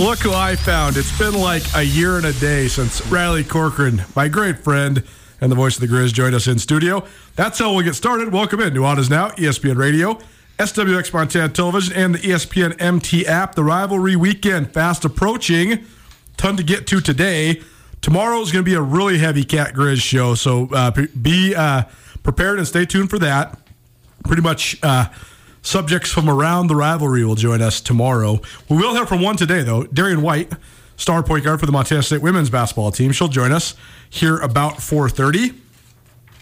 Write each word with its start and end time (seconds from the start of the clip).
Look 0.00 0.20
who 0.20 0.32
I 0.32 0.56
found. 0.56 0.96
It's 0.96 1.16
been 1.18 1.34
like 1.34 1.62
a 1.76 1.82
year 1.82 2.16
and 2.16 2.24
a 2.24 2.32
day 2.32 2.68
since 2.68 3.06
Riley 3.08 3.44
Corcoran, 3.44 4.02
my 4.16 4.28
great 4.28 4.60
friend 4.60 5.04
and 5.42 5.52
the 5.52 5.54
voice 5.54 5.74
of 5.74 5.82
the 5.82 5.94
Grizz, 5.94 6.14
joined 6.14 6.34
us 6.34 6.46
in 6.46 6.58
studio. 6.58 7.04
That's 7.36 7.58
how 7.58 7.74
we'll 7.74 7.84
get 7.84 7.94
started. 7.94 8.32
Welcome 8.32 8.60
in. 8.60 8.72
New 8.72 8.80
Nuanez 8.80 9.10
Now, 9.10 9.28
ESPN 9.32 9.76
Radio, 9.76 10.18
SWX 10.58 11.12
Montana 11.12 11.50
Television, 11.50 11.94
and 11.94 12.14
the 12.14 12.18
ESPN 12.18 12.80
MT 12.80 13.26
app. 13.26 13.54
The 13.54 13.62
rivalry 13.62 14.16
weekend 14.16 14.72
fast 14.72 15.04
approaching. 15.04 15.84
Ton 16.38 16.56
to 16.56 16.62
get 16.62 16.86
to 16.86 17.02
today. 17.02 17.60
Tomorrow 18.00 18.40
is 18.40 18.52
going 18.52 18.64
to 18.64 18.70
be 18.70 18.76
a 18.76 18.82
really 18.82 19.18
heavy 19.18 19.44
Cat 19.44 19.74
Grizz 19.74 20.00
show, 20.00 20.34
so 20.34 20.70
uh, 20.72 20.92
be 21.20 21.54
uh, 21.54 21.82
prepared 22.22 22.56
and 22.56 22.66
stay 22.66 22.86
tuned 22.86 23.10
for 23.10 23.18
that. 23.18 23.58
Pretty 24.24 24.40
much 24.40 24.78
uh, 24.82 25.08
subjects 25.62 26.10
from 26.10 26.28
around 26.28 26.66
the 26.66 26.76
rivalry 26.76 27.24
will 27.24 27.34
join 27.34 27.62
us 27.62 27.80
tomorrow. 27.80 28.40
We 28.68 28.76
will 28.76 28.94
hear 28.94 29.06
from 29.06 29.20
one 29.20 29.36
today, 29.36 29.62
though. 29.62 29.84
Darian 29.84 30.22
White, 30.22 30.52
star 30.96 31.22
point 31.22 31.44
guard 31.44 31.60
for 31.60 31.66
the 31.66 31.72
Montana 31.72 32.02
State 32.02 32.22
women's 32.22 32.50
basketball 32.50 32.90
team. 32.90 33.12
She'll 33.12 33.28
join 33.28 33.52
us 33.52 33.74
here 34.08 34.38
about 34.38 34.74
4.30. 34.74 35.54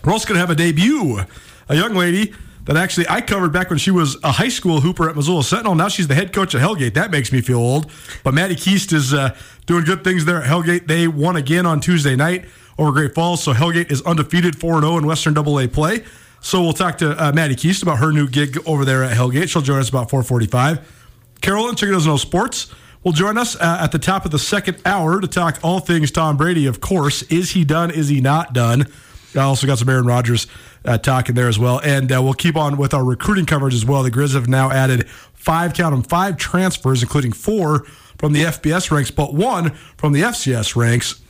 We're 0.05 0.13
also 0.13 0.29
going 0.29 0.37
to 0.37 0.41
have 0.41 0.51
a 0.51 0.55
debut. 0.55 1.21
A 1.69 1.77
young 1.77 1.95
lady 1.95 2.33
that 2.65 2.77
actually 2.77 3.07
I 3.09 3.21
covered 3.21 3.53
back 3.53 3.71
when 3.71 3.79
she 3.79 3.91
was 3.91 4.17
a 4.23 4.33
high 4.33 4.49
school 4.49 4.81
hooper 4.81 5.09
at 5.09 5.17
Missoula 5.17 5.43
Sentinel. 5.43 5.75
Now 5.75 5.89
she's 5.89 6.07
the 6.07 6.15
head 6.15 6.33
coach 6.33 6.55
at 6.55 6.61
Hellgate. 6.61 6.95
That 6.95 7.11
makes 7.11 7.33
me 7.33 7.41
feel 7.41 7.59
old. 7.59 7.91
But 8.23 8.35
Maddie 8.35 8.55
Keast 8.55 8.93
is 8.93 9.13
uh, 9.13 9.37
doing 9.67 9.85
good 9.85 10.05
things 10.05 10.25
there 10.25 10.43
at 10.43 10.49
Hellgate. 10.49 10.87
They 10.87 11.09
won 11.09 11.37
again 11.37 11.67
on 11.67 11.81
Tuesday 11.81 12.15
night 12.15 12.45
over 12.79 12.93
Great 12.93 13.15
Falls. 13.15 13.43
So 13.43 13.53
Hellgate 13.53 13.91
is 13.91 14.03
undefeated 14.03 14.59
4 14.59 14.81
0 14.81 14.99
in 14.99 15.07
Western 15.07 15.37
AA 15.37 15.67
play. 15.67 16.05
So 16.41 16.63
we'll 16.63 16.73
talk 16.73 16.99
to 16.99 17.23
uh, 17.23 17.33
Maddie 17.33 17.55
Keast 17.55 17.83
about 17.83 17.99
her 17.99 18.13
new 18.13 18.29
gig 18.29 18.59
over 18.67 18.85
there 18.85 19.03
at 19.03 19.17
Hellgate. 19.17 19.49
She'll 19.49 19.63
join 19.63 19.81
us 19.81 19.89
about 19.89 20.11
445. 20.11 20.97
Carolyn, 21.41 21.77
Chicken 21.77 22.05
Know 22.05 22.17
Sports, 22.17 22.73
will 23.03 23.13
join 23.13 23.39
us 23.39 23.57
uh, 23.57 23.79
at 23.81 23.93
the 23.93 23.99
top 23.99 24.25
of 24.25 24.31
the 24.31 24.39
second 24.39 24.81
hour 24.85 25.21
to 25.21 25.27
talk 25.27 25.59
all 25.63 25.81
things 25.81 26.11
Tom 26.11 26.37
Brady, 26.37 26.67
of 26.67 26.81
course. 26.81 27.23
Is 27.25 27.53
he 27.53 27.65
done? 27.65 27.91
Is 27.91 28.09
he 28.09 28.21
not 28.21 28.53
done? 28.53 28.87
I 29.35 29.41
also 29.41 29.67
got 29.67 29.79
some 29.79 29.89
Aaron 29.89 30.07
Rodgers 30.07 30.47
uh, 30.85 30.99
talking 30.99 31.35
there 31.35 31.49
as 31.49 31.59
well. 31.59 31.81
And 31.85 32.11
uh, 32.11 32.23
we'll 32.23 32.35
keep 32.35 32.57
on 32.57 32.77
with 32.77 32.95
our 32.95 33.05
recruiting 33.05 33.47
coverage 33.47 33.75
as 33.75 33.85
well. 33.85 34.03
The 34.03 34.11
Grizz 34.11 34.35
have 34.35 34.49
now 34.49 34.71
added 34.71 35.09
five, 35.35 35.75
count 35.75 35.95
them, 35.95 36.03
five 36.03 36.37
transfers, 36.37 37.03
including 37.03 37.33
four 37.33 37.85
from 38.19 38.33
the 38.33 38.43
FBS 38.43 38.91
ranks, 38.91 39.11
but 39.11 39.35
one 39.35 39.71
from 39.97 40.13
the 40.13 40.23
FCS 40.23 40.75
ranks. 40.77 41.21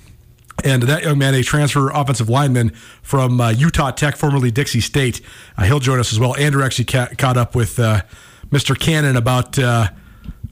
And 0.65 0.83
that 0.85 1.05
young 1.05 1.19
man, 1.19 1.35
a 1.35 1.43
transfer 1.43 1.89
offensive 1.91 2.29
lineman 2.29 2.71
from 3.03 3.41
uh, 3.41 3.51
Utah 3.51 3.93
Tech, 3.93 4.17
formerly 4.17 4.51
Dixie 4.51 4.81
State, 4.81 5.21
uh, 5.57 5.63
he'll 5.63 5.79
join 5.79 6.01
us 6.01 6.13
as 6.13 6.19
well. 6.19 6.37
Andrew 6.37 6.65
actually 6.65 6.87
ca- 6.87 7.11
caught 7.17 7.37
up 7.37 7.55
with 7.55 7.79
uh, 7.79 8.03
Mr. 8.51 8.79
Cannon 8.79 9.17
about 9.17 9.59
uh, 9.59 9.89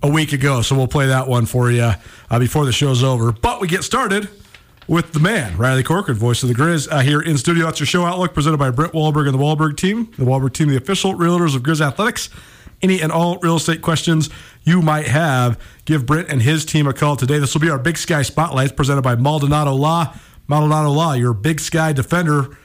a 0.03 0.09
week 0.11 0.33
ago, 0.33 0.63
so 0.63 0.77
we'll 0.77 0.87
play 0.87 1.07
that 1.07 1.27
one 1.27 1.47
for 1.47 1.71
you 1.71 1.93
uh, 2.31 2.39
before 2.39 2.65
the 2.65 2.73
show's 2.73 3.03
over. 3.03 3.33
But 3.33 3.61
we 3.61 3.67
get 3.67 3.83
started 3.83 4.29
with 4.87 5.13
the 5.13 5.21
man, 5.21 5.57
Riley 5.57 5.83
Corcoran, 5.83 6.17
voice 6.17 6.43
of 6.43 6.49
the 6.49 6.55
Grizz, 6.55 6.89
uh, 6.91 7.01
here 7.01 7.21
in 7.21 7.37
studio. 7.39 7.67
That's 7.67 7.81
your 7.81 7.87
show 7.87 8.05
outlook 8.05 8.33
presented 8.33 8.59
by 8.59 8.71
Brett 8.71 8.93
Wahlberg 8.93 9.27
and 9.27 9.35
the 9.35 9.43
Wahlberg 9.43 9.77
team. 9.77 10.13
The 10.17 10.25
Wahlberg 10.25 10.53
team, 10.53 10.69
the 10.69 10.77
official 10.77 11.15
realtors 11.15 11.57
of 11.57 11.63
Grizz 11.63 11.81
Athletics. 11.81 12.31
Any 12.83 13.01
and 13.01 13.11
all 13.11 13.39
real 13.39 13.57
estate 13.57 13.83
questions 13.83 14.29
you 14.65 14.83
might 14.83 15.07
have, 15.07 15.59
give 15.85 16.07
Britt 16.07 16.29
and 16.29 16.43
his 16.43 16.65
team 16.65 16.87
a 16.87 16.93
call 16.93 17.17
today. 17.17 17.39
This 17.39 17.55
will 17.55 17.61
be 17.61 17.71
our 17.71 17.79
Big 17.79 17.97
Sky 17.97 18.23
Spotlight 18.23 18.77
presented 18.77 19.03
by 19.03 19.17
Maldonado 19.17 19.75
Law. 19.75 20.15
Maldonado 20.49 20.91
Law, 20.91 21.13
your 21.15 21.33
Big 21.33 21.61
Sky 21.61 21.93
defender. 21.93 22.57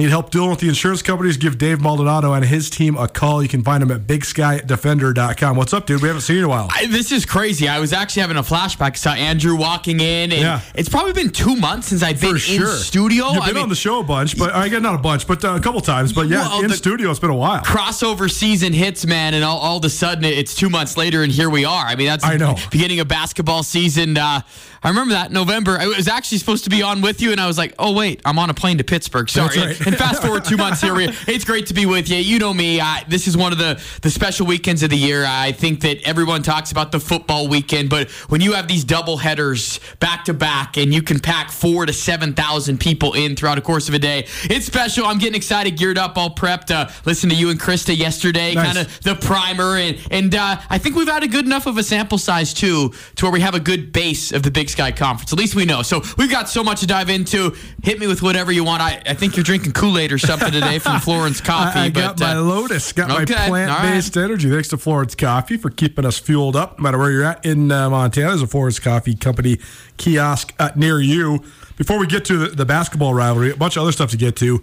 Need 0.00 0.08
help 0.08 0.30
dealing 0.30 0.48
with 0.48 0.60
the 0.60 0.68
insurance 0.68 1.02
companies? 1.02 1.36
Give 1.36 1.58
Dave 1.58 1.82
Maldonado 1.82 2.32
and 2.32 2.42
his 2.42 2.70
team 2.70 2.96
a 2.96 3.06
call. 3.06 3.42
You 3.42 3.50
can 3.50 3.62
find 3.62 3.82
him 3.82 3.90
at 3.90 4.06
BigSkyDefender.com. 4.06 5.56
What's 5.58 5.74
up, 5.74 5.84
dude? 5.84 6.00
We 6.00 6.08
haven't 6.08 6.22
seen 6.22 6.36
you 6.36 6.40
in 6.40 6.46
a 6.46 6.48
while. 6.48 6.68
I, 6.74 6.86
this 6.86 7.12
is 7.12 7.26
crazy. 7.26 7.68
I 7.68 7.80
was 7.80 7.92
actually 7.92 8.22
having 8.22 8.38
a 8.38 8.42
flashback. 8.42 8.92
I 8.92 8.94
saw 8.94 9.12
Andrew 9.12 9.54
walking 9.56 10.00
in, 10.00 10.32
and 10.32 10.40
Yeah. 10.40 10.60
it's 10.74 10.88
probably 10.88 11.12
been 11.12 11.28
two 11.28 11.54
months 11.54 11.88
since 11.88 12.02
I've 12.02 12.18
been 12.18 12.38
sure. 12.38 12.70
in 12.70 12.76
studio. 12.78 13.30
You've 13.32 13.42
I 13.42 13.46
been 13.48 13.56
mean, 13.56 13.62
on 13.64 13.68
the 13.68 13.74
show 13.74 14.00
a 14.00 14.02
bunch, 14.02 14.38
but 14.38 14.54
I 14.54 14.68
get 14.70 14.80
not 14.80 14.94
a 14.94 14.98
bunch, 15.02 15.26
but 15.26 15.44
uh, 15.44 15.50
a 15.56 15.60
couple 15.60 15.82
times. 15.82 16.14
But 16.14 16.28
yeah, 16.28 16.48
Well, 16.48 16.64
in 16.64 16.70
studio, 16.70 17.10
it's 17.10 17.20
been 17.20 17.28
a 17.28 17.36
while. 17.36 17.60
crossover 17.62 18.30
season 18.30 18.72
hits, 18.72 19.04
man, 19.04 19.34
and 19.34 19.44
all, 19.44 19.58
all 19.58 19.76
of 19.76 19.84
a 19.84 19.90
sudden 19.90 20.24
it's 20.24 20.54
two 20.54 20.70
months 20.70 20.96
later, 20.96 21.22
and 21.22 21.30
here 21.30 21.50
we 21.50 21.66
are. 21.66 21.84
I 21.84 21.94
mean, 21.96 22.06
that's 22.06 22.24
I 22.24 22.38
know. 22.38 22.56
beginning 22.70 23.00
of 23.00 23.08
basketball 23.08 23.62
season. 23.64 24.16
Uh, 24.16 24.40
I 24.82 24.88
remember 24.88 25.12
that 25.12 25.30
November. 25.30 25.76
I 25.78 25.88
was 25.88 26.08
actually 26.08 26.38
supposed 26.38 26.64
to 26.64 26.70
be 26.70 26.82
on 26.82 27.02
with 27.02 27.20
you, 27.20 27.32
and 27.32 27.40
I 27.40 27.46
was 27.46 27.58
like, 27.58 27.74
oh 27.78 27.92
wait, 27.92 28.22
I'm 28.24 28.38
on 28.38 28.48
a 28.48 28.54
plane 28.54 28.78
to 28.78 28.84
Pittsburgh. 28.84 29.28
Sorry. 29.28 29.50
And 29.90 29.98
fast 29.98 30.22
forward 30.22 30.44
two 30.44 30.56
months 30.56 30.80
here. 30.80 30.94
It's 30.98 31.44
great 31.44 31.66
to 31.66 31.74
be 31.74 31.84
with 31.84 32.08
you. 32.08 32.16
You 32.16 32.38
know 32.38 32.54
me. 32.54 32.80
I, 32.80 33.04
this 33.08 33.26
is 33.26 33.36
one 33.36 33.50
of 33.52 33.58
the 33.58 33.82
the 34.02 34.10
special 34.10 34.46
weekends 34.46 34.82
of 34.84 34.90
the 34.90 34.96
year. 34.96 35.24
I 35.26 35.50
think 35.52 35.80
that 35.80 36.00
everyone 36.06 36.42
talks 36.42 36.70
about 36.70 36.92
the 36.92 37.00
football 37.00 37.48
weekend, 37.48 37.90
but 37.90 38.08
when 38.28 38.40
you 38.40 38.52
have 38.52 38.68
these 38.68 38.84
double 38.84 39.16
headers 39.16 39.80
back 39.98 40.24
to 40.26 40.34
back, 40.34 40.76
and 40.76 40.94
you 40.94 41.02
can 41.02 41.18
pack 41.18 41.50
four 41.50 41.86
to 41.86 41.92
seven 41.92 42.34
thousand 42.34 42.78
people 42.78 43.14
in 43.14 43.34
throughout 43.34 43.58
a 43.58 43.60
course 43.60 43.88
of 43.88 43.94
a 43.94 43.98
day, 43.98 44.26
it's 44.44 44.66
special. 44.66 45.06
I'm 45.06 45.18
getting 45.18 45.34
excited, 45.34 45.76
geared 45.76 45.98
up, 45.98 46.16
all 46.16 46.30
prepped. 46.34 46.70
Uh, 46.70 46.88
listen 47.04 47.28
to 47.30 47.34
you 47.36 47.50
and 47.50 47.58
Krista 47.58 47.96
yesterday, 47.96 48.54
Nice. 48.54 48.66
kind 48.66 48.78
of 48.86 49.00
the 49.02 49.14
primer, 49.16 49.76
and 49.76 49.98
and 50.12 50.34
uh, 50.34 50.60
I 50.70 50.78
think 50.78 50.94
we've 50.94 51.08
had 51.08 51.24
a 51.24 51.28
good 51.28 51.46
enough 51.46 51.66
of 51.66 51.76
a 51.78 51.82
sample 51.82 52.18
size 52.18 52.54
too, 52.54 52.92
to 53.16 53.24
where 53.24 53.32
we 53.32 53.40
have 53.40 53.54
a 53.54 53.60
good 53.60 53.92
base 53.92 54.30
of 54.32 54.42
the 54.44 54.50
Big 54.50 54.68
Sky 54.68 54.92
Conference. 54.92 55.32
At 55.32 55.38
least 55.38 55.54
we 55.56 55.64
know. 55.64 55.82
So 55.82 56.02
we've 56.16 56.30
got 56.30 56.48
so 56.48 56.62
much 56.62 56.80
to 56.80 56.86
dive 56.86 57.10
into. 57.10 57.54
Hit 57.82 57.98
me 57.98 58.06
with 58.06 58.22
whatever 58.22 58.52
you 58.52 58.62
want. 58.64 58.82
I, 58.82 59.02
I 59.06 59.14
think 59.14 59.36
you're 59.36 59.44
drinking 59.44 59.72
Kool 59.80 59.96
Aid 59.96 60.12
or 60.12 60.18
something 60.18 60.52
today 60.52 60.78
from 60.78 61.00
Florence 61.00 61.40
Coffee. 61.40 61.78
I, 61.78 61.84
I 61.84 61.88
got 61.88 62.18
but, 62.18 62.24
my 62.24 62.36
uh, 62.36 62.42
Lotus, 62.42 62.92
got 62.92 63.10
okay, 63.22 63.34
my 63.34 63.48
plant-based 63.48 64.14
energy. 64.14 64.50
Thanks 64.50 64.68
to 64.68 64.76
Florence 64.76 65.14
Coffee 65.14 65.56
for 65.56 65.70
keeping 65.70 66.04
us 66.04 66.18
fueled 66.18 66.54
up, 66.54 66.78
no 66.78 66.82
matter 66.82 66.98
where 66.98 67.10
you're 67.10 67.24
at 67.24 67.46
in 67.46 67.72
uh, 67.72 67.88
Montana. 67.88 68.28
There's 68.28 68.42
a 68.42 68.46
Florence 68.46 68.78
Coffee 68.78 69.14
Company 69.14 69.58
kiosk 69.96 70.52
uh, 70.58 70.70
near 70.76 71.00
you. 71.00 71.42
Before 71.78 71.98
we 71.98 72.06
get 72.06 72.26
to 72.26 72.36
the, 72.36 72.48
the 72.48 72.66
basketball 72.66 73.14
rivalry, 73.14 73.52
a 73.52 73.56
bunch 73.56 73.78
of 73.78 73.82
other 73.82 73.92
stuff 73.92 74.10
to 74.10 74.18
get 74.18 74.36
to. 74.36 74.62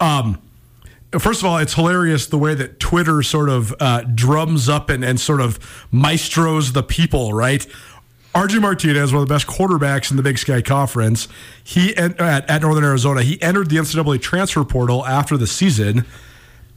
Um, 0.00 0.38
first 1.18 1.40
of 1.40 1.46
all, 1.46 1.56
it's 1.56 1.72
hilarious 1.72 2.26
the 2.26 2.36
way 2.36 2.54
that 2.54 2.78
Twitter 2.78 3.22
sort 3.22 3.48
of 3.48 3.74
uh, 3.80 4.02
drums 4.02 4.68
up 4.68 4.90
and, 4.90 5.02
and 5.02 5.18
sort 5.18 5.40
of 5.40 5.58
maestros 5.90 6.72
the 6.72 6.82
people, 6.82 7.32
right? 7.32 7.66
RJ 8.34 8.62
Martinez, 8.62 9.12
one 9.12 9.22
of 9.22 9.28
the 9.28 9.34
best 9.34 9.46
quarterbacks 9.46 10.10
in 10.10 10.16
the 10.16 10.22
Big 10.22 10.38
Sky 10.38 10.62
Conference, 10.62 11.28
he 11.62 11.94
at, 11.96 12.18
at 12.18 12.62
Northern 12.62 12.84
Arizona, 12.84 13.22
he 13.22 13.40
entered 13.42 13.68
the 13.68 13.76
NCAA 13.76 14.22
transfer 14.22 14.64
portal 14.64 15.04
after 15.04 15.36
the 15.36 15.46
season, 15.46 16.06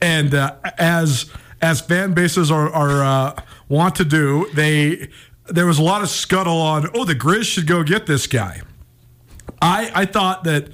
and 0.01 0.33
uh, 0.33 0.55
as 0.77 1.31
as 1.61 1.79
fan 1.79 2.13
bases 2.13 2.51
are, 2.51 2.69
are 2.69 3.01
uh, 3.01 3.41
want 3.69 3.95
to 3.95 4.05
do, 4.05 4.49
they 4.53 5.09
there 5.47 5.65
was 5.65 5.79
a 5.79 5.83
lot 5.83 6.01
of 6.01 6.09
scuttle 6.09 6.57
on. 6.57 6.89
Oh, 6.93 7.05
the 7.05 7.15
Grizz 7.15 7.45
should 7.45 7.67
go 7.67 7.83
get 7.83 8.05
this 8.05 8.27
guy. 8.27 8.61
I 9.61 9.91
I 9.95 10.05
thought 10.05 10.43
that 10.43 10.67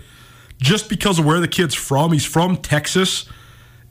just 0.58 0.90
because 0.90 1.20
of 1.20 1.26
where 1.26 1.40
the 1.40 1.48
kid's 1.48 1.76
from, 1.76 2.12
he's 2.12 2.26
from 2.26 2.58
Texas, 2.58 3.26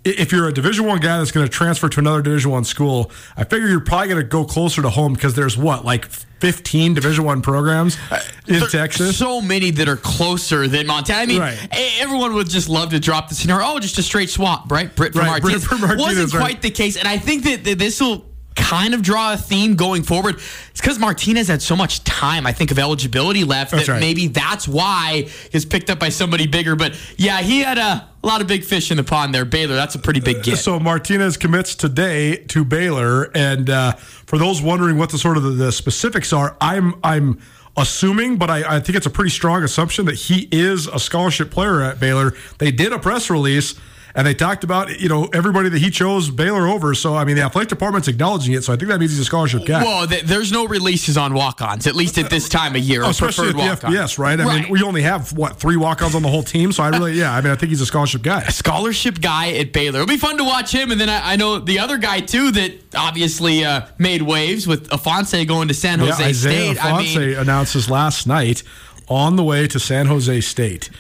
if 0.05 0.33
you're 0.33 0.49
a 0.49 0.53
Division 0.53 0.87
One 0.87 0.99
guy 1.01 1.19
that's 1.19 1.31
going 1.31 1.47
to 1.47 1.53
transfer 1.53 1.89
to 1.89 2.01
another 2.01 2.23
Division 2.23 2.51
One 2.51 2.65
school, 2.65 3.11
I 3.37 3.45
figure 3.45 3.69
you're 3.69 3.81
probably 3.81 4.09
going 4.09 4.23
to 4.23 4.27
go 4.29 4.45
closer 4.45 4.83
to 4.83 4.91
home 4.91 5.13
because 5.15 5.35
there's 5.35 5.57
what 5.59 5.85
like 5.85 6.07
15 6.07 6.95
Division 6.95 7.25
One 7.25 7.43
programs 7.43 7.99
uh, 8.11 8.19
in 8.47 8.61
There- 8.61 8.69
Texas. 8.69 9.19
So 9.19 9.43
many 9.43 9.71
that 9.73 9.89
are 9.89 9.97
closer 9.97 10.67
than 10.69 10.87
Montana. 10.87 11.21
I 11.21 11.27
mean, 11.27 11.41
Right. 11.41 11.69
everyone 12.01 12.33
would 12.35 12.49
just 12.49 12.69
love 12.71 12.91
to 12.91 13.01
drop 13.01 13.29
the 13.29 13.35
scenario. 13.35 13.67
Oh, 13.67 13.79
just 13.79 13.99
a 13.99 14.03
straight 14.03 14.31
swap, 14.31 14.71
right? 14.73 14.95
Britt 14.95 15.13
for 15.13 15.19
Right, 15.21 15.43
Britt 15.43 15.61
Martinez. 15.61 15.65
for 15.67 15.77
Martinez, 15.79 16.03
Wasn't 16.07 16.33
right. 16.35 16.41
quite 16.41 16.63
the 16.63 16.71
case, 16.71 16.97
and 16.97 17.07
I 17.07 17.19
think 17.19 17.45
that, 17.45 17.65
that 17.65 17.79
this 17.79 18.01
will 18.01 18.25
kind 18.61 18.95
of 18.95 19.03
draw 19.03 19.33
a 19.33 19.37
theme 19.37 19.75
going 19.75 20.03
forward. 20.03 20.37
It's 20.37 20.81
because 20.81 20.99
Martinez 20.99 21.49
had 21.49 21.63
so 21.63 21.75
much 21.75 22.05
time, 22.05 22.47
I 22.47 22.53
think, 22.53 22.71
of 22.71 22.79
eligibility 22.79 23.43
left 23.43 23.73
That's 23.73 23.87
that 23.87 23.93
right. 23.93 24.01
maybe 24.01 24.29
that's 24.29 24.69
why 24.69 25.29
he's 25.51 25.65
picked 25.65 25.91
up 25.91 25.99
by 25.99 26.11
somebody 26.11 26.47
bigger. 26.47 26.77
But 26.77 26.99
yeah, 27.17 27.41
he 27.41 27.61
had 27.61 27.79
a, 27.79 28.09
a 28.23 28.27
lot 28.27 28.41
of 28.41 28.47
big 28.47 28.65
fish 28.65 28.91
in 28.91 28.97
the 28.97 29.05
pond 29.05 29.35
there. 29.35 29.45
Baylor, 29.45 29.75
that's 29.75 29.95
a 29.95 29.99
pretty 29.99 30.21
big 30.21 30.43
get. 30.43 30.59
So 30.59 30.79
Martinez 30.79 31.37
commits 31.37 31.75
today 31.75 32.37
to 32.49 32.65
Baylor, 32.65 33.31
and 33.35 33.71
uh, 33.71 33.93
for 33.95 34.39
those 34.39 34.63
wondering 34.63 34.99
what 34.99 35.11
the 35.11 35.19
sort 35.19 35.37
of 35.37 35.43
the, 35.43 35.51
the 35.51 35.73
specifics 35.73 36.33
are, 36.33 36.57
I'm 36.61 36.95
I'm 37.03 37.41
assuming, 37.77 38.37
but 38.37 38.51
I, 38.51 38.77
I 38.77 38.81
think 38.81 38.97
it's 38.97 39.07
a 39.07 39.11
pretty 39.11 39.31
strong 39.31 39.63
assumption 39.63 40.07
that 40.07 40.17
he 40.17 40.49
is 40.53 40.87
a 40.87 40.99
scholarship 40.99 41.51
player 41.51 41.81
at 41.81 41.99
Baylor. 41.99 42.35
They 42.59 42.71
did 42.71 42.93
a 42.93 42.99
press 42.99 43.31
release. 43.31 43.75
And 44.15 44.27
they 44.27 44.35
talked 44.35 44.65
about, 44.65 44.99
you 45.01 45.09
know, 45.09 45.29
everybody 45.33 45.69
that 45.69 45.79
he 45.79 45.91
chose 45.91 46.31
Baylor 46.31 46.67
over. 46.67 46.95
So, 46.95 47.15
I 47.15 47.25
mean, 47.25 47.37
the 47.37 47.43
athletic 47.43 47.69
department's 47.69 48.09
acknowledging 48.09 48.55
it. 48.55 48.65
So 48.65 48.73
I 48.73 48.77
think 48.77 48.89
that 48.89 48.99
means 48.99 49.13
he's 49.13 49.21
a 49.21 49.25
scholarship 49.25 49.65
guy. 49.65 49.83
well, 49.85 50.07
th- 50.07 50.25
there's 50.25 50.51
no 50.51 50.67
releases 50.67 51.17
on 51.17 51.33
walk-ons, 51.35 51.87
at 51.87 51.95
least 51.95 52.19
at 52.19 52.29
this 52.29 52.49
time 52.49 52.75
of 52.75 52.83
year. 52.83 53.05
Oh, 53.05 53.11
especially 53.11 53.51
at 53.51 53.53
the 53.57 53.59
walk-ons. 53.59 53.95
FBS, 53.95 54.19
right? 54.19 54.41
I 54.41 54.45
Right. 54.45 54.63
mean, 54.63 54.71
we 54.73 54.83
only 54.83 55.03
have 55.03 55.33
what 55.33 55.59
three 55.61 55.77
walk-ons 55.77 56.15
on 56.15 56.23
the 56.23 56.29
whole 56.29 56.43
team, 56.43 56.73
so 56.73 56.83
I 56.83 56.89
really, 56.89 57.13
yeah, 57.13 57.33
I 57.35 57.41
mean, 57.41 57.53
I 57.53 57.57
think 57.57 57.71
he's 57.71 57.81
a 57.81 57.87
scholarship 57.87 58.23
guy. 58.23 58.43
scholarship 58.49 59.21
guy 59.21 59.53
at 59.53 59.73
Baylor. 59.73 60.01
It'll 60.01 60.09
be 60.09 60.17
fun 60.17 60.37
to 60.39 60.45
watch 60.45 60.73
him. 60.75 60.91
And 60.91 61.01
then 61.01 61.09
I, 61.09 61.33
I 61.33 61.37
know 61.37 61.59
the 61.61 61.79
other 61.79 61.97
guy 61.97 62.21
too 62.21 62.51
that 62.53 62.73
obviously 62.97 63.65
uh, 63.65 63.83
made 63.99 64.23
waves 64.23 64.67
with 64.67 64.89
Ifanse 64.91 65.47
going 65.47 65.69
to 65.69 65.75
San 65.75 66.01
Jose 66.01 66.21
yeah, 66.23 66.29
Isaiah 66.29 66.75
State. 66.75 66.85
I 66.85 66.91
Ifanse 67.03 67.17
mean, 67.29 67.39
announces 67.39 67.89
last 67.89 68.27
night 68.27 68.63
on 69.09 69.37
the 69.37 69.45
way 69.45 69.67
to 69.69 69.79
San 69.81 70.07
Jose 70.07 70.41
State. 70.41 70.91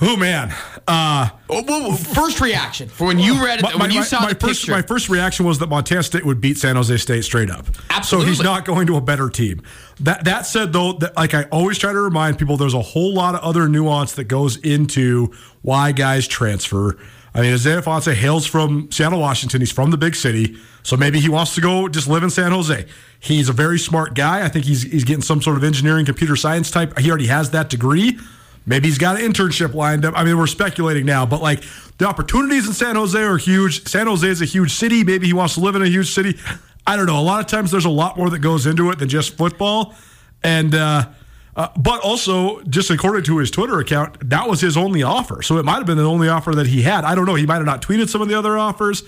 Oh 0.00 0.16
man, 0.16 0.52
uh, 0.88 1.28
oh, 1.48 1.94
first 1.96 2.40
reaction 2.40 2.88
for 2.88 3.06
when 3.06 3.18
you 3.18 3.44
read 3.44 3.60
it, 3.60 3.62
my, 3.62 3.76
when 3.76 3.90
you 3.90 4.00
my- 4.00 4.04
saw 4.04 4.20
my 4.22 4.32
the 4.32 4.34
first, 4.34 4.60
picture. 4.62 4.72
my 4.72 4.82
first 4.82 5.08
reaction 5.08 5.44
was 5.46 5.58
that 5.58 5.68
Montana 5.68 6.02
State 6.02 6.24
would 6.24 6.40
beat 6.40 6.56
San 6.58 6.76
Jose 6.76 6.96
State 6.96 7.22
straight 7.24 7.50
up. 7.50 7.66
Absolutely. 7.90 8.32
So 8.32 8.38
he's 8.38 8.42
not 8.42 8.64
going 8.64 8.86
to 8.88 8.96
a 8.96 9.00
better 9.00 9.28
team. 9.28 9.62
That 10.00 10.24
that 10.24 10.46
said, 10.46 10.72
though, 10.72 10.94
that, 10.94 11.16
like 11.16 11.34
I 11.34 11.44
always 11.44 11.78
try 11.78 11.92
to 11.92 12.00
remind 12.00 12.38
people, 12.38 12.56
there's 12.56 12.74
a 12.74 12.82
whole 12.82 13.12
lot 13.14 13.34
of 13.34 13.42
other 13.42 13.68
nuance 13.68 14.14
that 14.14 14.24
goes 14.24 14.56
into 14.56 15.32
why 15.62 15.92
guys 15.92 16.26
transfer. 16.26 16.98
I 17.34 17.40
mean, 17.40 17.54
Isaiah 17.54 17.80
Ifanse 17.80 18.12
hails 18.12 18.46
from 18.46 18.90
Seattle, 18.90 19.20
Washington. 19.20 19.60
He's 19.60 19.72
from 19.72 19.90
the 19.90 19.96
big 19.96 20.14
city, 20.14 20.56
so 20.82 20.96
maybe 20.96 21.18
he 21.18 21.28
wants 21.30 21.54
to 21.54 21.60
go 21.60 21.88
just 21.88 22.06
live 22.08 22.22
in 22.22 22.30
San 22.30 22.52
Jose. 22.52 22.86
He's 23.20 23.48
a 23.48 23.52
very 23.54 23.78
smart 23.78 24.14
guy. 24.14 24.44
I 24.44 24.48
think 24.48 24.64
he's 24.64 24.82
he's 24.82 25.04
getting 25.04 25.22
some 25.22 25.40
sort 25.40 25.56
of 25.56 25.64
engineering, 25.64 26.04
computer 26.06 26.36
science 26.36 26.70
type. 26.70 26.98
He 26.98 27.08
already 27.08 27.28
has 27.28 27.50
that 27.50 27.70
degree. 27.70 28.18
Maybe 28.64 28.88
he's 28.88 28.98
got 28.98 29.20
an 29.20 29.32
internship 29.32 29.74
lined 29.74 30.04
up. 30.04 30.14
I 30.16 30.24
mean, 30.24 30.38
we're 30.38 30.46
speculating 30.46 31.04
now, 31.04 31.26
but 31.26 31.42
like 31.42 31.64
the 31.98 32.06
opportunities 32.06 32.66
in 32.66 32.72
San 32.72 32.96
Jose 32.96 33.20
are 33.20 33.36
huge. 33.36 33.86
San 33.88 34.06
Jose 34.06 34.26
is 34.26 34.40
a 34.40 34.44
huge 34.44 34.72
city. 34.72 35.02
Maybe 35.04 35.26
he 35.26 35.32
wants 35.32 35.54
to 35.54 35.60
live 35.60 35.74
in 35.74 35.82
a 35.82 35.86
huge 35.86 36.12
city. 36.12 36.38
I 36.86 36.96
don't 36.96 37.06
know. 37.06 37.18
A 37.18 37.22
lot 37.22 37.40
of 37.40 37.46
times 37.46 37.70
there's 37.70 37.84
a 37.84 37.90
lot 37.90 38.16
more 38.16 38.30
that 38.30 38.38
goes 38.38 38.66
into 38.66 38.90
it 38.90 38.98
than 38.98 39.08
just 39.08 39.36
football. 39.36 39.94
And, 40.42 40.74
uh, 40.74 41.08
uh, 41.54 41.68
but 41.76 42.00
also, 42.00 42.62
just 42.62 42.90
according 42.90 43.24
to 43.24 43.38
his 43.38 43.50
Twitter 43.50 43.78
account, 43.78 44.30
that 44.30 44.48
was 44.48 44.60
his 44.60 44.76
only 44.76 45.02
offer. 45.02 45.42
So 45.42 45.58
it 45.58 45.64
might 45.64 45.76
have 45.76 45.86
been 45.86 45.98
the 45.98 46.04
only 46.04 46.28
offer 46.28 46.54
that 46.54 46.66
he 46.66 46.82
had. 46.82 47.04
I 47.04 47.14
don't 47.14 47.26
know. 47.26 47.34
He 47.34 47.46
might 47.46 47.56
have 47.56 47.66
not 47.66 47.82
tweeted 47.82 48.08
some 48.08 48.22
of 48.22 48.28
the 48.28 48.38
other 48.38 48.56
offers. 48.56 49.02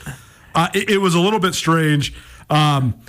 Uh, 0.54 0.68
it, 0.74 0.90
it 0.90 0.98
was 0.98 1.14
a 1.14 1.20
little 1.20 1.40
bit 1.40 1.54
strange. 1.54 2.14
Um, 2.50 3.00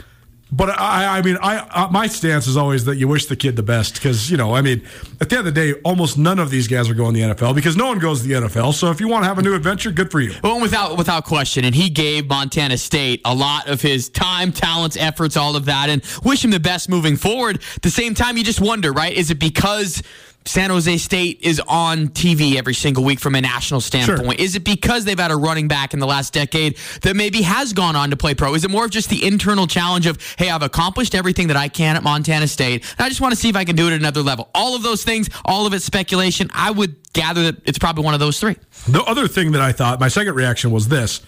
but 0.56 0.69
I, 0.69 1.18
I 1.18 1.22
mean, 1.22 1.38
I, 1.42 1.68
I 1.69 1.92
my 1.92 2.07
stance 2.07 2.48
is 2.48 2.56
always 2.56 2.86
that 2.86 2.96
you 2.96 3.07
wish 3.07 3.25
the 3.25 3.36
kid 3.36 3.57
the 3.57 3.63
best 3.63 3.96
because 3.96 4.31
you 4.31 4.38
know, 4.38 4.56
I 4.56 4.62
mean, 4.62 4.81
at 5.19 5.30
the 5.30 5.38
end 5.38 5.48
of 5.48 5.54
the 5.54 5.74
day, 5.74 5.80
almost 5.81 6.18
none 6.18 6.40
of 6.40 6.50
these 6.50 6.68
guys 6.68 6.90
are 6.90 6.94
going 6.94 7.13
to 7.13 7.19
the 7.19 7.34
NFL 7.34 7.56
because 7.56 7.75
no 7.75 7.88
one 7.88 8.00
goes 8.00 8.22
to 8.22 8.28
the 8.28 8.34
NFL. 8.36 8.74
So 8.74 8.90
if 8.90 9.02
you 9.02 9.10
want 9.10 9.24
to 9.24 9.28
have 9.28 9.38
a 9.38 9.42
new 9.42 9.54
adventure, 9.54 9.92
good 9.92 10.12
for 10.12 10.22
you. 10.22 10.34
Well, 10.42 10.62
without 10.62 10.98
without 10.98 11.25
question, 11.25 11.66
and 11.66 11.75
he 11.75 11.90
gave 11.90 12.28
Montana 12.28 12.78
State 12.78 13.22
a 13.25 13.36
lot 13.36 13.68
of 13.68 13.81
his 13.81 14.07
time, 14.07 14.54
talents, 14.54 14.96
efforts, 14.96 15.36
all 15.36 15.57
of 15.57 15.66
that, 15.66 15.90
and 15.90 16.02
wish 16.24 16.46
him 16.46 16.52
the 16.52 16.60
best 16.60 16.88
moving 16.88 17.18
forward. 17.18 17.58
At 17.75 17.81
the 17.81 17.90
same 17.92 18.13
time, 18.13 18.38
you 18.38 18.44
just 18.44 18.62
wonder, 18.62 18.94
right? 18.94 19.13
Is 19.13 19.31
it 19.31 19.40
because 19.40 20.01
San 20.48 20.70
Jose 20.70 20.98
State 20.98 21.40
is 21.42 21.60
on 21.68 22.10
TV 22.10 22.56
every 22.56 22.76
single 22.76 23.04
week 23.04 23.20
from 23.20 23.34
a 23.34 23.42
national 23.42 23.82
standpoint? 23.82 24.40
Is 24.40 24.56
it 24.56 24.64
because 24.64 25.04
they've 25.04 25.18
had 25.18 25.32
a 25.32 25.36
running 25.36 25.68
back 25.68 25.94
in 25.94 26.00
the 26.00 26.06
last 26.06 26.34
decade 26.34 26.78
that 27.02 27.16
maybe 27.16 27.42
has 27.42 27.74
gone 27.74 27.96
on 27.96 28.12
to 28.12 28.16
play 28.16 28.36
pro? 28.36 28.54
Is 28.54 28.64
it 28.64 28.70
more 28.70 28.86
of 28.86 28.92
just 28.92 29.10
the 29.10 29.26
internal 29.26 29.66
challenge 29.66 30.06
of, 30.06 30.20
hey, 30.38 30.52
I've 30.52 30.62
accomplished 30.62 31.16
everything 31.16 31.48
that 31.48 31.58
I 31.58 31.68
can 31.68 31.96
at 31.96 32.04
Montana 32.04 32.48
State, 32.48 32.86
and 32.98 33.06
I 33.06 33.10
just 33.10 33.22
want 33.22 33.34
to 33.34 33.40
see 33.40 33.50
if 33.50 33.56
I 33.56 33.66
can 33.66 33.76
do 33.76 33.88
it 33.88 33.94
at 33.94 34.00
another 34.00 34.22
level? 34.22 34.50
All 34.54 34.76
of 34.76 34.84
those 34.84 35.04
things, 35.04 35.30
all 35.46 35.66
of 35.66 35.74
it's 35.74 35.84
speculation. 35.84 36.52
I 36.54 36.70
would 36.70 36.96
gather 37.14 37.52
that 37.52 37.62
it's 37.66 37.80
probably 37.80 38.06
one 38.06 38.14
of 38.14 38.20
those 38.20 38.40
three. 38.40 38.56
The 38.88 39.04
other 39.04 39.28
thing 39.28 39.52
that 39.54 39.62
I 39.62 39.72
thought, 39.72 40.00
my 40.00 40.10
second 40.10 40.36
reaction 40.36 40.70
was 40.70 40.90
this: 40.90 41.22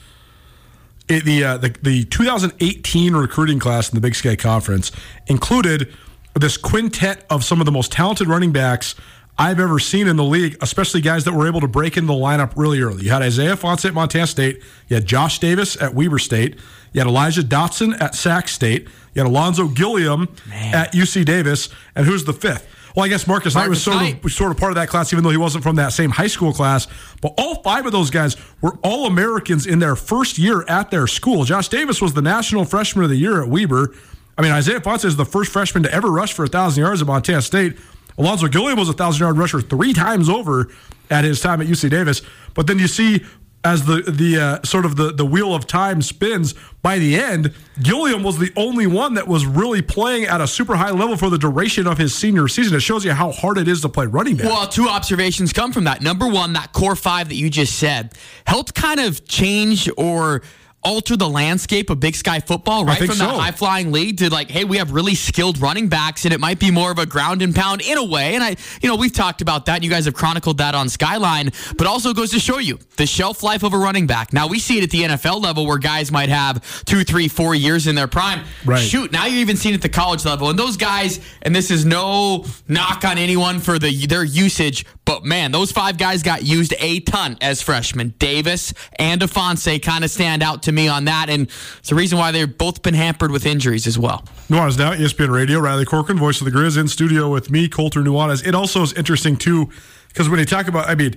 it, 1.09 1.25
the, 1.25 1.43
uh, 1.43 1.57
the 1.57 1.75
the 1.81 2.03
2018 2.05 3.15
recruiting 3.15 3.57
class 3.57 3.89
in 3.89 3.95
the 3.95 4.01
Big 4.01 4.13
Sky 4.13 4.35
Conference 4.35 4.91
included 5.25 5.91
this 6.39 6.57
quintet 6.57 7.25
of 7.29 7.43
some 7.43 7.59
of 7.59 7.65
the 7.65 7.71
most 7.71 7.91
talented 7.91 8.27
running 8.27 8.51
backs 8.51 8.95
I've 9.39 9.59
ever 9.59 9.77
seen 9.77 10.07
in 10.07 10.15
the 10.15 10.23
league, 10.23 10.57
especially 10.61 10.99
guys 11.01 11.23
that 11.25 11.33
were 11.33 11.47
able 11.47 11.61
to 11.61 11.67
break 11.67 11.95
into 11.95 12.07
the 12.07 12.13
lineup 12.13 12.53
really 12.55 12.81
early. 12.81 13.03
You 13.03 13.11
had 13.11 13.21
Isaiah 13.21 13.55
Ifanse 13.55 13.85
at 13.85 13.93
Montana 13.93 14.25
State, 14.25 14.63
you 14.87 14.95
had 14.95 15.05
Josh 15.05 15.37
Davis 15.39 15.79
at 15.79 15.93
Weber 15.93 16.17
State, 16.17 16.55
you 16.91 16.99
had 17.01 17.07
Elijah 17.07 17.43
Dotson 17.43 17.99
at 18.01 18.15
Sac 18.15 18.47
State, 18.47 18.87
you 19.13 19.23
had 19.23 19.31
Ulonzo 19.31 19.73
Gilliam 19.73 20.27
at 20.51 20.93
UC 20.93 21.25
Davis, 21.25 21.69
and 21.95 22.07
who's 22.07 22.25
the 22.25 22.33
fifth? 22.33 22.67
Well, 22.95 23.05
I 23.05 23.09
guess 23.09 23.27
Marcus, 23.27 23.53
Knight 23.53 23.69
was 23.69 23.83
sort 23.83 23.97
Knight. 23.97 24.15
of 24.15 24.23
was 24.23 24.35
sort 24.35 24.49
of 24.49 24.57
part 24.57 24.71
of 24.71 24.75
that 24.77 24.89
class, 24.89 25.13
even 25.13 25.23
though 25.23 25.29
he 25.29 25.37
wasn't 25.37 25.63
from 25.63 25.75
that 25.75 25.89
same 25.93 26.09
high 26.09 26.25
school 26.25 26.51
class. 26.51 26.87
But 27.21 27.35
all 27.37 27.61
five 27.61 27.85
of 27.85 27.91
those 27.91 28.09
guys 28.09 28.35
were 28.59 28.75
all 28.81 29.05
Americans 29.05 29.67
in 29.67 29.77
their 29.77 29.95
first 29.95 30.39
year 30.39 30.65
at 30.67 30.89
their 30.89 31.05
school. 31.05 31.43
Josh 31.43 31.67
Davis 31.67 32.01
was 32.01 32.15
the 32.15 32.23
National 32.23 32.65
Freshman 32.65 33.03
of 33.03 33.11
the 33.11 33.17
Year 33.17 33.43
at 33.43 33.49
Weber. 33.49 33.93
I 34.37 34.41
mean, 34.41 34.51
Isaiah 34.51 34.79
Ifanse 34.79 35.05
is 35.05 35.15
the 35.15 35.25
first 35.25 35.51
freshman 35.51 35.83
to 35.83 35.93
ever 35.93 36.09
rush 36.11 36.33
for 36.33 36.45
a 36.45 36.47
thousand 36.47 36.81
yards 36.81 37.01
at 37.01 37.07
Montana 37.07 37.41
State. 37.41 37.77
Ulonzo 38.17 38.51
Gilliam 38.51 38.77
was 38.77 38.89
a 38.89 38.93
thousand 38.93 39.21
yard 39.21 39.37
rusher 39.37 39.61
three 39.61 39.93
times 39.93 40.29
over 40.29 40.69
at 41.09 41.23
his 41.23 41.39
time 41.39 41.61
at 41.61 41.67
UC 41.67 41.89
Davis. 41.89 42.21
But 42.53 42.67
then 42.67 42.79
you 42.79 42.87
see 42.87 43.23
as 43.63 43.85
the 43.85 44.01
the 44.01 44.39
uh, 44.39 44.63
sort 44.63 44.85
of 44.85 44.95
the 44.95 45.11
the 45.11 45.25
wheel 45.25 45.53
of 45.53 45.67
time 45.67 46.01
spins, 46.01 46.55
by 46.81 46.99
the 46.99 47.15
end, 47.15 47.53
Gilliam 47.81 48.23
was 48.23 48.37
the 48.37 48.51
only 48.55 48.87
one 48.87 49.15
that 49.15 49.27
was 49.27 49.45
really 49.45 49.81
playing 49.81 50.25
at 50.25 50.39
a 50.41 50.47
super 50.47 50.75
high 50.75 50.91
level 50.91 51.17
for 51.17 51.29
the 51.29 51.37
duration 51.37 51.87
of 51.87 51.97
his 51.97 52.15
senior 52.15 52.47
season. 52.47 52.75
It 52.75 52.81
shows 52.81 53.03
you 53.03 53.11
how 53.11 53.31
hard 53.31 53.57
it 53.57 53.67
is 53.67 53.81
to 53.81 53.89
play 53.89 54.05
running 54.05 54.37
back. 54.37 54.45
Well, 54.45 54.67
two 54.67 54.87
observations 54.87 55.53
come 55.53 55.71
from 55.73 55.83
that. 55.85 56.01
Number 56.01 56.27
one, 56.27 56.53
that 56.53 56.71
core 56.71 56.95
five 56.95 57.29
that 57.29 57.35
you 57.35 57.49
just 57.49 57.77
said 57.77 58.13
helped 58.45 58.73
kind 58.73 58.99
of 58.99 59.25
change 59.27 59.89
or 59.97 60.43
alter 60.87 61.17
the 61.17 61.27
landscape 61.27 61.89
of 61.89 61.99
Big 61.99 62.15
Sky 62.15 62.39
football, 62.39 62.85
right? 62.85 62.97
From 62.97 63.09
so. 63.09 63.25
that 63.25 63.35
high 63.35 63.51
flying 63.51 63.91
league 63.91 64.17
to 64.19 64.29
like, 64.29 64.49
hey, 64.49 64.63
we 64.63 64.77
have 64.77 64.91
really 64.91 65.15
skilled 65.15 65.59
running 65.59 65.89
backs, 65.89 66.23
and 66.23 66.33
it 66.33 66.39
might 66.39 66.59
be 66.59 66.71
more 66.71 66.91
of 66.91 66.97
a 66.97 67.05
ground 67.05 67.41
and 67.41 67.53
pound 67.53 67.81
in 67.81 67.97
a 67.97 68.03
way. 68.03 68.35
And 68.35 68.43
I, 68.43 68.55
you 68.81 68.87
know, 68.87 68.95
we've 68.95 69.11
talked 69.11 69.41
about 69.41 69.65
that. 69.65 69.83
You 69.83 69.89
guys 69.89 70.05
have 70.05 70.13
chronicled 70.13 70.59
that 70.59 70.75
on 70.75 70.87
Skyline, 70.87 71.51
but 71.77 71.87
also 71.87 72.13
goes 72.13 72.31
to 72.31 72.39
show 72.39 72.59
you 72.59 72.79
the 72.95 73.05
shelf 73.05 73.43
life 73.43 73.63
of 73.63 73.73
a 73.73 73.77
running 73.77 74.07
back. 74.07 74.31
Now 74.31 74.47
we 74.47 74.59
see 74.59 74.77
it 74.77 74.83
at 74.85 74.89
the 74.89 75.03
NFL 75.03 75.43
level 75.43 75.67
where 75.67 75.77
guys 75.77 76.09
might 76.09 76.29
have 76.29 76.63
two, 76.85 77.03
three, 77.03 77.27
four 77.27 77.53
years 77.53 77.85
in 77.85 77.95
their 77.95 78.07
prime. 78.07 78.45
Right. 78.63 78.79
Shoot, 78.79 79.11
now 79.11 79.25
you're 79.25 79.41
even 79.41 79.57
seeing 79.57 79.73
it 79.73 79.79
at 79.79 79.81
the 79.81 79.89
college 79.89 80.23
level, 80.23 80.49
and 80.49 80.57
those 80.57 80.77
guys. 80.77 81.19
And 81.41 81.53
this 81.53 81.69
is 81.69 81.85
no 81.85 82.45
knock 82.69 83.03
on 83.03 83.17
anyone 83.17 83.59
for 83.59 83.77
the 83.77 84.07
their 84.07 84.23
usage, 84.23 84.85
but 85.03 85.25
man, 85.25 85.51
those 85.51 85.71
five 85.71 85.97
guys 85.97 86.23
got 86.23 86.43
used 86.43 86.73
a 86.79 87.01
ton 87.01 87.37
as 87.41 87.61
freshmen. 87.61 88.13
Davis 88.19 88.73
and 88.97 89.21
Ifanse 89.21 89.81
kind 89.81 90.05
of 90.05 90.11
stand 90.11 90.43
out 90.43 90.63
to 90.63 90.71
me 90.71 90.76
on 90.85 91.05
that, 91.05 91.29
and 91.29 91.47
it's 91.79 91.89
the 91.89 91.95
reason 91.95 92.17
why 92.17 92.31
they've 92.31 92.57
both 92.57 92.81
been 92.81 92.93
hampered 92.93 93.31
with 93.31 93.45
injuries 93.45 93.87
as 93.87 93.97
well. 93.97 94.23
Nuanez 94.49 94.77
now, 94.77 94.93
ESPN 94.93 95.29
Radio. 95.29 95.59
Riley 95.59 95.85
Corcoran, 95.85 96.17
voice 96.17 96.41
of 96.41 96.45
the 96.45 96.51
Grizz, 96.51 96.77
in 96.77 96.87
studio 96.87 97.29
with 97.29 97.49
me, 97.49 97.67
Colter 97.67 98.01
Nuanez. 98.01 98.45
It 98.45 98.53
also 98.53 98.81
is 98.81 98.91
interesting 98.93 99.37
too, 99.37 99.69
because 100.09 100.29
when 100.29 100.39
you 100.39 100.45
talk 100.45 100.67
about, 100.67 100.89
I 100.89 100.95
mean, 100.95 101.15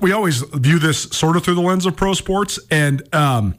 we 0.00 0.12
always 0.12 0.42
view 0.42 0.78
this 0.78 1.04
sort 1.04 1.36
of 1.36 1.44
through 1.44 1.54
the 1.56 1.60
lens 1.62 1.86
of 1.86 1.96
pro 1.96 2.14
sports, 2.14 2.58
and 2.70 3.02
um, 3.14 3.54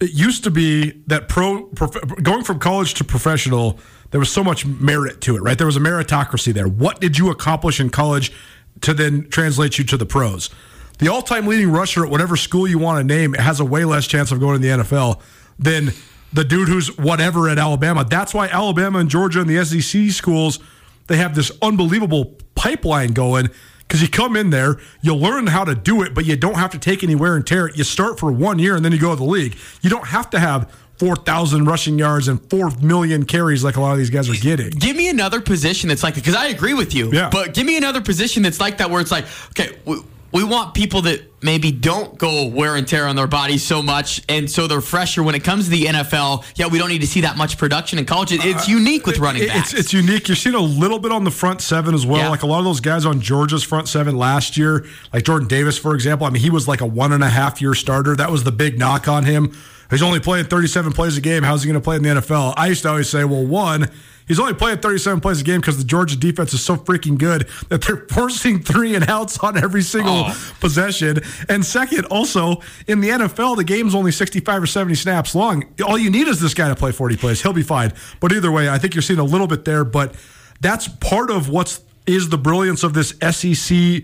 it 0.00 0.12
used 0.12 0.44
to 0.44 0.50
be 0.50 1.02
that 1.06 1.28
pro 1.28 1.64
prof- 1.64 2.22
going 2.22 2.44
from 2.44 2.58
college 2.58 2.94
to 2.94 3.04
professional, 3.04 3.78
there 4.10 4.20
was 4.20 4.30
so 4.30 4.44
much 4.44 4.66
merit 4.66 5.20
to 5.22 5.36
it, 5.36 5.40
right? 5.40 5.58
There 5.58 5.66
was 5.66 5.76
a 5.76 5.80
meritocracy 5.80 6.52
there. 6.52 6.68
What 6.68 7.00
did 7.00 7.18
you 7.18 7.30
accomplish 7.30 7.80
in 7.80 7.90
college 7.90 8.32
to 8.82 8.94
then 8.94 9.28
translate 9.30 9.78
you 9.78 9.84
to 9.84 9.96
the 9.96 10.06
pros? 10.06 10.50
The 10.98 11.08
all-time 11.08 11.46
leading 11.46 11.70
rusher 11.70 12.04
at 12.04 12.10
whatever 12.10 12.36
school 12.36 12.66
you 12.66 12.78
want 12.78 12.98
to 12.98 13.04
name 13.04 13.34
has 13.34 13.60
a 13.60 13.64
way 13.64 13.84
less 13.84 14.06
chance 14.06 14.32
of 14.32 14.40
going 14.40 14.60
to 14.60 14.66
the 14.66 14.82
NFL 14.82 15.20
than 15.58 15.92
the 16.32 16.44
dude 16.44 16.68
who's 16.68 16.96
whatever 16.96 17.48
at 17.48 17.58
Alabama. 17.58 18.06
That's 18.08 18.32
why 18.32 18.48
Alabama 18.48 18.98
and 18.98 19.08
Georgia 19.08 19.40
and 19.40 19.48
the 19.48 19.64
SEC 19.64 20.10
schools 20.10 20.58
they 21.06 21.16
have 21.16 21.34
this 21.34 21.52
unbelievable 21.62 22.36
pipeline 22.54 23.12
going 23.12 23.48
because 23.80 24.02
you 24.02 24.08
come 24.08 24.34
in 24.34 24.50
there, 24.50 24.76
you 25.00 25.14
learn 25.14 25.46
how 25.46 25.64
to 25.64 25.74
do 25.74 26.02
it, 26.02 26.14
but 26.14 26.24
you 26.24 26.36
don't 26.36 26.56
have 26.56 26.72
to 26.72 26.78
take 26.78 27.04
any 27.04 27.14
wear 27.14 27.36
and 27.36 27.46
tear. 27.46 27.70
You 27.72 27.84
start 27.84 28.18
for 28.18 28.32
one 28.32 28.58
year 28.58 28.74
and 28.74 28.84
then 28.84 28.90
you 28.90 28.98
go 28.98 29.10
to 29.10 29.16
the 29.16 29.24
league. 29.24 29.56
You 29.80 29.90
don't 29.90 30.08
have 30.08 30.28
to 30.30 30.40
have 30.40 30.72
4,000 30.98 31.66
rushing 31.66 31.98
yards 31.98 32.26
and 32.26 32.40
4 32.50 32.70
million 32.82 33.24
carries 33.24 33.62
like 33.62 33.76
a 33.76 33.80
lot 33.80 33.92
of 33.92 33.98
these 33.98 34.10
guys 34.10 34.28
are 34.28 34.34
getting. 34.34 34.70
Give 34.70 34.96
me 34.96 35.08
another 35.08 35.40
position 35.40 35.88
that's 35.88 36.02
like 36.02 36.14
that 36.14 36.24
because 36.24 36.34
I 36.34 36.46
agree 36.46 36.74
with 36.74 36.94
you. 36.94 37.12
Yeah. 37.12 37.30
But 37.30 37.54
give 37.54 37.64
me 37.66 37.76
another 37.76 38.00
position 38.00 38.42
that's 38.42 38.58
like 38.58 38.78
that 38.78 38.90
where 38.90 39.00
it's 39.00 39.12
like, 39.12 39.26
okay, 39.50 39.76
we, 39.84 40.00
we 40.32 40.44
want 40.44 40.74
people 40.74 41.02
that 41.02 41.22
maybe 41.42 41.70
don't 41.70 42.18
go 42.18 42.46
wear 42.48 42.74
and 42.76 42.86
tear 42.88 43.06
on 43.06 43.14
their 43.16 43.26
bodies 43.28 43.62
so 43.62 43.80
much, 43.82 44.20
and 44.28 44.50
so 44.50 44.66
they're 44.66 44.80
fresher 44.80 45.22
when 45.22 45.34
it 45.34 45.44
comes 45.44 45.64
to 45.66 45.70
the 45.70 45.84
NFL. 45.84 46.44
Yeah, 46.56 46.66
we 46.66 46.78
don't 46.78 46.88
need 46.88 47.02
to 47.02 47.06
see 47.06 47.20
that 47.22 47.36
much 47.36 47.56
production 47.58 47.98
in 47.98 48.04
college. 48.04 48.32
It- 48.32 48.44
It's 48.44 48.68
uh, 48.68 48.72
unique 48.72 49.06
with 49.06 49.18
running 49.18 49.46
backs. 49.46 49.72
It's, 49.72 49.80
it's 49.80 49.92
unique. 49.92 50.28
You're 50.28 50.36
seeing 50.36 50.56
a 50.56 50.60
little 50.60 50.98
bit 50.98 51.12
on 51.12 51.24
the 51.24 51.30
front 51.30 51.60
seven 51.60 51.94
as 51.94 52.04
well. 52.04 52.18
Yeah. 52.18 52.28
Like 52.30 52.42
a 52.42 52.46
lot 52.46 52.58
of 52.58 52.64
those 52.64 52.80
guys 52.80 53.06
on 53.06 53.20
Georgia's 53.20 53.62
front 53.62 53.88
seven 53.88 54.16
last 54.16 54.56
year, 54.56 54.84
like 55.12 55.24
Jordan 55.24 55.46
Davis, 55.48 55.78
for 55.78 55.94
example. 55.94 56.26
I 56.26 56.30
mean, 56.30 56.42
he 56.42 56.50
was 56.50 56.66
like 56.66 56.80
a 56.80 56.86
one 56.86 57.12
and 57.12 57.22
a 57.22 57.30
half 57.30 57.62
year 57.62 57.74
starter. 57.74 58.16
That 58.16 58.30
was 58.30 58.44
the 58.44 58.52
big 58.52 58.78
knock 58.78 59.06
on 59.08 59.24
him. 59.24 59.56
He's 59.90 60.02
only 60.02 60.20
playing 60.20 60.46
37 60.46 60.92
plays 60.92 61.16
a 61.16 61.20
game. 61.20 61.42
How's 61.42 61.62
he 61.62 61.68
going 61.70 61.80
to 61.80 61.84
play 61.84 61.96
in 61.96 62.02
the 62.02 62.08
NFL? 62.08 62.54
I 62.56 62.66
used 62.66 62.82
to 62.82 62.88
always 62.90 63.08
say, 63.08 63.24
well, 63.24 63.44
one, 63.44 63.88
he's 64.26 64.40
only 64.40 64.54
playing 64.54 64.78
37 64.78 65.20
plays 65.20 65.40
a 65.40 65.44
game 65.44 65.60
because 65.60 65.78
the 65.78 65.84
Georgia 65.84 66.16
defense 66.16 66.52
is 66.52 66.64
so 66.64 66.76
freaking 66.76 67.16
good 67.18 67.48
that 67.68 67.82
they're 67.82 68.04
forcing 68.10 68.60
three 68.62 68.94
and 68.96 69.08
outs 69.08 69.38
on 69.38 69.56
every 69.56 69.82
single 69.82 70.24
Oh. 70.26 70.52
possession. 70.60 71.20
And 71.48 71.64
second, 71.64 72.06
also 72.06 72.62
in 72.88 73.00
the 73.00 73.10
NFL, 73.10 73.56
the 73.56 73.64
game's 73.64 73.94
only 73.94 74.10
65 74.10 74.62
or 74.64 74.66
70 74.66 74.94
snaps 74.96 75.34
long. 75.36 75.64
All 75.86 75.96
you 75.96 76.10
need 76.10 76.26
is 76.26 76.40
this 76.40 76.54
guy 76.54 76.68
to 76.68 76.74
play 76.74 76.90
40 76.92 77.16
plays. 77.16 77.42
He'll 77.42 77.52
be 77.52 77.62
fine. 77.62 77.92
But 78.20 78.32
either 78.32 78.50
way, 78.50 78.68
I 78.68 78.78
think 78.78 78.94
you're 78.94 79.02
seeing 79.02 79.20
a 79.20 79.24
little 79.24 79.46
bit 79.46 79.64
there. 79.64 79.84
But 79.84 80.14
that's 80.60 80.88
part 80.88 81.30
of 81.30 81.48
what's 81.48 81.80
is 82.06 82.28
the 82.28 82.38
brilliance 82.38 82.82
of 82.84 82.94
this 82.94 83.14
SEC 83.30 84.02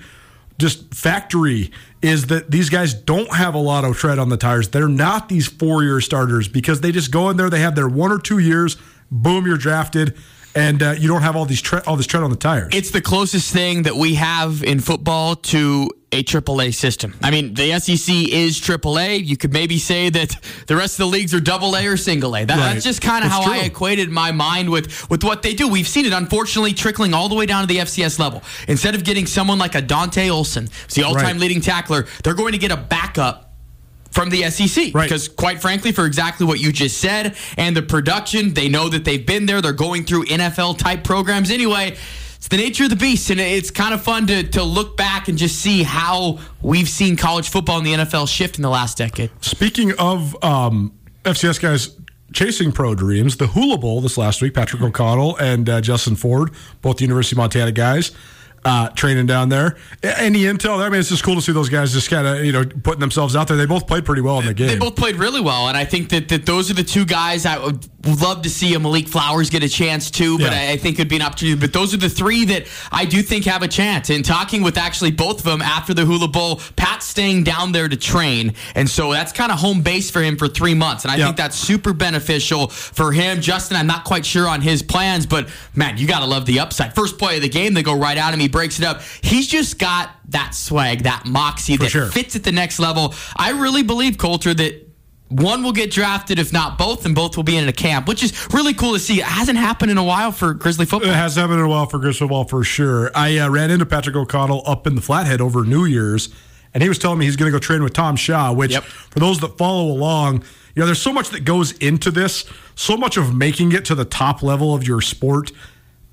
just 0.58 0.92
factory 0.94 1.70
is 2.02 2.26
that 2.26 2.50
these 2.50 2.68
guys 2.68 2.92
don't 2.92 3.32
have 3.34 3.54
a 3.54 3.58
lot 3.58 3.84
of 3.84 3.96
tread 3.96 4.18
on 4.18 4.28
the 4.28 4.36
tires. 4.36 4.68
They're 4.68 4.88
not 4.88 5.28
these 5.28 5.46
four 5.46 5.84
year 5.84 6.00
starters 6.00 6.48
because 6.48 6.80
they 6.80 6.92
just 6.92 7.12
go 7.12 7.30
in 7.30 7.36
there. 7.36 7.48
They 7.48 7.60
have 7.60 7.76
their 7.76 7.88
one 7.88 8.10
or 8.10 8.18
two 8.18 8.38
years. 8.38 8.76
Boom, 9.10 9.46
you're 9.46 9.56
drafted, 9.56 10.16
and 10.54 10.82
uh, 10.82 10.94
you 10.98 11.08
don't 11.08 11.22
have 11.22 11.36
all 11.36 11.44
these 11.46 11.62
tre- 11.62 11.80
all 11.86 11.96
this 11.96 12.06
tread 12.06 12.22
on 12.22 12.30
the 12.30 12.36
tires. 12.36 12.72
It's 12.74 12.90
the 12.90 13.00
closest 13.00 13.52
thing 13.52 13.82
that 13.84 13.96
we 13.96 14.14
have 14.16 14.62
in 14.62 14.80
football 14.80 15.36
to 15.36 15.90
a 16.14 16.22
AAA 16.22 16.74
system. 16.74 17.14
I 17.22 17.30
mean, 17.30 17.54
the 17.54 17.78
SEC 17.80 18.14
is 18.14 18.60
AAA. 18.60 19.24
You 19.24 19.38
could 19.38 19.50
maybe 19.54 19.78
say 19.78 20.10
that 20.10 20.36
the 20.66 20.76
rest 20.76 20.94
of 20.94 20.98
the 20.98 21.06
leagues 21.06 21.32
are 21.32 21.40
double 21.40 21.74
A 21.74 21.86
or 21.86 21.96
single 21.96 22.36
A. 22.36 22.44
That, 22.44 22.58
Right. 22.58 22.74
That's 22.74 22.84
just 22.84 23.00
kind 23.00 23.24
of 23.24 23.30
how 23.30 23.50
I 23.50 23.60
equated 23.60 24.10
my 24.10 24.30
mind 24.30 24.68
with, 24.68 25.08
with 25.08 25.24
what 25.24 25.40
they 25.42 25.54
do. 25.54 25.68
We've 25.68 25.88
seen 25.88 26.04
it, 26.04 26.12
unfortunately, 26.12 26.74
trickling 26.74 27.14
all 27.14 27.30
the 27.30 27.34
way 27.34 27.46
down 27.46 27.62
to 27.62 27.66
the 27.66 27.78
FCS 27.80 28.18
level. 28.18 28.42
Instead 28.68 28.94
of 28.94 29.04
getting 29.04 29.24
someone 29.24 29.58
like 29.58 29.74
a 29.74 29.80
Dante 29.80 30.28
Olson, 30.28 30.68
the 30.94 31.02
all 31.02 31.14
time 31.14 31.24
Right. 31.24 31.36
leading 31.36 31.62
tackler, 31.62 32.04
they're 32.24 32.34
going 32.34 32.52
to 32.52 32.58
get 32.58 32.70
a 32.72 32.76
backup 32.76 33.51
from 34.12 34.30
the 34.30 34.48
SEC. 34.50 34.94
Right. 34.94 35.04
Because, 35.04 35.28
quite 35.28 35.60
frankly, 35.60 35.90
for 35.90 36.06
exactly 36.06 36.46
what 36.46 36.60
you 36.60 36.70
just 36.72 36.98
said 36.98 37.34
and 37.56 37.76
the 37.76 37.82
production, 37.82 38.54
they 38.54 38.68
know 38.68 38.88
that 38.88 39.04
they've 39.04 39.24
been 39.26 39.46
there. 39.46 39.60
They're 39.60 39.72
going 39.72 40.04
through 40.04 40.26
NFL 40.26 40.78
type 40.78 41.02
programs 41.02 41.50
anyway. 41.50 41.96
It's 42.36 42.48
the 42.48 42.56
nature 42.56 42.84
of 42.84 42.90
the 42.90 42.96
beast, 42.96 43.30
and 43.30 43.38
it's 43.38 43.70
kind 43.70 43.94
of 43.94 44.02
fun 44.02 44.26
to, 44.26 44.42
to 44.42 44.64
look 44.64 44.96
back 44.96 45.28
and 45.28 45.38
just 45.38 45.60
see 45.60 45.84
how 45.84 46.40
we've 46.60 46.88
seen 46.88 47.16
college 47.16 47.48
football 47.48 47.78
and 47.78 47.86
the 47.86 47.92
NFL 47.92 48.28
shift 48.28 48.56
in 48.56 48.62
the 48.62 48.68
last 48.68 48.98
decade. 48.98 49.30
Speaking 49.40 49.92
of 49.98 50.36
um, 50.44 50.92
FCS 51.24 51.60
guys 51.60 51.96
chasing 52.32 52.72
pro 52.72 52.94
dreams, 52.96 53.36
the 53.36 53.46
Hula 53.46 53.78
Bowl 53.78 54.00
this 54.00 54.18
last 54.18 54.42
week, 54.42 54.54
Patrick 54.54 54.82
O'Connell 54.82 55.36
and 55.36 55.68
uh, 55.68 55.80
Justin 55.80 56.16
Ford, 56.16 56.50
both 56.80 57.00
University 57.00 57.34
of 57.36 57.38
Montana 57.38 57.70
guys, 57.70 58.10
uh, 58.64 58.88
training 58.90 59.26
down 59.26 59.48
there. 59.48 59.76
Any 60.02 60.42
intel? 60.42 60.78
there? 60.78 60.86
I 60.86 60.88
mean, 60.88 61.00
it's 61.00 61.08
just 61.08 61.24
cool 61.24 61.34
to 61.34 61.42
see 61.42 61.52
those 61.52 61.68
guys 61.68 61.92
just 61.92 62.10
kind 62.10 62.26
of 62.26 62.44
you 62.44 62.52
know 62.52 62.64
putting 62.64 63.00
themselves 63.00 63.36
out 63.36 63.48
there. 63.48 63.56
They 63.56 63.66
both 63.66 63.86
played 63.86 64.04
pretty 64.04 64.22
well 64.22 64.38
in 64.38 64.46
the 64.46 64.54
game. 64.54 64.68
They 64.68 64.78
both 64.78 64.96
played 64.96 65.16
really 65.16 65.40
well, 65.40 65.68
and 65.68 65.76
I 65.76 65.84
think 65.84 66.10
that, 66.10 66.28
that 66.28 66.46
those 66.46 66.70
are 66.70 66.74
the 66.74 66.84
two 66.84 67.04
guys 67.04 67.46
I 67.46 67.58
would 67.58 67.86
love 68.04 68.42
to 68.42 68.50
see 68.50 68.74
a 68.74 68.80
Malik 68.80 69.08
Flowers 69.08 69.48
get 69.50 69.62
a 69.62 69.68
chance 69.68 70.10
too, 70.10 70.38
but 70.38 70.52
Yeah. 70.52 70.58
I, 70.68 70.72
I 70.72 70.76
think 70.76 70.96
it'd 70.98 71.08
be 71.08 71.16
an 71.16 71.22
opportunity. 71.22 71.60
But 71.60 71.72
those 71.72 71.94
are 71.94 71.98
the 71.98 72.08
three 72.08 72.44
that 72.46 72.66
I 72.90 73.04
do 73.04 73.22
think 73.22 73.44
have 73.44 73.62
a 73.62 73.68
chance. 73.68 74.10
And 74.10 74.24
talking 74.24 74.62
with 74.62 74.76
actually 74.76 75.12
both 75.12 75.38
of 75.38 75.44
them 75.44 75.62
after 75.62 75.94
the 75.94 76.04
Hula 76.04 76.28
Bowl, 76.28 76.60
Pat's 76.76 77.06
staying 77.06 77.44
down 77.44 77.72
there 77.72 77.88
to 77.88 77.96
train, 77.96 78.54
and 78.74 78.88
so 78.88 79.12
that's 79.12 79.32
kind 79.32 79.52
of 79.52 79.58
home 79.58 79.82
base 79.82 80.10
for 80.10 80.22
him 80.22 80.36
for 80.36 80.48
three 80.48 80.74
months, 80.74 81.04
and 81.04 81.12
I 81.12 81.16
Yeah. 81.16 81.26
think 81.26 81.36
that's 81.36 81.56
super 81.58 81.92
beneficial 81.92 82.68
for 82.68 83.12
him. 83.12 83.40
Justin, 83.40 83.76
I'm 83.76 83.86
not 83.86 84.04
quite 84.04 84.24
sure 84.26 84.48
on 84.48 84.60
his 84.62 84.82
plans, 84.82 85.26
but 85.26 85.48
man, 85.74 85.98
you 85.98 86.06
got 86.06 86.20
to 86.20 86.26
love 86.26 86.46
the 86.46 86.60
upside. 86.60 86.94
First 86.94 87.18
play 87.18 87.36
of 87.36 87.42
the 87.42 87.48
game, 87.48 87.74
they 87.74 87.82
go 87.82 87.94
right 87.94 88.16
at 88.16 88.32
him, 88.34 88.40
he 88.40 88.48
breaks 88.48 88.78
it 88.78 88.84
up. 88.84 89.02
He's 89.22 89.46
just 89.46 89.78
got 89.78 90.10
that 90.30 90.54
swag, 90.54 91.02
that 91.04 91.26
moxie 91.26 91.76
that 91.76 91.90
sure. 91.90 92.06
fits 92.06 92.34
at 92.36 92.42
the 92.44 92.52
next 92.52 92.78
level. 92.78 93.14
I 93.36 93.50
really 93.50 93.82
believe, 93.82 94.16
Colter, 94.18 94.54
that 94.54 94.88
one 95.40 95.62
will 95.62 95.72
get 95.72 95.90
drafted, 95.90 96.38
if 96.38 96.52
not 96.52 96.78
both, 96.78 97.04
and 97.06 97.14
both 97.14 97.36
will 97.36 97.44
be 97.44 97.56
in 97.56 97.68
a 97.68 97.72
camp, 97.72 98.06
which 98.08 98.22
is 98.22 98.32
really 98.52 98.74
cool 98.74 98.92
to 98.92 98.98
see. 98.98 99.20
It 99.20 99.24
hasn't 99.26 99.58
happened 99.58 99.90
in 99.90 99.98
a 99.98 100.04
while 100.04 100.32
for 100.32 100.54
Grizzly 100.54 100.86
football. 100.86 101.10
It 101.10 101.14
has 101.14 101.36
happened 101.36 101.58
in 101.60 101.64
a 101.64 101.68
while 101.68 101.86
for 101.86 101.98
Grizzly 101.98 102.20
football 102.26 102.44
for 102.44 102.62
sure. 102.64 103.10
I 103.14 103.38
uh, 103.38 103.48
ran 103.48 103.70
into 103.70 103.86
Patrick 103.86 104.14
O'Connell 104.16 104.62
up 104.66 104.86
in 104.86 104.94
the 104.94 105.00
Flathead 105.02 105.40
over 105.40 105.64
New 105.64 105.84
Year's, 105.84 106.28
and 106.74 106.82
he 106.82 106.88
was 106.88 106.98
telling 106.98 107.18
me 107.18 107.24
he's 107.26 107.36
going 107.36 107.50
to 107.50 107.56
go 107.56 107.60
train 107.60 107.82
with 107.82 107.92
Tom 107.92 108.16
Shaw. 108.16 108.52
Which, 108.52 108.72
Yep. 108.72 108.84
for 108.84 109.18
those 109.20 109.40
that 109.40 109.56
follow 109.58 109.90
along, 109.90 110.44
you 110.74 110.80
know, 110.80 110.86
there's 110.86 111.02
so 111.02 111.12
much 111.12 111.30
that 111.30 111.44
goes 111.44 111.72
into 111.72 112.10
this. 112.10 112.44
So 112.74 112.96
much 112.96 113.16
of 113.16 113.34
making 113.34 113.72
it 113.72 113.84
to 113.86 113.94
the 113.94 114.04
top 114.06 114.42
level 114.42 114.74
of 114.74 114.86
your 114.86 115.00
sport. 115.00 115.52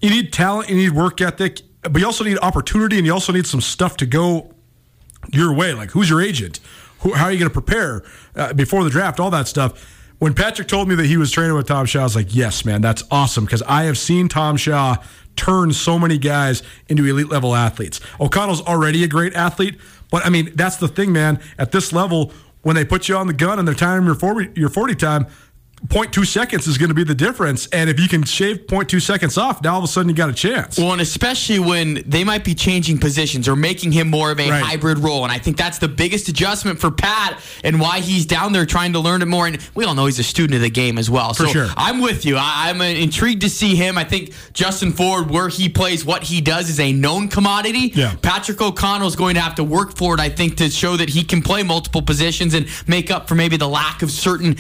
You 0.02 0.10
need 0.10 0.32
talent, 0.34 0.70
you 0.70 0.76
need 0.76 0.92
work 0.92 1.22
ethic, 1.22 1.62
but 1.82 1.98
you 2.00 2.06
also 2.06 2.24
need 2.24 2.38
opportunity, 2.42 2.98
and 2.98 3.06
you 3.06 3.14
also 3.14 3.32
need 3.34 3.48
some 3.48 3.62
stuff 3.62 3.98
to 3.98 4.06
go 4.06 4.54
your 5.32 5.54
way. 5.54 5.74
Like, 5.74 5.92
who's 5.92 6.10
your 6.10 6.22
agent? 6.22 6.60
Who, 7.02 7.14
how 7.14 7.26
are 7.26 7.32
you 7.32 7.40
going 7.40 7.50
to 7.50 7.54
prepare 7.54 8.04
uh, 8.36 8.54
before 8.54 8.84
the 8.84 8.90
draft? 8.90 9.20
All 9.20 9.32
that 9.32 9.48
stuff. 9.48 9.96
When 10.20 10.34
Patrick 10.34 10.68
told 10.68 10.90
me 10.90 10.96
that 10.96 11.06
he 11.06 11.16
was 11.16 11.32
training 11.32 11.56
with 11.56 11.68
Tom 11.68 11.86
Shaw, 11.86 12.02
I 12.02 12.04
was 12.04 12.16
like, 12.16 12.36
yes, 12.36 12.66
man, 12.66 12.82
that's 12.82 13.04
awesome 13.10 13.46
because 13.46 13.62
I 13.64 13.84
have 13.84 13.98
seen 13.98 14.28
Tom 14.28 14.58
Shaw 14.58 14.98
turn 15.38 15.72
so 15.72 15.98
many 15.98 16.18
guys 16.18 16.62
into 16.90 17.06
elite 17.06 17.30
level 17.30 17.56
athletes. 17.56 18.02
O'Connell's 18.20 18.62
already 18.62 19.06
a 19.06 19.08
great 19.08 19.34
athlete, 19.34 19.80
but 20.12 20.26
I 20.26 20.30
mean, 20.30 20.52
that's 20.56 20.76
the 20.76 20.90
thing, 20.90 21.14
man. 21.14 21.40
At 21.58 21.72
this 21.72 21.94
level, 21.94 22.34
when 22.64 22.76
they 22.76 22.84
put 22.84 23.08
you 23.08 23.16
on 23.16 23.28
the 23.28 23.34
gun 23.34 23.60
and 23.60 23.68
they're 23.68 23.76
timing 23.76 24.06
your 24.06 24.16
40, 24.16 24.60
your 24.60 24.68
40 24.68 24.96
time, 24.96 25.28
0.2 25.88 26.26
seconds 26.26 26.68
is 26.68 26.78
going 26.78 26.90
to 26.90 26.94
be 26.96 27.04
the 27.04 27.16
difference. 27.16 27.68
And 27.68 27.90
if 27.90 28.00
you 28.00 28.08
can 28.08 28.24
shave 28.24 28.68
0.2 28.68 29.02
seconds 29.02 29.38
off, 29.38 29.64
now 29.64 29.74
all 29.74 29.78
of 29.80 29.84
a 29.86 29.88
sudden 29.88 30.10
you 30.10 30.16
got 30.16 30.30
a 30.30 30.34
chance. 30.34 30.78
Well, 30.78 30.92
and 30.92 31.02
especially 31.02 31.60
when 31.60 32.04
they 32.06 32.24
might 32.24 32.44
be 32.44 32.54
changing 32.54 32.98
positions 32.98 33.48
or 33.48 33.56
making 33.56 33.92
him 33.94 34.10
more 34.10 34.32
of 34.32 34.40
a 34.40 34.50
Right. 34.50 34.64
hybrid 34.64 35.00
role. 35.00 35.24
And 35.24 35.32
I 35.32 35.38
think 35.40 35.58
that's 35.58 35.78
the 35.78 35.88
biggest 35.88 36.28
adjustment 36.28 36.80
for 36.80 36.92
Pat 36.92 37.40
and 37.64 37.80
why 37.80 38.00
he's 38.02 38.26
down 38.26 38.52
there 38.52 38.66
trying 38.66 38.94
to 38.94 39.00
learn 39.00 39.22
it 39.22 39.28
more. 39.28 39.48
And 39.48 39.58
we 39.76 39.86
all 39.86 39.96
know 39.96 40.06
he's 40.06 40.20
a 40.20 40.24
student 40.24 40.56
of 40.56 40.62
the 40.62 40.70
game 40.70 40.98
as 40.98 41.10
well. 41.10 41.34
For 41.34 41.46
so 41.46 41.52
sure. 41.54 41.68
I'm 41.78 42.02
with 42.02 42.26
you. 42.26 42.36
I, 42.38 42.70
I'm 42.70 42.82
uh, 42.82 42.86
intrigued 42.86 43.42
to 43.42 43.50
see 43.50 43.76
him. 43.76 43.98
I 43.98 44.04
think 44.04 44.34
Justin 44.54 44.92
Ford, 44.92 45.30
where 45.30 45.48
he 45.50 45.70
plays, 45.70 46.04
what 46.04 46.24
he 46.24 46.42
does 46.42 46.70
is 46.70 46.80
a 46.80 46.92
known 46.92 47.28
commodity. 47.30 47.92
Yeah. 47.96 48.16
Patrick 48.22 48.62
O'Connell 48.62 49.08
is 49.08 49.16
going 49.16 49.36
to 49.36 49.42
have 49.42 49.56
to 49.56 49.64
work 49.64 49.96
for 49.96 50.14
it, 50.14 50.20
I 50.20 50.30
think, 50.30 50.58
to 50.58 50.70
show 50.70 50.98
that 50.98 51.10
he 51.10 51.24
can 51.24 51.42
play 51.42 51.64
multiple 51.64 52.02
positions 52.02 52.54
and 52.54 52.68
make 52.88 53.10
up 53.12 53.28
for 53.28 53.36
maybe 53.36 53.56
the 53.58 53.68
lack 53.68 54.02
of 54.02 54.12
certain 54.12 54.58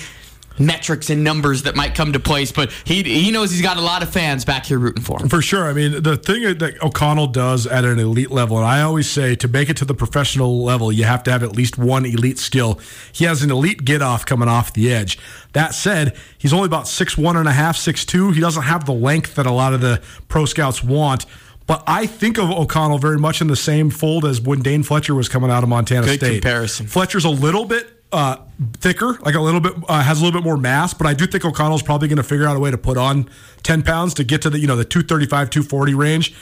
metrics 0.60 1.10
and 1.10 1.24
numbers 1.24 1.64
that 1.64 1.76
might 1.76 1.96
come 1.96 2.14
to 2.14 2.20
place. 2.20 2.52
But 2.52 2.72
he 2.84 3.04
he 3.04 3.32
knows 3.32 3.52
he's 3.52 3.62
got 3.62 3.78
a 3.78 3.82
lot 3.82 4.04
of 4.04 4.10
fans 4.10 4.46
back 4.46 4.66
here 4.66 4.78
rooting 4.78 5.04
for 5.04 5.22
him. 5.22 5.30
For 5.30 5.42
sure. 5.42 5.68
I 5.68 5.74
mean, 5.74 6.04
the 6.04 6.18
thing 6.18 6.44
that 6.58 6.84
O'Connell 6.84 7.28
does 7.28 7.66
at 7.66 7.86
an 7.86 8.00
elite 8.00 8.32
level, 8.32 8.58
and 8.58 8.66
I 8.66 8.82
always 8.82 9.10
say 9.10 9.36
to 9.36 9.48
make 9.48 9.70
it 9.70 9.78
to 9.78 9.86
the 9.86 9.94
professional 9.94 10.64
level, 10.64 10.92
you 10.92 11.06
have 11.06 11.24
to 11.24 11.32
have 11.32 11.44
at 11.44 11.56
least 11.56 11.78
one 11.78 12.06
elite 12.06 12.40
skill. 12.40 12.80
He 13.12 13.26
has 13.26 13.42
an 13.42 13.52
elite 13.52 13.86
get 13.86 14.02
off 14.02 14.26
coming 14.26 14.50
off 14.50 14.74
the 14.74 14.92
edge. 14.94 15.18
That 15.54 15.74
said, 15.74 16.16
he's 16.38 16.54
only 16.54 16.66
about 16.66 16.88
six 16.88 17.18
one 17.18 17.38
and 17.38 17.48
a 17.48 17.54
half, 17.54 17.78
six 17.78 18.06
two. 18.06 18.32
He 18.32 18.42
doesn't 18.42 18.64
have 18.64 18.86
the 18.86 18.94
length 18.94 19.36
that 19.36 19.46
a 19.46 19.52
lot 19.52 19.74
of 19.74 19.82
the 19.82 20.02
pro 20.28 20.46
scouts 20.46 20.84
want. 20.84 21.26
But 21.66 21.84
I 21.86 22.08
think 22.08 22.40
of 22.40 22.50
O'Connell 22.50 22.98
very 22.98 23.20
much 23.20 23.42
in 23.42 23.48
the 23.48 23.56
same 23.56 23.92
fold 23.92 24.26
as 24.26 24.42
when 24.42 24.62
Dane 24.62 24.82
Fletcher 24.82 25.14
was 25.14 25.30
coming 25.30 25.52
out 25.52 25.62
of 25.62 25.70
Montana 25.70 26.08
Good 26.08 26.20
State. 26.20 26.42
comparison. 26.42 26.88
Fletcher's 26.88 27.26
a 27.26 27.30
little 27.30 27.64
bit 27.64 27.99
uh, 28.12 28.38
thicker, 28.78 29.18
like 29.22 29.36
a 29.36 29.42
little 29.42 29.60
bit 29.60 29.74
uh, 29.88 30.02
has 30.02 30.20
a 30.22 30.24
little 30.24 30.40
bit 30.40 30.46
more 30.46 30.58
mass, 30.58 30.94
but 30.94 31.08
I 31.08 31.14
do 31.14 31.28
think 31.28 31.46
O'Connell's 31.46 31.84
probably 31.84 32.08
going 32.08 32.18
to 32.18 32.24
figure 32.24 32.48
out 32.48 32.56
a 32.56 32.60
way 32.60 32.72
to 32.72 32.78
put 32.78 32.98
on 32.98 33.30
ten 33.64 33.84
pounds 33.84 34.14
to 34.16 34.24
get 34.24 34.42
to 34.44 34.50
the 34.50 34.60
you 34.60 34.68
know 34.68 34.76
the 34.76 34.86
235, 34.86 35.50
240 35.50 35.94
range. 35.94 36.36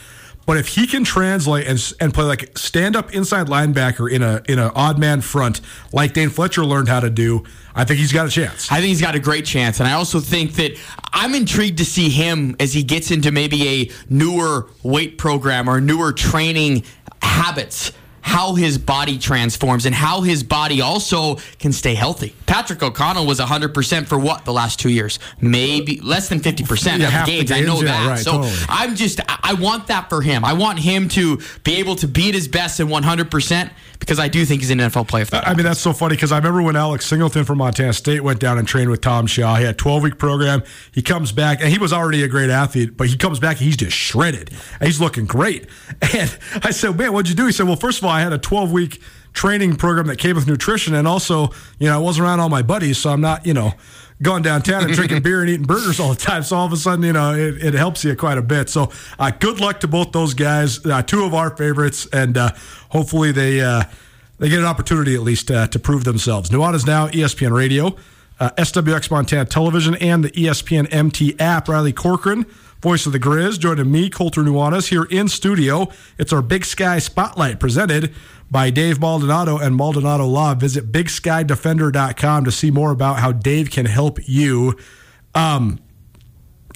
But 0.46 0.56
if 0.56 0.70
he 0.70 0.88
can 0.88 1.04
translate 1.04 1.68
and 1.68 1.94
and 2.00 2.14
play 2.14 2.24
like 2.24 2.58
stand 2.58 2.96
up 2.96 3.14
inside 3.14 3.48
linebacker 3.48 4.10
in 4.10 4.24
a 4.24 4.42
in 4.48 4.60
an 4.60 4.72
odd 4.76 4.98
man 4.98 5.20
front 5.20 5.60
like 5.92 6.14
Dane 6.14 6.30
Fletcher 6.30 6.64
learned 6.64 6.88
how 6.88 7.02
to 7.02 7.10
do, 7.10 7.44
I 7.76 7.84
think 7.84 8.00
he's 8.00 8.14
got 8.14 8.28
a 8.28 8.30
chance. 8.30 8.72
I 8.72 8.76
think 8.76 8.88
he's 8.88 9.02
got 9.02 9.14
a 9.14 9.20
great 9.20 9.46
chance. 9.46 9.82
And 9.82 9.90
I 9.90 9.94
also 9.94 10.22
think 10.22 10.54
that 10.54 10.80
I'm 11.12 11.36
intrigued 11.36 11.80
to 11.80 11.86
see 11.86 12.10
him 12.10 12.56
as 12.62 12.74
he 12.74 12.82
gets 12.82 13.12
into 13.12 13.30
maybe 13.30 13.68
a 13.68 13.92
newer 14.10 14.70
weight 14.84 15.18
program 15.18 15.70
or 15.70 15.82
newer 15.82 16.14
training 16.14 16.84
habits. 17.22 17.92
How 18.28 18.56
his 18.56 18.78
body 18.78 19.18
transforms 19.18 19.86
and 19.86 19.96
how 19.96 20.22
his 20.22 20.44
body 20.44 20.82
also 20.82 21.36
can 21.60 21.72
stay 21.72 21.96
healthy. 21.96 22.36
Patrick 22.46 22.84
O'Connell 22.84 23.26
was 23.26 23.40
100% 23.40 24.06
for 24.06 24.20
what 24.20 24.44
the 24.46 24.52
last 24.54 24.80
two 24.80 24.90
years? 24.90 25.18
Maybe 25.40 26.02
less 26.02 26.28
than 26.28 26.40
50% 26.42 27.00
Yeah, 27.00 27.22
of 27.22 27.26
the 27.26 27.32
the 27.32 27.46
games. 27.46 27.52
I 27.52 27.62
know 27.62 27.78
yeah, 27.78 27.86
that. 27.86 28.08
right, 28.10 28.20
so 28.20 28.32
totally. 28.34 28.54
I'm 28.70 28.96
just, 28.96 29.22
I 29.28 29.38
I 29.48 29.54
want 29.54 29.88
that 29.88 30.10
for 30.10 30.22
him. 30.22 30.44
I 30.44 30.52
want 30.54 30.78
him 30.80 31.08
to 31.10 31.40
be 31.64 31.78
able 31.78 31.96
to 31.98 32.08
be 32.08 32.28
at 32.28 32.36
his 32.36 32.50
best 32.50 32.82
in 32.82 32.88
100% 32.90 33.72
because 34.00 34.20
I 34.20 34.28
do 34.28 34.44
think 34.46 34.60
he's 34.62 34.70
an 34.72 34.80
NFL 34.80 35.08
player. 35.08 35.26
I 35.32 35.54
mean, 35.54 35.64
that's 35.64 35.80
so 35.80 35.94
funny 35.94 36.16
because 36.16 36.34
I 36.34 36.38
remember 36.38 36.62
when 36.62 36.76
Alex 36.76 37.06
Singleton 37.06 37.46
from 37.46 37.60
Montana 37.60 37.94
State 37.94 38.22
went 38.24 38.40
down 38.42 38.58
and 38.58 38.68
trained 38.68 38.90
with 38.90 39.00
Tom 39.00 39.26
Shaw. 39.26 39.56
He 39.56 39.64
had 39.64 39.76
a 39.76 39.78
12 39.78 40.04
week 40.04 40.18
program. 40.18 40.64
He 40.92 41.02
comes 41.02 41.32
back, 41.32 41.62
and 41.62 41.70
he 41.70 41.78
was 41.80 41.94
already 41.94 42.24
a 42.24 42.28
great 42.28 42.50
athlete, 42.50 42.98
but 42.98 43.08
he 43.08 43.16
comes 43.18 43.40
back 43.40 43.58
and 43.58 43.66
he's 43.66 43.78
just 43.78 43.96
shredded. 43.96 44.52
And 44.82 44.88
he's 44.88 45.00
looking 45.00 45.26
great. 45.26 45.68
And 46.14 46.38
I 46.64 46.72
said, 46.72 46.98
Man, 46.98 47.12
what'd 47.14 47.30
you 47.30 47.36
do? 47.36 47.46
He 47.46 47.52
said, 47.52 47.68
Well, 47.68 47.76
first 47.76 48.00
of 48.00 48.04
all, 48.04 48.12
I 48.18 48.22
had 48.22 48.34
a 48.34 48.38
12 48.38 48.72
week 48.72 49.02
training 49.38 49.76
program 49.76 50.08
that 50.08 50.18
came 50.18 50.36
with 50.36 50.48
nutrition. 50.48 50.96
And 50.96 51.08
also, 51.08 51.52
you 51.78 51.88
know, 51.88 51.96
I 51.96 52.00
wasn't 52.00 52.26
around 52.26 52.40
all 52.40 52.50
my 52.50 52.64
buddies, 52.64 52.98
so 52.98 53.12
I'm 53.12 53.22
not, 53.22 53.46
you 53.46 53.54
know, 53.54 53.74
going 54.22 54.42
downtown 54.42 54.84
and 54.84 54.94
drinking 54.94 55.22
beer 55.24 55.42
and 55.42 55.50
eating 55.50 55.68
burgers 55.68 56.00
all 56.00 56.10
the 56.10 56.16
time. 56.16 56.42
So 56.42 56.56
all 56.58 56.66
of 56.66 56.74
a 56.74 56.78
sudden, 56.78 57.06
you 57.06 57.14
know, 57.14 57.34
it, 57.36 57.64
it 57.64 57.74
helps 57.76 58.04
you 58.04 58.16
quite 58.16 58.40
a 58.40 58.42
bit. 58.42 58.68
So 58.68 58.92
uh, 59.20 59.32
good 59.40 59.60
luck 59.60 59.80
to 59.82 59.88
both 59.88 60.12
those 60.12 60.34
guys, 60.34 60.84
uh, 60.86 61.04
two 61.04 61.24
of 61.24 61.36
our 61.36 61.56
favorites, 61.56 62.08
and 62.12 62.36
uh, 62.36 62.52
hopefully 62.90 63.32
they 63.32 63.62
uh, 63.62 63.84
they 64.40 64.50
get 64.50 64.60
an 64.60 64.66
opportunity 64.66 65.14
at 65.14 65.22
least 65.22 65.52
uh, 65.52 65.68
to 65.68 65.80
prove 65.80 66.04
themselves. 66.04 66.50
Nuanez 66.50 66.86
Now, 66.86 67.08
ESPN 67.08 67.52
Radio, 67.52 67.96
uh, 68.40 68.52
SWX 68.58 69.12
Montana 69.12 69.46
Television, 69.46 69.96
and 69.96 70.24
the 70.24 70.32
ESPN 70.32 70.88
MT 70.92 71.40
app. 71.40 71.68
Riley 71.68 71.94
Corcoran, 71.94 72.46
voice 72.88 73.06
of 73.06 73.12
the 73.12 73.20
Grizz, 73.20 73.60
joining 73.60 73.92
me, 73.92 74.10
Colter 74.10 74.42
Nuanez, 74.42 74.88
here 74.88 75.04
in 75.04 75.28
studio. 75.28 75.90
It's 76.18 76.32
our 76.32 76.42
Big 76.42 76.64
Sky 76.64 77.00
Spotlight 77.00 77.60
presented 77.60 78.14
by 78.50 78.70
Dave 78.70 79.02
Maldonado 79.02 79.58
and 79.58 79.76
Maldonado 79.76 80.26
Law. 80.26 80.56
Visit 80.56 80.90
BigSkyDefender.com 80.90 82.46
to 82.46 82.52
see 82.54 82.72
more 82.72 82.92
about 82.92 83.20
how 83.20 83.34
Dave 83.34 83.72
can 83.72 83.88
help 83.88 84.20
you. 84.26 84.78
Um, 85.36 85.80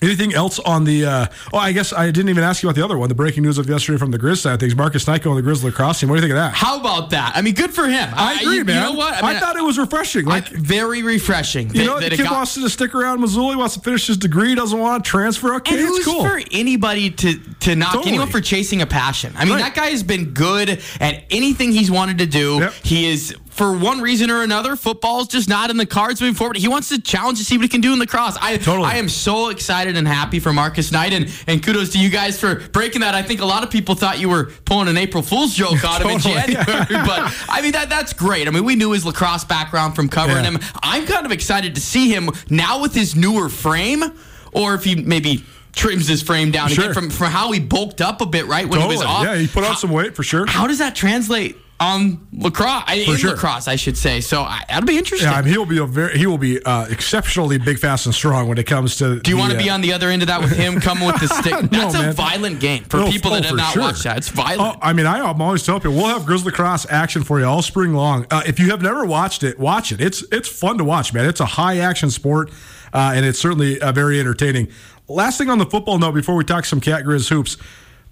Anything 0.04 0.34
else 0.34 0.58
on 0.58 0.84
the? 0.84 1.06
Uh, 1.06 1.26
oh, 1.54 1.60
I 1.60 1.74
guess 1.74 1.94
I 1.94 2.08
didn't 2.10 2.30
even 2.30 2.44
ask 2.44 2.64
you 2.64 2.70
about 2.70 2.76
the 2.76 2.84
other 2.84 2.98
one. 2.98 3.08
The 3.08 3.14
breaking 3.14 3.44
news 3.44 3.60
of 3.60 3.70
yesterday 3.70 4.00
from 4.00 4.10
the 4.10 4.18
Grizz 4.18 4.38
side 4.40 4.56
of 4.56 4.60
things. 4.60 4.76
Marcus 4.76 5.06
Nyko 5.06 5.30
on 5.30 5.36
the 5.36 5.44
Grizz 5.44 5.64
lacrosse 5.64 6.00
team. 6.00 6.10
What 6.10 6.16
do 6.16 6.22
you 6.22 6.28
think 6.28 6.32
of 6.32 6.38
that? 6.44 6.56
How 6.56 6.80
about 6.80 7.12
that? 7.12 7.34
I 7.36 7.44
mean, 7.44 7.54
good 7.54 7.72
for 7.72 7.86
him. 7.88 8.10
I 8.16 8.40
agree, 8.42 8.56
you, 8.56 8.66
man. 8.66 8.78
You 8.78 8.94
know 8.94 8.98
what? 8.98 9.24
I, 9.24 9.32
mean, 9.34 9.40
thought 9.40 9.58
it 9.58 9.64
was 9.64 9.78
refreshing. 9.78 10.26
Like, 10.26 10.52
I- 10.52 10.56
very 10.56 11.04
refreshing. 11.04 11.68
you 11.68 11.74
that- 11.82 11.86
know, 11.86 12.00
that 12.00 12.10
the 12.10 12.18
kid 12.18 12.24
got- 12.24 12.32
wants 12.34 12.56
to 12.56 12.68
stick 12.68 12.96
around 12.96 13.22
Missoula. 13.22 13.52
He 13.52 13.56
wants 13.58 13.76
to 13.76 13.82
finish 13.82 14.08
his 14.08 14.18
degree. 14.18 14.56
Doesn't 14.56 14.80
want 14.80 15.06
to 15.06 15.08
transfer. 15.08 15.54
Okay, 15.58 15.76
And 15.76 15.82
it's 15.88 15.98
who's 15.98 16.06
cool. 16.06 16.24
for 16.26 16.42
anybody 16.52 17.12
to 17.12 17.36
to 17.60 17.76
knock 17.76 17.92
Totally. 17.94 18.10
anyone 18.10 18.30
for 18.30 18.42
chasing 18.42 18.82
a 18.82 18.88
passion? 18.88 19.36
I 19.38 19.46
mean, 19.46 19.54
Right. 19.54 19.62
that 19.66 19.76
guy 19.76 19.92
has 19.92 20.02
been 20.02 20.32
good 20.34 20.82
at 21.00 21.26
anything 21.30 21.74
he's 21.74 21.92
wanted 21.92 22.18
to 22.18 22.26
do. 22.26 22.56
Yep. 22.60 22.74
He 22.82 23.08
is, 23.08 23.36
for 23.62 23.78
one 23.78 24.02
reason 24.02 24.32
or 24.32 24.42
another, 24.42 24.76
football's 24.76 25.28
just 25.28 25.48
not 25.48 25.70
in 25.70 25.78
the 25.78 25.86
cards 25.86 26.20
moving 26.20 26.34
forward. 26.34 26.58
He 26.58 26.68
wants 26.68 26.90
to 26.90 27.00
challenge 27.00 27.38
to 27.38 27.46
see 27.46 27.58
what 27.60 27.62
he 27.62 27.68
can 27.70 27.80
do 27.80 27.94
in 27.94 28.00
lacrosse. 28.00 28.36
I 28.42 28.58
Totally. 28.58 28.88
I 28.88 28.96
am 28.96 29.08
so 29.08 29.50
excited 29.50 29.96
and 29.96 30.08
happy 30.08 30.40
for 30.40 30.52
Marcus 30.52 30.92
Knight, 30.92 31.14
and, 31.14 31.32
and 31.46 31.62
kudos 31.64 31.90
to 31.92 32.00
you 32.00 32.10
guys 32.10 32.40
for 32.40 32.56
breaking 32.70 33.02
that. 33.02 33.14
I 33.14 33.22
think 33.22 33.40
a 33.40 33.46
lot 33.46 33.62
of 33.62 33.70
people 33.70 33.94
thought 33.94 34.18
you 34.20 34.30
were 34.30 34.46
pulling 34.66 34.88
an 34.88 34.98
April 34.98 35.22
Fool's 35.22 35.54
joke 35.54 35.84
on 35.88 36.02
him 36.02 36.10
in 36.10 36.18
January, 36.20 36.86
but 36.90 37.32
I 37.48 37.60
mean 37.62 37.74
that 37.74 37.86
that's 37.88 38.14
great. 38.14 38.48
I 38.48 38.50
mean, 38.50 38.64
we 38.66 38.76
knew 38.76 38.94
his 38.94 39.06
lacrosse 39.06 39.46
background 39.46 39.96
from 39.96 40.10
covering 40.10 40.44
Yeah. 40.44 40.54
him. 40.54 40.60
I'm 40.82 41.06
kind 41.06 41.28
of 41.28 41.32
excited 41.32 41.76
to 41.76 41.82
see 41.82 42.10
him 42.12 42.32
now 42.50 42.82
with 42.82 42.96
his 42.96 43.16
newer 43.16 43.48
frame, 43.48 44.04
or 44.54 44.74
if 44.74 44.84
he 44.86 44.96
maybe 44.96 45.44
trims 45.74 46.08
his 46.08 46.24
frame 46.24 46.50
down 46.50 46.70
Sure. 46.70 46.86
again 46.86 46.94
from, 46.96 47.10
from 47.12 47.32
how 47.32 47.52
he 47.52 47.60
bulked 47.60 48.02
up 48.02 48.22
a 48.22 48.26
bit, 48.26 48.48
right? 48.48 48.68
When 48.68 48.80
Totally. 48.80 48.96
he 48.96 49.02
was 49.02 49.06
off. 49.06 49.24
Yeah, 49.24 49.36
he 49.38 49.46
put 49.48 49.64
on 49.64 49.76
some 49.76 49.92
weight 49.92 50.16
for 50.16 50.24
sure. 50.24 50.48
How 50.48 50.66
does 50.66 50.80
that 50.80 50.96
translate 50.96 51.58
on 51.82 52.28
lacrosse? 52.32 52.84
I- 52.88 52.94
in 53.08 53.18
sure. 53.18 53.32
lacrosse, 53.32 53.68
I 53.68 53.76
should 53.76 53.98
say. 53.98 54.22
So 54.22 54.42
I, 54.44 54.62
that'll 54.70 54.86
be 54.86 54.98
interesting. 54.98 55.30
Yeah, 55.30 55.38
I 55.38 55.42
mean, 55.42 55.52
he'll 55.52 55.66
be 55.66 55.80
a 55.80 55.86
very 55.86 56.18
he 56.18 56.28
will 56.28 56.38
be 56.38 56.62
uh, 56.64 56.86
exceptionally 56.90 57.58
big, 57.58 57.80
fast, 57.80 58.06
and 58.06 58.14
strong 58.16 58.48
when 58.48 58.58
it 58.58 58.68
comes 58.68 58.96
to. 58.98 59.20
do 59.20 59.32
you 59.32 59.38
want 59.38 59.52
to 59.52 59.58
be 59.58 59.70
on 59.70 59.82
the 59.82 59.92
other 59.94 60.10
end 60.10 60.22
of 60.22 60.28
that 60.28 60.40
with 60.42 60.52
him 60.52 60.80
coming 60.80 61.06
with 61.08 61.20
the 61.20 61.28
stick? 61.42 61.70
That's 61.72 61.96
a 61.96 62.02
man. 62.02 62.14
violent 62.14 62.60
game 62.60 62.84
for 62.84 62.98
No, 62.98 63.10
people 63.12 63.32
oh, 63.32 63.36
that 63.36 63.46
have 63.46 63.56
not 63.56 63.74
sure. 63.74 63.82
watched 63.82 64.04
that. 64.04 64.18
It's 64.18 64.30
violent. 64.30 64.78
Oh, 64.78 64.80
I 64.82 64.94
mean, 64.94 65.06
I, 65.06 65.20
I'm 65.20 65.42
always 65.42 65.64
telling 65.66 65.82
people 65.82 65.96
we'll 65.98 66.08
have 66.08 66.26
Grizzly 66.26 66.52
Cross 66.52 66.86
action 66.90 67.24
for 67.24 67.40
you 67.40 67.46
all 67.46 67.62
spring 67.62 67.94
long. 67.94 68.26
Uh, 68.30 68.44
if 68.46 68.60
you 68.60 68.70
have 68.70 68.82
never 68.82 69.04
watched 69.06 69.44
it, 69.44 69.60
watch 69.60 69.92
it. 69.92 70.00
It's 70.00 70.24
it's 70.32 70.48
fun 70.48 70.78
to 70.78 70.84
watch, 70.84 71.14
man. 71.14 71.26
It's 71.26 71.40
a 71.40 71.46
high 71.46 71.80
action 71.80 72.12
sport, 72.12 72.52
uh, 72.94 73.14
and 73.16 73.26
it's 73.26 73.40
certainly 73.40 73.82
uh, 73.82 73.92
very 73.92 74.20
entertaining. 74.20 74.68
Last 75.08 75.38
thing 75.38 75.50
on 75.50 75.58
the 75.58 75.66
football 75.66 75.98
note 76.00 76.14
before 76.14 76.36
we 76.36 76.44
talk 76.46 76.64
some 76.66 76.80
Cat 76.80 77.04
Grizz 77.04 77.28
hoops. 77.30 77.58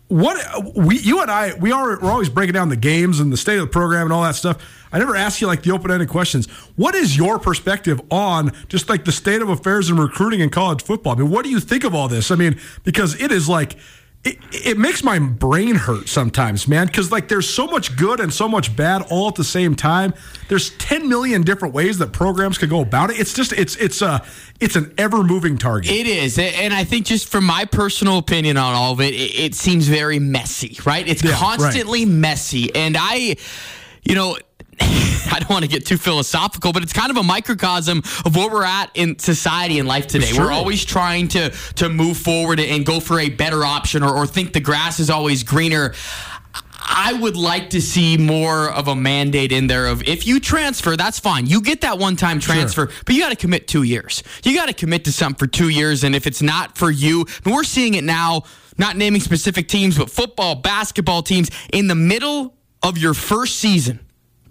What 0.10 0.76
we 0.76 0.98
you 1.00 1.22
and 1.22 1.30
I 1.30 1.54
we 1.54 1.72
are 1.72 2.00
we're 2.00 2.12
always 2.12 2.30
breaking 2.30 2.54
down 2.54 2.70
the 2.70 2.76
games 2.76 3.20
and 3.20 3.32
the 3.32 3.38
state 3.38 3.60
of 3.60 3.62
the 3.62 3.72
program 3.72 4.08
and 4.08 4.14
all 4.14 4.24
that 4.24 4.34
stuff. 4.34 4.58
I 4.92 4.98
never 4.98 5.16
ask 5.16 5.40
you 5.40 5.46
like 5.46 5.62
the 5.62 5.70
open 5.70 5.92
ended 5.92 6.10
questions. 6.10 6.48
What 6.76 6.96
is 6.96 7.16
your 7.16 7.38
perspective 7.38 8.02
on 8.10 8.52
just 8.70 8.90
like 8.90 9.06
the 9.06 9.12
state 9.12 9.44
of 9.44 9.50
affairs 9.50 9.88
in 9.88 9.98
recruiting 9.98 10.40
in 10.40 10.50
college 10.50 10.82
football? 10.82 11.14
I 11.14 11.20
mean, 11.20 11.30
what 11.30 11.46
do 11.46 11.52
you 11.52 11.60
think 11.60 11.84
of 11.84 11.94
all 11.94 12.08
this? 12.08 12.32
I 12.32 12.36
mean, 12.36 12.60
because 12.84 13.22
it 13.22 13.32
is 13.32 13.48
like 13.48 13.78
it, 14.26 14.38
it 14.52 14.78
makes 14.78 15.02
my 15.02 15.18
brain 15.18 15.76
hurt 15.76 16.10
sometimes, 16.10 16.68
man. 16.68 16.88
Because 16.88 17.10
like 17.12 17.30
there's 17.30 17.48
so 17.48 17.66
much 17.68 17.96
good 17.96 18.20
and 18.20 18.34
so 18.34 18.50
much 18.50 18.76
bad 18.76 19.02
all 19.10 19.30
at 19.30 19.36
the 19.36 19.44
same 19.46 19.76
time. 19.76 20.14
There's 20.50 20.72
10 20.72 21.08
million 21.08 21.42
different 21.44 21.74
ways 21.74 22.00
that 22.00 22.12
programs 22.12 22.58
could 22.58 22.70
go 22.70 22.82
about 22.82 23.12
it. 23.12 23.20
It's 23.20 23.34
just 23.34 23.54
it's 23.54 23.78
it's 23.78 24.02
a 24.02 24.22
it's 24.60 24.76
an 24.76 24.94
ever 24.98 25.24
moving 25.24 25.58
target. 25.58 25.90
It 25.92 26.06
is, 26.06 26.38
and 26.38 26.74
I 26.74 26.84
think 26.84 27.06
just 27.06 27.30
from 27.30 27.46
my 27.46 27.64
personal 27.64 28.18
opinion 28.18 28.58
on 28.58 28.74
all 28.74 28.92
of 28.92 29.00
it, 29.00 29.14
it, 29.14 29.40
it 29.40 29.56
seems 29.56 29.88
very 29.88 30.20
messy, 30.20 30.78
right? 30.86 31.08
It's 31.08 31.24
Yeah, 31.24 31.32
right. 31.32 31.40
constantly 31.40 32.04
messy, 32.06 32.76
and 32.76 32.98
I, 33.00 33.38
you 34.04 34.16
know. 34.16 34.38
I 35.32 35.38
don't 35.40 35.50
want 35.50 35.64
to 35.64 35.70
get 35.70 35.86
too 35.86 35.98
philosophical, 35.98 36.74
but 36.74 36.84
it's 36.84 36.94
kind 36.94 37.12
of 37.12 37.18
a 37.18 37.24
microcosm 37.24 38.00
of 38.26 38.36
where 38.36 38.50
we're 38.50 38.64
at 38.64 38.92
in 38.94 39.20
society 39.20 39.80
and 39.80 39.88
life 39.88 40.08
today. 40.08 40.26
Sure. 40.28 40.46
We're 40.46 40.52
always 40.52 40.84
trying 40.86 41.28
to 41.30 41.50
to 41.76 41.90
move 41.90 42.18
forward 42.18 42.60
and 42.60 42.86
go 42.86 43.00
for 43.00 43.20
a 43.20 43.30
better 43.30 43.64
option 43.64 44.04
or, 44.04 44.16
or 44.16 44.26
think 44.26 44.54
the 44.54 44.60
grass 44.60 45.00
is 45.00 45.10
always 45.10 45.44
greener. 45.44 45.94
I 46.92 47.14
would 47.14 47.38
like 47.38 47.72
to 47.72 47.82
see 47.82 48.18
more 48.18 48.70
of 48.70 48.88
a 48.88 48.96
mandate 48.96 49.52
in 49.52 49.68
there 49.68 49.86
of 49.86 50.08
if 50.08 50.26
you 50.26 50.40
transfer, 50.40 50.98
that's 50.98 51.20
fine. 51.20 51.46
You 51.46 51.62
get 51.62 51.82
that 51.82 52.00
one 52.00 52.16
time 52.16 52.40
transfer, 52.40 52.90
but 53.06 53.14
you 53.14 53.22
got 53.22 53.30
to 53.30 53.36
commit 53.36 53.68
two 53.68 53.84
years. 53.84 54.24
You 54.44 54.56
got 54.56 54.68
to 54.68 54.74
commit 54.74 55.06
to 55.06 55.12
something 55.12 55.38
for 55.38 55.48
two 55.48 55.70
years. 55.70 56.04
And 56.04 56.16
if 56.16 56.26
it's 56.26 56.42
not 56.42 56.78
for 56.78 56.90
you, 56.90 57.26
and 57.46 57.54
we're 57.54 57.64
seeing 57.64 57.94
it 57.94 58.04
now, 58.04 58.44
not 58.80 58.98
naming 58.98 59.22
specific 59.22 59.68
teams, 59.68 59.98
but 59.98 60.10
football, 60.10 60.56
basketball 60.56 61.22
teams 61.22 61.52
in 61.72 61.88
the 61.88 61.96
middle 61.96 62.56
of 62.82 62.98
your 62.98 63.14
first 63.14 63.58
season, 63.60 64.00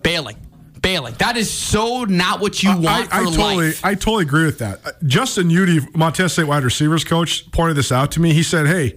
bailing. 0.02 0.37
Bailing. 0.80 1.14
That 1.18 1.37
is 1.37 1.50
so 1.50 2.04
not 2.04 2.40
what 2.40 2.62
you 2.62 2.70
want 2.70 3.12
I, 3.12 3.20
I 3.20 3.24
for 3.24 3.37
totally, 3.37 3.66
life. 3.66 3.84
I 3.84 3.94
totally 3.94 4.22
agree 4.22 4.44
with 4.44 4.58
that. 4.61 4.87
Uh, 4.87 4.92
Justin 5.04 5.50
Udy, 5.50 5.80
Montana 5.94 6.28
State 6.28 6.44
wide 6.44 6.62
receivers 6.62 7.04
coach, 7.04 7.50
pointed 7.50 7.76
this 7.76 7.90
out 7.90 8.12
to 8.12 8.20
me. 8.20 8.32
He 8.32 8.44
said, 8.44 8.66
"Hey, 8.66 8.96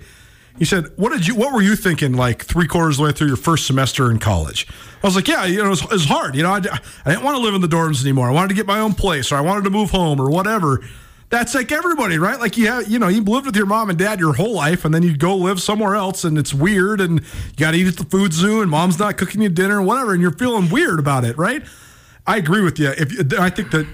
he 0.60 0.66
said, 0.66 0.92
what 0.96 1.10
did 1.10 1.28
you, 1.28 1.36
what 1.36 1.54
were 1.54 1.62
you 1.62 1.76
thinking 1.76 2.14
like 2.14 2.46
three 2.46 2.68
quarters 2.68 2.96
of 2.96 2.98
the 2.98 3.04
way 3.06 3.12
through 3.12 3.28
your 3.28 3.38
first 3.38 3.66
semester 3.66 4.12
in 4.12 4.20
college?" 4.20 4.68
I 5.04 5.08
was 5.08 5.16
like, 5.16 5.28
"Yeah, 5.28 5.46
you 5.46 5.58
know, 5.58 5.66
it 5.66 5.70
was, 5.70 5.82
it 5.82 5.92
was 5.92 6.06
hard. 6.06 6.36
You 6.36 6.44
know, 6.44 6.52
I, 6.52 6.58
I 6.58 7.10
didn't 7.10 7.24
want 7.24 7.38
to 7.38 7.42
live 7.42 7.56
in 7.56 7.62
the 7.62 7.68
dorms 7.68 8.04
anymore. 8.04 8.28
I 8.28 8.32
wanted 8.32 8.50
to 8.50 8.56
get 8.56 8.68
my 8.68 8.80
own 8.80 8.94
place, 8.94 9.32
or 9.32 9.38
I 9.38 9.42
wanted 9.42 9.64
to 9.64 9.72
move 9.72 9.90
home, 9.90 10.22
or 10.22 10.30
whatever." 10.30 10.82
That's 11.32 11.56
like 11.56 11.72
everybody, 11.72 12.18
right? 12.20 12.38
Like 12.40 12.58
you 12.58 12.68
have, 12.68 12.90
you 12.90 13.00
know, 13.00 13.08
you 13.08 13.24
lived 13.24 13.46
with 13.46 13.56
your 13.56 13.66
mom 13.66 13.90
and 13.90 13.98
dad 13.98 14.20
your 14.20 14.34
whole 14.34 14.54
life, 14.54 14.84
and 14.84 14.94
then 14.94 15.02
you 15.02 15.16
go 15.16 15.36
live 15.36 15.62
somewhere 15.62 15.96
else, 15.96 16.26
and 16.26 16.38
it's 16.38 16.54
weird, 16.54 17.00
and 17.00 17.22
you 17.22 17.56
got 17.56 17.72
to 17.72 17.78
eat 17.78 17.88
at 17.88 17.96
the 17.96 18.04
food 18.04 18.34
zoo, 18.34 18.62
and 18.62 18.70
mom's 18.70 19.00
not 19.00 19.18
cooking 19.18 19.42
you 19.42 19.48
dinner, 19.48 19.82
whatever, 19.82 20.12
and 20.12 20.22
you're 20.22 20.34
feeling 20.34 20.70
weird 20.70 21.00
about 21.00 21.24
it, 21.24 21.38
right? 21.38 21.64
I 22.28 22.36
agree 22.36 22.62
with 22.62 22.78
you. 22.80 22.90
If 22.98 23.40
I 23.40 23.50
think 23.50 23.72
that 23.72 23.88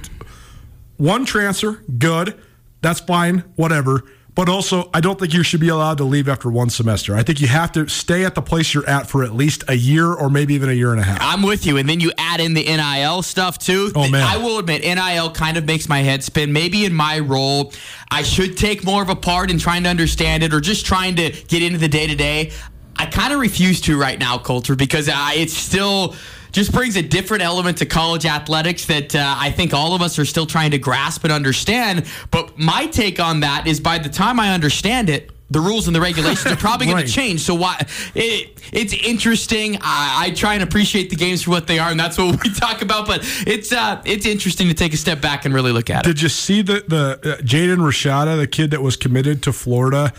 one 0.98 1.26
transfer, 1.26 1.84
good, 2.00 2.42
that's 2.82 3.02
fine, 3.02 3.44
whatever. 3.56 4.04
But 4.38 4.50
also, 4.50 4.92
I 4.94 5.02
don't 5.02 5.18
think 5.18 5.34
you 5.34 5.42
should 5.42 5.62
be 5.62 5.70
allowed 5.70 5.98
to 5.98 6.04
leave 6.04 6.30
after 6.30 6.48
one 6.48 6.70
semester. 6.70 7.16
I 7.16 7.24
think 7.24 7.42
you 7.42 7.48
have 7.48 7.72
to 7.72 7.88
stay 7.88 8.24
at 8.24 8.36
the 8.36 8.42
place 8.44 8.72
you're 8.72 8.88
at 8.88 9.10
for 9.10 9.24
at 9.24 9.34
least 9.34 9.64
a 9.68 9.74
year 9.74 10.14
or 10.14 10.30
maybe 10.30 10.54
even 10.54 10.70
a 10.70 10.74
year 10.74 10.92
and 10.92 11.00
a 11.00 11.04
half. 11.04 11.18
I'm 11.20 11.42
with 11.42 11.66
you. 11.66 11.78
And 11.78 11.90
then 11.90 12.00
you 12.00 12.12
add 12.20 12.40
in 12.40 12.54
the 12.54 12.64
NIL 12.64 13.24
stuff 13.24 13.58
too. 13.58 13.92
Oh, 13.96 14.08
man. 14.08 14.22
I 14.22 14.38
will 14.38 14.60
admit, 14.60 14.84
NIL 14.84 15.32
kind 15.32 15.58
of 15.58 15.66
makes 15.66 15.90
my 15.90 16.02
head 16.04 16.24
spin. 16.24 16.54
Maybe 16.54 16.86
in 16.86 16.94
my 16.94 17.18
role, 17.18 17.74
I 18.12 18.22
should 18.22 18.58
take 18.58 18.86
more 18.86 19.02
of 19.02 19.10
a 19.10 19.16
part 19.16 19.50
in 19.50 19.58
trying 19.58 19.82
to 19.86 19.90
understand 19.90 20.44
it 20.44 20.54
or 20.54 20.62
just 20.62 20.86
trying 20.86 21.16
to 21.16 21.32
get 21.48 21.64
into 21.64 21.80
the 21.80 21.88
day 21.88 22.06
to 22.06 22.16
day. 22.16 22.52
I 22.96 23.08
kind 23.08 23.34
of 23.34 23.40
refuse 23.40 23.82
to 23.82 24.00
right 24.00 24.20
now, 24.20 24.38
Colter, 24.38 24.76
because 24.76 25.10
I, 25.10 25.34
it's 25.34 25.58
still 25.58 26.16
just 26.58 26.72
brings 26.72 26.96
a 26.96 27.04
different 27.04 27.44
element 27.44 27.78
to 27.78 27.86
college 27.86 28.26
athletics 28.26 28.86
that 28.86 29.14
uh, 29.16 29.36
I 29.38 29.52
think 29.52 29.76
all 29.76 29.94
of 29.94 30.02
us 30.02 30.18
are 30.18 30.26
still 30.26 30.48
trying 30.48 30.72
to 30.72 30.80
grasp 30.80 31.24
and 31.24 31.32
understand. 31.32 32.06
But 32.32 32.58
my 32.58 32.88
take 32.88 33.20
on 33.20 33.42
that 33.42 33.68
is 33.68 33.80
by 33.80 34.00
the 34.00 34.10
time 34.10 34.40
I 34.40 34.52
understand 34.54 35.08
it, 35.12 35.30
the 35.52 35.60
rules 35.62 35.86
and 35.86 35.96
the 35.96 36.02
regulations 36.02 36.52
are 36.52 36.56
probably 36.58 36.88
going 36.92 36.98
Right. 36.98 37.08
to 37.08 37.14
change. 37.14 37.42
So 37.42 37.54
why 37.54 37.86
it, 38.16 38.60
it's 38.74 38.92
interesting. 38.94 39.78
I, 39.82 40.26
I 40.26 40.32
try 40.32 40.56
and 40.56 40.64
appreciate 40.64 41.12
the 41.12 41.16
games 41.16 41.44
for 41.44 41.52
what 41.52 41.68
they 41.68 41.78
are, 41.78 41.92
and 41.92 42.00
that's 42.00 42.18
what 42.18 42.44
we 42.44 42.52
talk 42.54 42.82
about. 42.82 43.06
But 43.08 43.22
it's 43.46 43.72
uh, 43.72 44.02
it's 44.04 44.26
interesting 44.26 44.68
to 44.68 44.74
take 44.74 44.94
a 44.94 44.98
step 44.98 45.22
back 45.22 45.46
and 45.46 45.54
really 45.54 45.72
look 45.72 45.90
at 45.92 46.06
it. 46.06 46.10
Did 46.10 46.22
you 46.24 46.30
see 46.30 46.64
the 46.64 46.84
the 46.88 47.20
uh, 47.36 47.38
Jaden 47.44 47.78
Rashada, 47.78 48.36
the 48.36 48.48
kid 48.48 48.72
that 48.72 48.82
was 48.82 48.98
committed 48.98 49.44
to 49.44 49.54
Florida? 49.54 50.12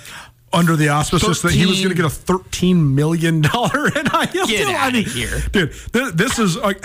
Under 0.52 0.76
the 0.76 0.88
auspices 0.88 1.42
that 1.42 1.52
he 1.52 1.66
was 1.66 1.78
going 1.78 1.90
to 1.90 1.94
get 1.94 2.06
a 2.06 2.10
thirteen 2.10 2.94
million 2.94 3.42
dollar 3.42 3.90
NIL 3.94 4.04
Get 4.32 4.46
deal. 4.46 4.68
Outta 4.70 4.92
mean, 4.92 5.04
here. 5.04 5.40
dude. 5.52 5.72
th- 5.92 6.14
This 6.14 6.38
is 6.38 6.56
like. 6.56 6.84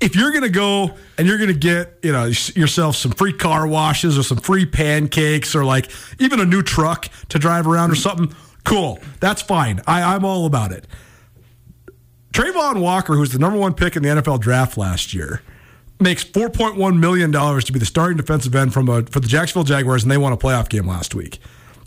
If 0.00 0.16
you're 0.16 0.32
gonna 0.32 0.48
go 0.48 0.94
and 1.18 1.28
you're 1.28 1.36
gonna 1.36 1.52
get 1.52 1.98
you 2.02 2.10
know 2.10 2.24
yourself 2.24 2.96
some 2.96 3.12
free 3.12 3.34
car 3.34 3.66
washes 3.66 4.16
or 4.16 4.22
some 4.22 4.38
free 4.38 4.64
pancakes 4.64 5.54
or 5.54 5.62
like 5.62 5.90
even 6.18 6.40
a 6.40 6.46
new 6.46 6.62
truck 6.62 7.10
to 7.28 7.38
drive 7.38 7.66
around 7.66 7.90
or 7.90 7.94
something, 7.94 8.34
cool. 8.64 8.98
That's 9.20 9.42
fine. 9.42 9.82
I, 9.86 10.14
I'm 10.14 10.24
all 10.24 10.46
about 10.46 10.72
it. 10.72 10.86
Travon 12.32 12.80
Walker, 12.80 13.14
who's 13.14 13.32
the 13.32 13.38
number 13.38 13.58
one 13.58 13.74
pick 13.74 13.94
in 13.96 14.02
the 14.02 14.08
NFL 14.08 14.40
draft 14.40 14.76
last 14.78 15.12
year, 15.14 15.42
makes 16.00 16.24
four 16.24 16.48
point 16.50 16.76
one 16.76 16.98
million 16.98 17.30
dollars 17.30 17.64
to 17.64 17.72
be 17.72 17.78
the 17.78 17.84
starting 17.86 18.16
defensive 18.16 18.54
end 18.54 18.72
from 18.72 18.88
a, 18.88 19.02
for 19.04 19.20
the 19.20 19.28
Jacksonville 19.28 19.64
Jaguars, 19.64 20.02
and 20.02 20.10
they 20.10 20.16
won 20.16 20.32
a 20.32 20.36
playoff 20.36 20.68
game 20.70 20.86
last 20.86 21.14
week. 21.14 21.38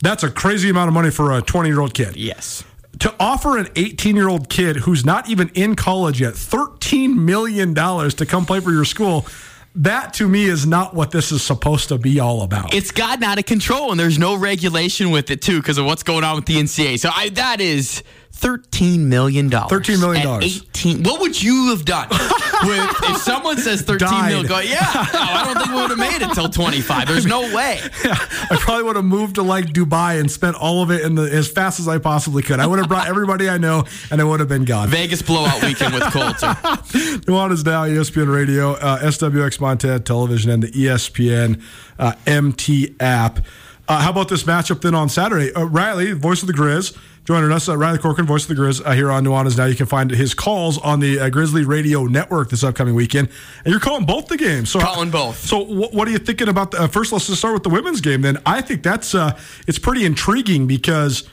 That's 0.01 0.23
a 0.23 0.29
crazy 0.31 0.69
amount 0.69 0.88
of 0.89 0.93
money 0.93 1.12
for 1.12 1.33
a 1.38 1.41
twenty 1.41 1.69
year 1.69 1.79
old 1.79 1.93
kid. 1.93 2.15
Yes. 2.15 2.63
To 2.99 3.13
offer 3.19 3.57
an 3.57 3.67
eighteen 3.75 4.15
year 4.15 4.27
old 4.27 4.49
kid 4.49 4.77
who's 4.77 5.05
not 5.05 5.29
even 5.29 5.49
in 5.53 5.75
college 5.75 6.21
yet 6.21 6.33
thirteen 6.33 7.25
million 7.25 7.73
dollars 7.73 8.13
to 8.15 8.25
come 8.25 8.45
play 8.45 8.60
for 8.60 8.71
your 8.71 8.86
school. 8.86 9.25
That 9.75 10.15
to 10.15 10.27
me 10.27 10.45
is 10.45 10.65
not 10.65 10.95
what 10.95 11.12
this 11.12 11.31
is 11.31 11.43
supposed 11.43 11.89
to 11.89 11.99
be 11.99 12.19
all 12.19 12.41
about. 12.41 12.73
It's 12.73 12.89
gotten 12.89 13.23
out 13.23 13.38
of 13.38 13.45
control, 13.45 13.91
and 13.91 13.99
there's 13.99 14.17
no 14.17 14.36
regulation 14.36 15.12
with 15.12 15.29
it 15.29 15.43
too 15.43 15.60
because 15.62 15.77
of 15.77 15.86
what's 15.86 16.01
going 16.01 16.23
on 16.23 16.36
with 16.36 16.45
the 16.45 16.55
NCAA. 16.55 16.97
So 16.99 17.12
I, 17.13 17.29
that 17.29 17.62
is 17.62 18.01
thirteen 18.38 19.10
million 19.10 19.50
dollars. 19.50 19.71
$13 19.71 20.00
million. 20.00 20.43
Eighteen. 20.43 21.04
What 21.04 21.19
would 21.21 21.41
you 21.41 21.69
have 21.69 21.86
done 21.86 22.08
with, 22.12 22.95
if 23.10 23.17
someone 23.17 23.58
says 23.58 23.82
thirteen 23.82 24.08
Died. 24.10 24.30
million? 24.30 24.47
Go, 24.47 24.60
yeah. 24.60 24.80
No, 25.13 25.19
I 25.19 25.43
don't 25.45 25.58
think 25.58 25.69
we 25.76 25.82
would 25.82 25.89
have 25.89 26.00
made 26.00 26.21
it 26.21 26.34
till 26.34 26.50
twenty 26.50 26.82
five. 26.82 27.08
There's 27.08 27.26
no 27.26 27.41
way. 27.56 27.82
Yeah, 28.06 28.13
I 28.13 28.58
probably 28.60 28.84
would 28.84 28.95
have 28.95 29.06
moved 29.06 29.36
to 29.36 29.41
like 29.43 29.65
Dubai 29.65 30.19
and 30.19 30.30
spent 30.32 30.56
all 30.56 30.82
of 30.84 30.91
it 30.91 31.02
in 31.02 31.15
the 31.15 31.23
as 31.23 31.50
fast 31.50 31.80
as 31.80 31.88
I 31.88 31.97
possibly 31.97 32.43
could. 32.43 32.60
I 32.60 32.67
would 32.67 32.80
have 32.80 32.88
brought 32.88 33.08
everybody 33.08 33.50
I 33.50 33.58
know, 33.58 33.84
and 34.12 34.21
I 34.21 34.23
would 34.23 34.39
have 34.39 34.47
been 34.47 34.65
gone. 34.65 34.88
Vegas 34.88 35.21
blowout 35.21 35.62
weekend 35.63 35.93
with 35.93 36.04
Colton. 36.04 36.56
is 37.52 37.65
now 37.65 37.86
ESPN 37.86 38.34
Radio, 38.34 38.73
uh, 38.73 39.00
SWX 39.00 39.60
Montana 39.60 40.00
Television, 40.00 40.52
and 40.52 40.63
the 40.63 40.67
ESPN 40.71 41.62
uh, 42.00 42.13
MT 42.26 42.95
app. 43.00 43.39
Uh, 43.88 44.02
how 44.02 44.12
about 44.12 44.28
this 44.30 44.43
matchup 44.43 44.82
then 44.82 44.93
on 44.93 45.10
Saturday? 45.10 45.54
Uh, 45.54 45.63
Riley, 45.63 46.12
voice 46.12 46.41
of 46.41 46.47
the 46.47 46.54
Grizz, 46.54 46.97
joining 47.27 47.51
us. 47.51 47.67
Uh, 47.67 47.77
Riley 47.77 47.97
Corcoran, 47.97 48.25
voice 48.25 48.49
of 48.49 48.55
the 48.55 48.61
Grizz, 48.61 48.81
uh, 48.85 48.93
here 48.93 49.11
on 49.11 49.25
Nuanez 49.25 49.57
now. 49.57 49.65
You 49.65 49.75
can 49.75 49.85
find 49.85 50.09
his 50.09 50.33
calls 50.33 50.77
on 50.77 51.01
the 51.01 51.19
uh, 51.19 51.29
Grizzly 51.29 51.65
Radio 51.65 52.05
Network 52.05 52.49
this 52.49 52.63
upcoming 52.63 52.95
weekend, 52.95 53.27
and 53.65 53.71
you're 53.71 53.81
calling 53.81 54.05
both 54.05 54.27
the 54.27 54.37
games. 54.37 54.71
So 54.71 54.79
Calling 54.79 55.11
both. 55.11 55.37
So 55.37 55.65
wh- 55.65 55.93
what 55.93 56.07
are 56.07 56.11
you 56.11 56.19
thinking 56.19 56.47
about? 56.47 56.71
The, 56.71 56.83
uh, 56.83 56.87
first, 56.87 57.11
let's 57.11 57.27
just 57.27 57.39
start 57.39 57.53
with 57.53 57.63
the 57.63 57.69
women's 57.69 57.99
game. 57.99 58.21
Then 58.21 58.37
I 58.45 58.61
think 58.61 58.81
that's 58.81 59.13
uh, 59.13 59.37
it's 59.67 59.77
pretty 59.77 60.05
intriguing 60.05 60.65
because. 60.65 61.27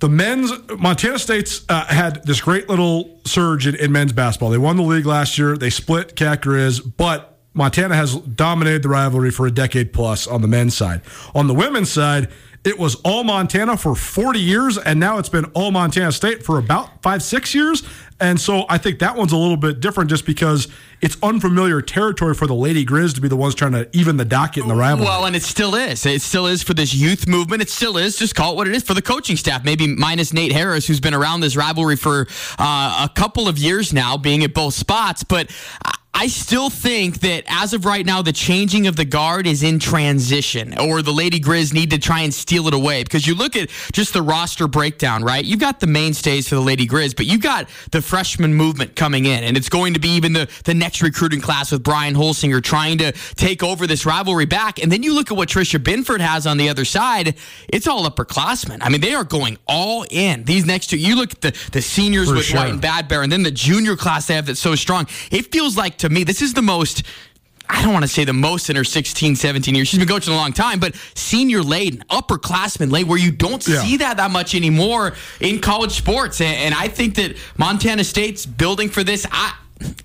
The 0.00 0.08
men's 0.10 0.52
Montana 0.76 1.18
State's 1.18 1.64
uh, 1.68 1.86
had 1.86 2.26
this 2.26 2.40
great 2.40 2.68
little 2.68 3.20
surge 3.24 3.66
in, 3.66 3.74
in 3.76 3.90
men's 3.90 4.12
basketball. 4.12 4.50
They 4.50 4.58
won 4.58 4.76
the 4.76 4.82
league 4.82 5.06
last 5.06 5.38
year. 5.38 5.56
They 5.56 5.70
split 5.70 6.14
Cat 6.14 6.42
Grizz, 6.42 6.92
but 6.98 7.38
Montana 7.54 7.94
has 7.94 8.16
dominated 8.16 8.82
the 8.82 8.90
rivalry 8.90 9.30
for 9.30 9.46
a 9.46 9.50
decade 9.50 9.94
plus 9.94 10.26
on 10.26 10.42
the 10.42 10.48
men's 10.48 10.76
side. 10.76 11.00
On 11.34 11.46
the 11.46 11.54
women's 11.54 11.90
side, 11.90 12.28
it 12.64 12.78
was 12.78 12.94
all 13.04 13.24
Montana 13.24 13.76
for 13.76 13.94
40 13.94 14.40
years, 14.40 14.78
and 14.78 14.98
now 14.98 15.18
it's 15.18 15.28
been 15.28 15.44
all 15.54 15.70
Montana 15.70 16.12
State 16.12 16.42
for 16.42 16.58
about 16.58 17.02
five, 17.02 17.22
six 17.22 17.54
years. 17.54 17.82
And 18.20 18.40
so 18.40 18.64
I 18.68 18.78
think 18.78 19.00
that 19.00 19.16
one's 19.16 19.32
a 19.32 19.36
little 19.36 19.56
bit 19.56 19.80
different 19.80 20.08
just 20.08 20.24
because 20.24 20.68
it's 21.02 21.16
unfamiliar 21.22 21.82
territory 21.82 22.32
for 22.32 22.46
the 22.46 22.54
Lady 22.54 22.86
Grizz 22.86 23.14
to 23.16 23.20
be 23.20 23.28
the 23.28 23.36
ones 23.36 23.54
trying 23.54 23.72
to 23.72 23.88
even 23.92 24.16
the 24.16 24.24
docket 24.24 24.62
in 24.62 24.68
the 24.68 24.74
rivalry. 24.74 25.06
Well, 25.06 25.26
and 25.26 25.36
it 25.36 25.42
still 25.42 25.74
is. 25.74 26.06
It 26.06 26.22
still 26.22 26.46
is 26.46 26.62
for 26.62 26.72
this 26.74 26.94
youth 26.94 27.26
movement. 27.26 27.60
It 27.60 27.68
still 27.68 27.98
is. 27.98 28.16
Just 28.16 28.34
call 28.34 28.52
it 28.52 28.56
what 28.56 28.66
it 28.68 28.74
is 28.74 28.82
for 28.82 28.94
the 28.94 29.02
coaching 29.02 29.36
staff. 29.36 29.64
Maybe 29.64 29.86
minus 29.88 30.32
Nate 30.32 30.52
Harris, 30.52 30.86
who's 30.86 31.00
been 31.00 31.12
around 31.14 31.40
this 31.40 31.56
rivalry 31.56 31.96
for 31.96 32.26
uh, 32.58 33.08
a 33.10 33.12
couple 33.14 33.48
of 33.48 33.58
years 33.58 33.92
now, 33.92 34.16
being 34.16 34.42
at 34.44 34.54
both 34.54 34.74
spots. 34.74 35.22
But 35.24 35.50
I- 35.84 35.94
I 36.16 36.28
still 36.28 36.70
think 36.70 37.20
that 37.20 37.42
as 37.48 37.72
of 37.72 37.84
right 37.84 38.06
now, 38.06 38.22
the 38.22 38.32
changing 38.32 38.86
of 38.86 38.94
the 38.94 39.04
guard 39.04 39.48
is 39.48 39.64
in 39.64 39.80
transition, 39.80 40.78
or 40.78 41.02
the 41.02 41.12
Lady 41.12 41.40
Grizz 41.40 41.74
need 41.74 41.90
to 41.90 41.98
try 41.98 42.20
and 42.20 42.32
steal 42.32 42.68
it 42.68 42.74
away. 42.74 43.02
Because 43.02 43.26
you 43.26 43.34
look 43.34 43.56
at 43.56 43.68
just 43.92 44.12
the 44.12 44.22
roster 44.22 44.68
breakdown, 44.68 45.24
right? 45.24 45.44
You've 45.44 45.58
got 45.58 45.80
the 45.80 45.88
mainstays 45.88 46.48
for 46.48 46.54
the 46.54 46.60
Lady 46.60 46.86
Grizz, 46.86 47.16
but 47.16 47.26
you've 47.26 47.42
got 47.42 47.68
the 47.90 48.00
freshman 48.00 48.54
movement 48.54 48.94
coming 48.94 49.26
in, 49.26 49.42
and 49.42 49.56
it's 49.56 49.68
going 49.68 49.94
to 49.94 50.00
be 50.00 50.10
even 50.10 50.34
the, 50.34 50.48
the 50.64 50.72
next 50.72 51.02
recruiting 51.02 51.40
class 51.40 51.72
with 51.72 51.82
Brian 51.82 52.14
Holsinger 52.14 52.62
trying 52.62 52.98
to 52.98 53.10
take 53.34 53.64
over 53.64 53.88
this 53.88 54.06
rivalry 54.06 54.46
back. 54.46 54.80
And 54.80 54.92
then 54.92 55.02
you 55.02 55.14
look 55.14 55.32
at 55.32 55.36
what 55.36 55.48
Tricia 55.48 55.82
Binford 55.82 56.20
has 56.20 56.46
on 56.46 56.58
the 56.58 56.68
other 56.68 56.84
side, 56.84 57.34
it's 57.68 57.88
all 57.88 58.08
upperclassmen. 58.08 58.78
I 58.82 58.88
mean, 58.88 59.00
they 59.00 59.14
are 59.14 59.24
going 59.24 59.58
all 59.66 60.06
in. 60.10 60.44
These 60.44 60.64
next 60.64 60.90
two, 60.90 60.96
you 60.96 61.16
look 61.16 61.32
at 61.32 61.40
the, 61.40 61.70
the 61.72 61.82
seniors 61.82 62.28
For 62.28 62.36
with 62.36 62.44
sure. 62.44 62.60
White 62.60 62.70
and 62.70 62.80
Bad 62.80 63.08
Bear, 63.08 63.22
and 63.22 63.32
then 63.32 63.42
the 63.42 63.50
junior 63.50 63.96
class 63.96 64.28
they 64.28 64.34
have 64.34 64.46
that's 64.46 64.60
so 64.60 64.76
strong. 64.76 65.08
It 65.32 65.50
feels 65.50 65.76
like 65.76 65.98
to 66.04 66.10
me, 66.10 66.22
this 66.24 66.42
is 66.42 66.52
the 66.54 66.62
most. 66.62 67.02
I 67.66 67.82
don't 67.82 67.94
want 67.94 68.02
to 68.04 68.08
say 68.08 68.24
the 68.24 68.34
most 68.34 68.68
in 68.68 68.76
her 68.76 68.84
16, 68.84 69.36
17 69.36 69.74
years. 69.74 69.88
She's 69.88 69.98
been 69.98 70.06
coaching 70.06 70.34
a 70.34 70.36
long 70.36 70.52
time, 70.52 70.78
but 70.80 70.94
senior 71.14 71.62
laden, 71.62 72.00
upperclassmen 72.10 72.92
laden, 72.92 73.08
where 73.08 73.18
you 73.18 73.30
don't 73.32 73.66
Yeah. 73.66 73.80
see 73.82 73.96
that 73.96 74.18
that 74.18 74.30
much 74.30 74.54
anymore 74.54 75.14
in 75.40 75.60
college 75.60 75.92
sports. 75.92 76.42
And, 76.42 76.54
and 76.56 76.74
I 76.74 76.88
think 76.88 77.14
that 77.14 77.36
Montana 77.56 78.04
State's 78.04 78.44
building 78.44 78.90
for 78.90 79.02
this. 79.02 79.26
I, 79.32 79.54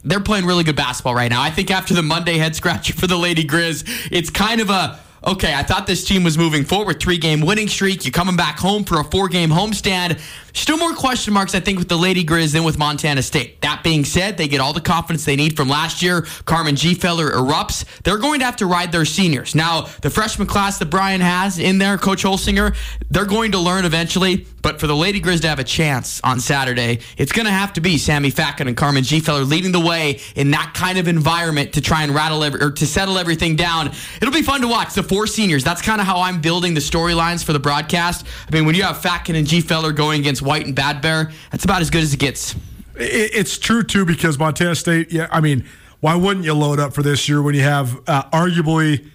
they're 0.06 0.22
playing 0.22 0.46
really 0.46 0.64
good 0.64 0.78
basketball 0.78 1.16
right 1.16 1.30
now. 1.30 1.42
I 1.42 1.52
think 1.52 1.70
after 1.70 1.94
the 1.94 2.02
Monday 2.02 2.38
head 2.38 2.56
scratcher 2.56 2.94
for 2.94 3.08
the 3.08 3.18
Lady 3.18 3.44
Grizz, 3.44 4.08
it's 4.10 4.30
kind 4.30 4.62
of 4.62 4.70
a 4.70 4.98
okay. 5.28 5.54
I 5.54 5.64
thought 5.64 5.86
this 5.86 6.06
team 6.06 6.24
was 6.24 6.38
moving 6.38 6.64
forward, 6.64 7.02
three 7.02 7.18
game 7.18 7.42
winning 7.42 7.68
streak. 7.68 8.06
You're 8.06 8.14
coming 8.14 8.38
back 8.38 8.58
home 8.58 8.86
for 8.86 9.02
a 9.02 9.04
four 9.04 9.28
game 9.28 9.50
homestand. 9.50 10.20
Still 10.54 10.78
more 10.78 10.94
question 10.94 11.34
marks, 11.34 11.56
I 11.56 11.60
think, 11.60 11.80
with 11.80 11.90
the 11.90 11.98
Lady 11.98 12.24
Grizz 12.24 12.54
than 12.54 12.64
with 12.64 12.78
Montana 12.78 13.22
State. 13.22 13.62
That 13.62 13.84
being 13.84 14.06
said, 14.06 14.38
they 14.38 14.48
get 14.48 14.60
all 14.60 14.74
the 14.74 14.82
confidence 14.82 15.26
they 15.26 15.36
need 15.36 15.56
from 15.56 15.70
last 15.70 16.02
year. 16.02 16.22
Carmen 16.46 16.76
Gfeller 16.76 17.32
erupts. 17.32 17.86
They're 18.04 18.18
going 18.18 18.40
to 18.40 18.46
have 18.46 18.58
to 18.58 18.66
ride 18.66 18.92
their 18.92 19.06
seniors. 19.06 19.56
Now, 19.56 19.82
the 20.02 20.10
freshman 20.10 20.48
class 20.48 20.78
that 20.80 20.88
Brian 20.88 21.22
has 21.22 21.60
in 21.60 21.78
there, 21.78 21.98
Coach 21.98 22.24
Holsinger, 22.24 22.76
they're 23.10 23.26
going 23.26 23.52
to 23.52 23.60
learn 23.60 23.86
eventually. 23.86 24.46
But 24.62 24.80
for 24.80 24.88
the 24.88 24.96
Lady 24.96 25.22
Grizz 25.22 25.42
to 25.42 25.48
have 25.48 25.60
a 25.60 25.64
chance 25.64 26.20
on 26.24 26.40
Saturday, 26.40 27.00
it's 27.18 27.32
going 27.32 27.46
to 27.46 27.52
have 27.52 27.74
to 27.74 27.82
be 27.82 27.98
Sammy 27.98 28.32
Fatkin 28.32 28.68
and 28.68 28.76
Carmen 28.76 29.04
Gfeller 29.04 29.48
leading 29.48 29.72
the 29.72 29.80
way 29.80 30.20
in 30.36 30.52
that 30.52 30.74
kind 30.76 30.98
of 30.98 31.08
environment 31.08 31.74
to 31.74 31.82
try 31.82 32.04
and 32.04 32.14
rattle 32.14 32.44
every, 32.44 32.62
or 32.62 32.72
to 32.72 32.86
settle 32.86 33.18
everything 33.18 33.56
down. 33.56 33.92
It'll 34.22 34.34
be 34.34 34.42
fun 34.42 34.62
to 34.62 34.68
watch. 34.68 34.94
The 34.94 35.04
four 35.04 35.28
seniors. 35.28 35.64
That's 35.64 35.82
kind 35.82 36.02
of 36.02 36.08
how 36.08 36.22
I'm 36.22 36.42
building 36.42 36.74
the 36.74 36.82
storylines 36.82 37.44
for 37.44 37.54
the 37.54 37.60
broadcast. 37.60 38.26
I 38.48 38.54
mean, 38.54 38.66
when 38.66 38.76
you 38.76 38.84
have 38.84 38.98
Fatkin 38.98 39.36
and 39.36 39.48
Gfeller 39.48 39.96
going 39.96 40.20
against 40.20 40.39
White 40.42 40.66
and 40.66 40.76
Bad 40.76 41.02
Bear, 41.02 41.32
that's 41.52 41.66
about 41.66 41.82
as 41.82 41.90
good 41.90 42.04
as 42.04 42.14
it 42.14 42.20
gets. 42.20 42.56
It's 42.96 43.58
true 43.58 43.84
too 43.84 44.06
because 44.06 44.38
Montana 44.38 44.76
State. 44.76 45.12
Yeah, 45.12 45.28
I 45.32 45.40
mean, 45.42 45.66
why 46.02 46.16
wouldn't 46.16 46.46
you 46.46 46.54
load 46.54 46.80
up 46.80 46.94
for 46.94 47.02
this 47.04 47.30
year 47.30 47.42
when 47.42 47.56
you 47.56 47.62
have 47.64 47.98
uh, 48.08 48.24
arguably? 48.32 49.06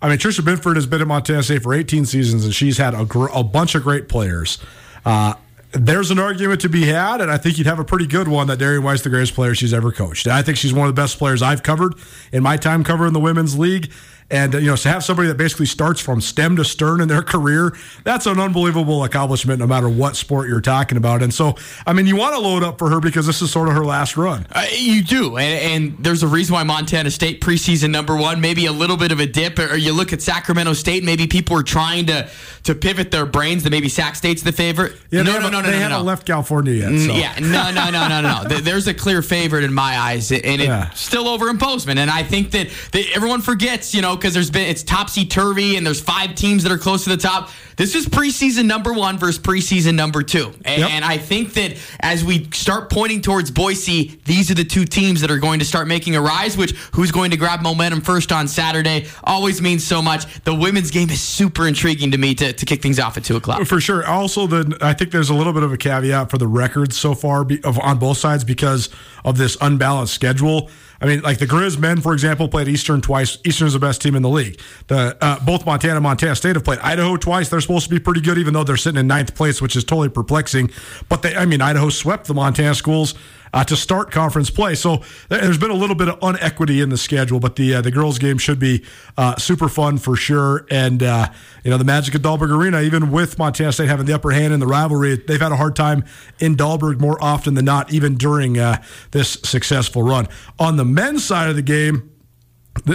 I 0.00 0.08
mean, 0.08 0.18
Tricia 0.18 0.44
Binford 0.44 0.76
has 0.76 0.86
been 0.86 1.00
at 1.00 1.06
Montana 1.06 1.42
State 1.42 1.62
for 1.62 1.72
18 1.72 2.04
seasons, 2.04 2.44
and 2.44 2.54
she's 2.54 2.76
had 2.78 2.94
a, 2.94 3.04
gr- 3.04 3.28
a 3.32 3.42
bunch 3.42 3.74
of 3.74 3.82
great 3.82 4.08
players. 4.08 4.58
Uh, 5.04 5.34
there's 5.72 6.10
an 6.10 6.18
argument 6.18 6.60
to 6.60 6.68
be 6.68 6.86
had, 6.86 7.20
and 7.20 7.30
I 7.30 7.36
think 7.36 7.58
you'd 7.58 7.66
have 7.66 7.78
a 7.78 7.84
pretty 7.84 8.06
good 8.06 8.28
one 8.28 8.46
that 8.46 8.58
Darian 8.58 8.82
White's 8.82 9.02
the 9.02 9.10
greatest 9.10 9.34
player 9.34 9.54
she's 9.54 9.74
ever 9.74 9.90
coached. 9.90 10.26
I 10.26 10.42
think 10.42 10.56
she's 10.56 10.72
one 10.72 10.88
of 10.88 10.94
the 10.94 11.00
best 11.00 11.18
players 11.18 11.42
I've 11.42 11.62
covered 11.62 11.94
in 12.32 12.42
my 12.42 12.56
time 12.56 12.84
covering 12.84 13.12
the 13.12 13.20
women's 13.20 13.58
league. 13.58 13.90
And 14.30 14.54
uh, 14.54 14.58
you 14.58 14.66
know, 14.68 14.76
to 14.76 14.88
have 14.88 15.04
somebody 15.04 15.28
that 15.28 15.36
basically 15.36 15.66
starts 15.66 16.00
from 16.00 16.20
stem 16.20 16.56
to 16.56 16.64
stern 16.64 17.00
in 17.00 17.08
their 17.08 17.22
career, 17.22 17.76
that's 18.04 18.26
an 18.26 18.40
unbelievable 18.40 19.04
accomplishment, 19.04 19.58
no 19.60 19.66
matter 19.66 19.88
what 19.88 20.16
sport 20.16 20.48
you're 20.48 20.60
talking 20.62 20.96
about. 20.96 21.22
And 21.22 21.32
so, 21.32 21.56
I 21.86 21.92
mean, 21.92 22.06
you 22.06 22.16
want 22.16 22.34
to 22.34 22.40
load 22.40 22.62
up 22.62 22.78
for 22.78 22.88
her 22.90 23.00
because 23.00 23.26
this 23.26 23.42
is 23.42 23.50
sort 23.50 23.68
of 23.68 23.74
her 23.74 23.84
last 23.84 24.16
run. 24.16 24.46
Uh, 24.50 24.64
you 24.76 25.02
do, 25.04 25.36
and, 25.36 25.82
and 25.92 26.04
there's 26.04 26.22
a 26.22 26.26
reason 26.26 26.54
why 26.54 26.62
Montana 26.62 27.10
State 27.10 27.40
preseason 27.42 27.90
number 27.90 28.16
one, 28.16 28.40
maybe 28.40 28.66
a 28.66 28.72
little 28.72 28.96
bit 28.96 29.12
of 29.12 29.20
a 29.20 29.26
dip, 29.26 29.58
or 29.58 29.76
you 29.76 29.92
look 29.92 30.12
at 30.12 30.22
Sacramento 30.22 30.72
State, 30.72 31.04
maybe 31.04 31.26
people 31.26 31.56
are 31.58 31.62
trying 31.62 32.06
to 32.06 32.28
to 32.64 32.74
pivot 32.74 33.10
their 33.10 33.26
brains 33.26 33.62
that 33.64 33.70
maybe 33.70 33.90
Sac 33.90 34.16
State's 34.16 34.40
the 34.40 34.50
favorite. 34.52 34.96
Yeah, 35.10 35.20
no, 35.22 35.34
no, 35.34 35.50
no, 35.50 35.60
no, 35.60 35.62
they 35.62 35.72
no, 35.72 35.78
haven't 35.80 35.98
no. 35.98 36.02
left 36.02 36.26
California 36.26 36.72
yet. 36.72 36.88
So. 36.98 37.12
Mm, 37.12 37.20
Yeah, 37.20 37.38
no, 37.40 37.70
no, 37.70 37.90
no, 37.90 38.08
no, 38.08 38.20
no. 38.22 38.44
Th- 38.48 38.62
There's 38.62 38.86
a 38.86 38.94
clear 38.94 39.20
favorite 39.20 39.64
in 39.64 39.74
my 39.74 39.98
eyes, 39.98 40.32
and 40.32 40.42
it's 40.46 40.62
Yeah. 40.64 40.88
still 40.92 41.28
over 41.28 41.50
in 41.50 41.58
Bozeman. 41.58 41.98
And 41.98 42.10
I 42.10 42.22
think 42.22 42.52
that, 42.52 42.68
that 42.92 43.04
everyone 43.14 43.42
forgets, 43.42 43.94
you 43.94 44.00
know, 44.00 44.13
because 44.16 44.34
there's 44.34 44.50
been 44.50 44.68
it's 44.68 44.82
topsy 44.82 45.24
turvy, 45.24 45.76
and 45.76 45.86
there's 45.86 46.00
five 46.00 46.34
teams 46.34 46.62
that 46.62 46.72
are 46.72 46.78
close 46.78 47.04
to 47.04 47.10
the 47.10 47.16
top. 47.16 47.50
This 47.76 47.94
is 47.96 48.06
preseason 48.06 48.66
number 48.66 48.92
one 48.92 49.18
versus 49.18 49.38
preseason 49.38 49.94
number 49.94 50.22
two, 50.22 50.52
and, 50.64 50.80
Yep. 50.82 50.90
and 50.90 51.04
I 51.04 51.18
think 51.18 51.54
that 51.54 51.76
as 52.00 52.24
we 52.24 52.48
start 52.52 52.90
pointing 52.90 53.20
towards 53.20 53.50
Boise, 53.50 54.20
these 54.24 54.50
are 54.50 54.54
the 54.54 54.64
two 54.64 54.84
teams 54.84 55.20
that 55.22 55.30
are 55.30 55.38
going 55.38 55.58
to 55.58 55.64
start 55.64 55.88
making 55.88 56.14
a 56.16 56.20
rise. 56.20 56.56
Which 56.56 56.72
who's 56.92 57.10
going 57.10 57.30
to 57.32 57.36
grab 57.36 57.62
momentum 57.62 58.00
first 58.00 58.30
on 58.32 58.46
Saturday 58.48 59.06
always 59.24 59.60
means 59.60 59.84
so 59.84 60.00
much. 60.00 60.42
The 60.44 60.54
women's 60.54 60.90
game 60.90 61.10
is 61.10 61.20
super 61.20 61.66
intriguing 61.66 62.12
to 62.12 62.18
me 62.18 62.34
to, 62.36 62.52
to 62.52 62.66
kick 62.66 62.80
things 62.82 63.00
off 63.00 63.16
at 63.16 63.24
two 63.24 63.36
o'clock. 63.36 63.64
For 63.66 63.80
sure. 63.80 64.06
Also, 64.06 64.46
then 64.46 64.74
I 64.80 64.92
think 64.92 65.10
there's 65.10 65.30
a 65.30 65.34
little 65.34 65.52
bit 65.52 65.62
of 65.62 65.72
a 65.72 65.76
caveat 65.76 66.30
for 66.30 66.38
the 66.38 66.46
records 66.46 66.96
so 66.96 67.14
far 67.14 67.44
be, 67.44 67.62
of, 67.64 67.78
on 67.80 67.98
both 67.98 68.18
sides 68.18 68.44
because 68.44 68.88
of 69.24 69.36
this 69.36 69.56
unbalanced 69.60 70.14
schedule. 70.14 70.70
I 71.04 71.06
mean, 71.06 71.20
like 71.20 71.36
the 71.36 71.44
Grizz 71.44 71.78
men, 71.78 72.00
for 72.00 72.14
example, 72.14 72.48
played 72.48 72.66
Eastern 72.66 73.02
twice. 73.02 73.36
Eastern 73.44 73.66
is 73.66 73.74
the 73.74 73.78
best 73.78 74.00
team 74.00 74.14
in 74.14 74.22
the 74.22 74.30
league. 74.30 74.58
The 74.86 75.14
uh, 75.20 75.38
both 75.44 75.66
Montana 75.66 75.96
and 75.96 76.02
Montana 76.02 76.34
State 76.34 76.56
have 76.56 76.64
played 76.64 76.78
Idaho 76.78 77.18
twice. 77.18 77.50
They're 77.50 77.60
supposed 77.60 77.84
to 77.84 77.90
be 77.90 78.00
pretty 78.00 78.22
good, 78.22 78.38
even 78.38 78.54
though 78.54 78.64
they're 78.64 78.78
sitting 78.78 78.98
in 78.98 79.06
ninth 79.06 79.34
place, 79.34 79.60
which 79.60 79.76
is 79.76 79.84
totally 79.84 80.08
perplexing. 80.08 80.70
But 81.10 81.20
they, 81.20 81.36
I 81.36 81.44
mean, 81.44 81.60
Idaho 81.60 81.90
swept 81.90 82.26
the 82.26 82.32
Montana 82.32 82.74
schools 82.74 83.12
uh, 83.54 83.62
to 83.64 83.76
start 83.76 84.10
conference 84.10 84.50
play. 84.50 84.74
So 84.74 85.02
there's 85.28 85.56
been 85.56 85.70
a 85.70 85.74
little 85.74 85.94
bit 85.94 86.08
of 86.08 86.18
unequity 86.20 86.80
in 86.80 86.90
the 86.90 86.98
schedule, 86.98 87.38
but 87.38 87.54
the 87.54 87.76
uh, 87.76 87.80
the 87.80 87.92
girls' 87.92 88.18
game 88.18 88.36
should 88.36 88.58
be 88.58 88.84
uh, 89.16 89.36
super 89.36 89.68
fun 89.68 89.96
for 89.96 90.16
sure. 90.16 90.66
And 90.70 91.02
uh, 91.02 91.28
you 91.62 91.70
know 91.70 91.78
the 91.78 91.84
Magic 91.84 92.14
of 92.16 92.22
Dahlberg 92.22 92.50
Arena, 92.50 92.80
even 92.80 93.12
with 93.12 93.38
Montana 93.38 93.72
State 93.72 93.88
having 93.88 94.06
the 94.06 94.12
upper 94.12 94.32
hand 94.32 94.52
in 94.52 94.58
the 94.58 94.66
rivalry, 94.66 95.16
they've 95.16 95.40
had 95.40 95.52
a 95.52 95.56
hard 95.56 95.76
time 95.76 96.04
in 96.40 96.56
Dahlberg 96.56 97.00
more 97.00 97.22
often 97.22 97.54
than 97.54 97.64
not, 97.64 97.92
even 97.92 98.16
during 98.16 98.58
uh, 98.58 98.82
this 99.12 99.34
successful 99.44 100.02
run. 100.02 100.26
On 100.58 100.76
the 100.76 100.84
men's 100.84 101.24
side 101.24 101.48
of 101.48 101.54
the 101.54 101.62
game, 101.62 102.10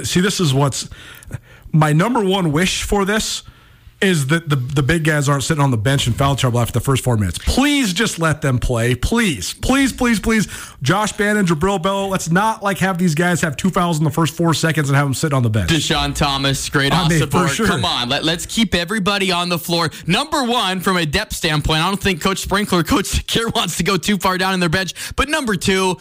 see, 0.04 0.20
this 0.20 0.42
is 0.42 0.54
what's 0.54 0.90
my 1.72 1.94
number 1.94 2.24
one 2.24 2.52
wish 2.52 2.84
for 2.84 3.06
this 3.06 3.44
is 4.02 4.28
that 4.28 4.48
the, 4.48 4.56
the 4.56 4.84
big 4.84 5.04
guys 5.04 5.28
aren't 5.28 5.44
sitting 5.44 5.62
on 5.62 5.72
the 5.72 5.78
bench 5.78 6.08
in 6.08 6.14
foul 6.14 6.36
trouble 6.36 6.60
after 6.60 6.74
the 6.74 6.80
first 6.80 7.04
four 7.04 7.18
minutes. 7.18 7.38
Please 7.40 7.94
just 7.94 8.18
let 8.20 8.42
them 8.42 8.58
play. 8.58 8.96
Please, 8.96 9.54
please, 9.54 9.92
please, 9.92 10.20
please. 10.20 10.48
Josh 10.82 11.12
Bannan, 11.14 11.46
Jubrile 11.46 11.82
Belo, 11.82 12.10
let's 12.10 12.30
not 12.30 12.64
like 12.64 12.78
have 12.78 12.98
these 12.98 13.14
guys 13.14 13.42
have 13.42 13.58
two 13.58 13.70
fouls 13.70 13.98
in 13.98 14.06
the 14.06 14.12
first 14.12 14.36
four 14.36 14.54
seconds 14.54 14.90
and 14.90 14.96
have 14.96 15.06
them 15.06 15.14
sit 15.14 15.34
on 15.34 15.44
the 15.44 15.50
bench. 15.50 15.70
Deshaun 15.70 16.16
Thomas, 16.16 16.70
great 16.70 16.94
I 16.94 17.04
off 17.04 17.10
mean, 17.10 17.20
the 17.20 17.48
sure. 17.48 17.68
Come 17.68 17.84
on, 17.84 18.08
let, 18.10 18.24
let's 18.24 18.46
keep 18.46 18.74
everybody 18.74 19.32
on 19.32 19.50
the 19.50 19.60
floor. 19.60 19.90
Number 20.08 20.44
one, 20.44 20.80
from 20.80 20.98
a 20.98 21.06
depth 21.06 21.36
standpoint, 21.36 21.82
I 21.82 21.88
don't 21.88 22.02
think 22.02 22.22
Coach 22.22 22.40
Sprinkler, 22.40 22.84
Coach 22.90 23.06
DeCuire 23.08 23.54
wants 23.54 23.78
to 23.78 23.84
go 23.84 23.98
too 23.98 24.18
far 24.18 24.38
down 24.38 24.54
in 24.54 24.60
their 24.60 24.70
bench. 24.70 24.94
But 25.16 25.28
number 25.30 25.56
two, 25.56 25.98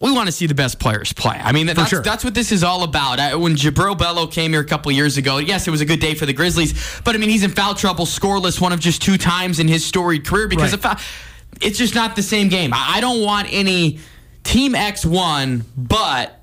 we 0.00 0.12
want 0.12 0.26
to 0.26 0.32
see 0.32 0.46
the 0.46 0.54
best 0.54 0.78
players 0.78 1.12
play. 1.12 1.40
I 1.42 1.52
mean, 1.52 1.66
that's, 1.66 1.88
sure. 1.88 2.02
that's 2.02 2.22
what 2.24 2.34
this 2.34 2.52
is 2.52 2.62
all 2.62 2.82
about. 2.82 3.18
I, 3.18 3.34
when 3.34 3.54
Jubrile 3.54 3.96
Belo 3.96 4.30
came 4.30 4.52
here 4.52 4.60
a 4.60 4.64
couple 4.64 4.92
years 4.92 5.16
ago, 5.16 5.38
yes, 5.38 5.66
it 5.66 5.70
was 5.70 5.80
a 5.80 5.86
good 5.86 6.00
day 6.00 6.14
for 6.14 6.26
the 6.26 6.32
Grizzlies, 6.34 7.00
but 7.04 7.14
I 7.14 7.18
mean, 7.18 7.30
he's 7.30 7.44
in 7.44 7.50
foul 7.50 7.74
trouble, 7.74 8.04
scoreless, 8.04 8.60
one 8.60 8.72
of 8.72 8.80
just 8.80 9.00
two 9.02 9.16
times 9.16 9.58
in 9.58 9.68
his 9.68 9.84
storied 9.84 10.26
career 10.26 10.48
because 10.48 10.72
Right. 10.72 10.74
of 10.74 10.82
foul. 10.82 10.96
It's 11.62 11.78
just 11.78 11.94
not 11.94 12.14
the 12.16 12.22
same 12.22 12.48
game. 12.48 12.74
I, 12.74 12.96
I 12.96 13.00
don't 13.00 13.22
want 13.22 13.48
any 13.50 13.98
Team 14.44 14.74
X 14.74 15.06
won, 15.06 15.64
but 15.76 16.38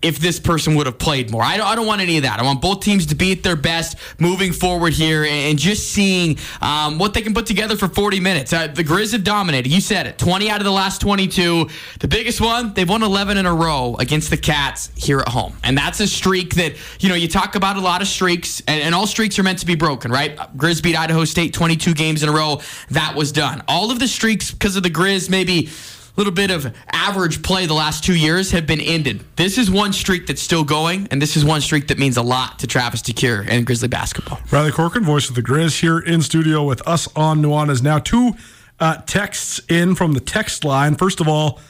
if 0.00 0.18
this 0.18 0.38
person 0.38 0.76
would 0.76 0.86
have 0.86 0.98
played 0.98 1.30
more. 1.30 1.42
I 1.42 1.56
don't, 1.56 1.66
I 1.66 1.74
don't 1.74 1.86
want 1.86 2.00
any 2.00 2.18
of 2.18 2.22
that. 2.22 2.38
I 2.38 2.44
want 2.44 2.62
both 2.62 2.80
teams 2.80 3.06
to 3.06 3.14
be 3.14 3.32
at 3.32 3.42
their 3.42 3.56
best 3.56 3.96
moving 4.18 4.52
forward 4.52 4.92
here 4.92 5.24
and, 5.24 5.58
just 5.58 5.90
seeing 5.90 6.38
um, 6.62 6.98
what 6.98 7.14
they 7.14 7.20
can 7.20 7.34
put 7.34 7.44
together 7.44 7.76
for 7.76 7.88
40 7.88 8.20
minutes. 8.20 8.52
Uh, 8.52 8.68
the 8.68 8.84
Grizz 8.84 9.10
have 9.10 9.24
dominated. 9.24 9.70
You 9.70 9.80
said 9.80 10.06
it. 10.06 10.16
20 10.16 10.48
out 10.48 10.60
of 10.60 10.64
the 10.64 10.70
last 10.70 11.00
22. 11.00 11.68
The 11.98 12.06
biggest 12.06 12.40
one, 12.40 12.74
they've 12.74 12.88
won 12.88 13.02
11 13.02 13.38
in 13.38 13.44
a 13.44 13.52
row 13.52 13.96
against 13.98 14.30
the 14.30 14.36
Cats 14.36 14.92
here 14.94 15.18
at 15.18 15.28
home. 15.28 15.54
And 15.64 15.76
that's 15.76 15.98
a 15.98 16.06
streak 16.06 16.54
that, 16.54 16.74
you 17.00 17.08
know, 17.08 17.16
you 17.16 17.26
talk 17.26 17.56
about 17.56 17.76
a 17.76 17.80
lot 17.80 18.02
of 18.02 18.08
streaks, 18.08 18.62
and, 18.68 18.80
and 18.80 18.94
all 18.94 19.08
streaks 19.08 19.36
are 19.40 19.42
meant 19.42 19.58
to 19.58 19.66
be 19.66 19.74
broken, 19.74 20.12
right? 20.12 20.36
Grizz 20.56 20.80
beat 20.80 20.96
Idaho 20.96 21.24
State 21.24 21.52
22 21.54 21.94
games 21.94 22.22
in 22.22 22.28
a 22.28 22.32
row. 22.32 22.60
That 22.90 23.16
was 23.16 23.32
done. 23.32 23.64
All 23.66 23.90
of 23.90 23.98
the 23.98 24.06
streaks, 24.06 24.52
because 24.52 24.76
of 24.76 24.84
the 24.84 24.90
Grizz, 24.90 25.28
maybe 25.28 25.70
little 26.18 26.32
bit 26.32 26.50
of 26.50 26.74
average 26.92 27.42
play 27.42 27.64
the 27.66 27.74
last 27.74 28.02
two 28.02 28.14
years 28.14 28.50
have 28.50 28.66
been 28.66 28.80
ended. 28.80 29.24
This 29.36 29.56
is 29.56 29.70
one 29.70 29.92
streak 29.92 30.26
that's 30.26 30.42
still 30.42 30.64
going, 30.64 31.06
and 31.12 31.22
this 31.22 31.36
is 31.36 31.44
one 31.44 31.60
streak 31.60 31.86
that 31.88 31.98
means 31.98 32.16
a 32.16 32.22
lot 32.22 32.58
to 32.58 32.66
Travis 32.66 33.02
DeCuire 33.02 33.46
and 33.48 33.64
Grizzly 33.64 33.86
basketball. 33.86 34.40
Riley 34.50 34.72
Corcoran, 34.72 35.04
voice 35.04 35.28
of 35.28 35.36
the 35.36 35.42
Grizz, 35.42 35.80
here 35.80 36.00
in 36.00 36.20
studio 36.20 36.64
with 36.64 36.86
us 36.88 37.08
on 37.14 37.40
Nuanez 37.40 37.82
now. 37.84 38.00
Two 38.00 38.32
uh, 38.80 38.96
texts 39.06 39.60
in 39.68 39.94
from 39.94 40.12
the 40.12 40.20
text 40.20 40.64
line. 40.64 40.96
First 40.96 41.20
of 41.20 41.28
all, 41.28 41.60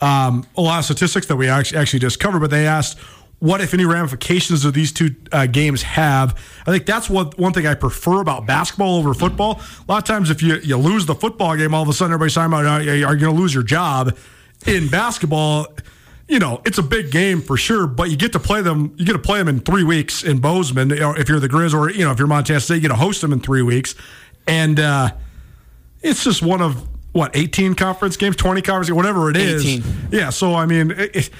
um, 0.00 0.46
a 0.56 0.60
lot 0.60 0.78
of 0.78 0.84
statistics 0.84 1.26
that 1.26 1.36
we 1.36 1.48
actually, 1.48 1.78
actually 1.78 1.98
just 1.98 2.20
covered, 2.20 2.38
but 2.38 2.50
they 2.50 2.68
asked, 2.68 2.98
what, 3.40 3.60
if 3.60 3.72
any, 3.72 3.84
ramifications 3.84 4.62
do 4.62 4.70
these 4.70 4.92
two 4.92 5.14
uh, 5.30 5.46
games 5.46 5.82
have? 5.82 6.36
I 6.66 6.72
think 6.72 6.86
that's 6.86 7.08
what 7.08 7.38
one 7.38 7.52
thing 7.52 7.66
I 7.66 7.74
prefer 7.74 8.20
about 8.20 8.46
basketball 8.46 8.96
over 8.96 9.14
football. 9.14 9.60
A 9.88 9.92
lot 9.92 9.98
of 9.98 10.04
times, 10.04 10.30
if 10.30 10.42
you, 10.42 10.56
you 10.56 10.76
lose 10.76 11.06
the 11.06 11.14
football 11.14 11.56
game, 11.56 11.72
all 11.72 11.82
of 11.82 11.88
a 11.88 11.92
sudden 11.92 12.12
everybody's 12.12 12.34
talking 12.34 12.52
about 12.52 12.66
are 12.66 12.82
you 12.82 13.04
going 13.04 13.18
to 13.18 13.30
lose 13.30 13.54
your 13.54 13.62
job? 13.62 14.16
In 14.66 14.88
basketball, 14.88 15.68
you 16.26 16.40
know, 16.40 16.60
it's 16.66 16.78
a 16.78 16.82
big 16.82 17.12
game 17.12 17.40
for 17.40 17.56
sure, 17.56 17.86
but 17.86 18.10
you 18.10 18.16
get 18.16 18.32
to 18.32 18.40
play 18.40 18.60
them. 18.60 18.92
You 18.96 19.06
get 19.06 19.12
to 19.12 19.18
play 19.20 19.38
them 19.38 19.48
in 19.48 19.60
three 19.60 19.84
weeks 19.84 20.24
in 20.24 20.40
Bozeman. 20.40 20.90
If 20.90 21.28
you're 21.28 21.38
the 21.38 21.48
Grizz, 21.48 21.74
or 21.74 21.90
you 21.90 22.04
know, 22.04 22.10
if 22.10 22.18
you're 22.18 22.26
Montana 22.26 22.58
State, 22.60 22.76
you 22.76 22.80
get 22.82 22.88
to 22.88 22.96
host 22.96 23.20
them 23.20 23.32
in 23.32 23.38
three 23.38 23.62
weeks, 23.62 23.94
and 24.48 24.80
uh, 24.80 25.10
it's 26.02 26.24
just 26.24 26.42
one 26.42 26.60
of 26.60 26.88
what 27.12 27.34
18 27.34 27.74
conference 27.74 28.16
games, 28.16 28.36
20 28.36 28.62
conference, 28.62 28.90
whatever 28.90 29.30
it 29.30 29.36
is. 29.36 29.64
18. 29.64 30.08
Yeah. 30.10 30.30
So 30.30 30.54
I 30.54 30.66
mean, 30.66 30.90
it, 30.90 31.16
it, 31.16 31.30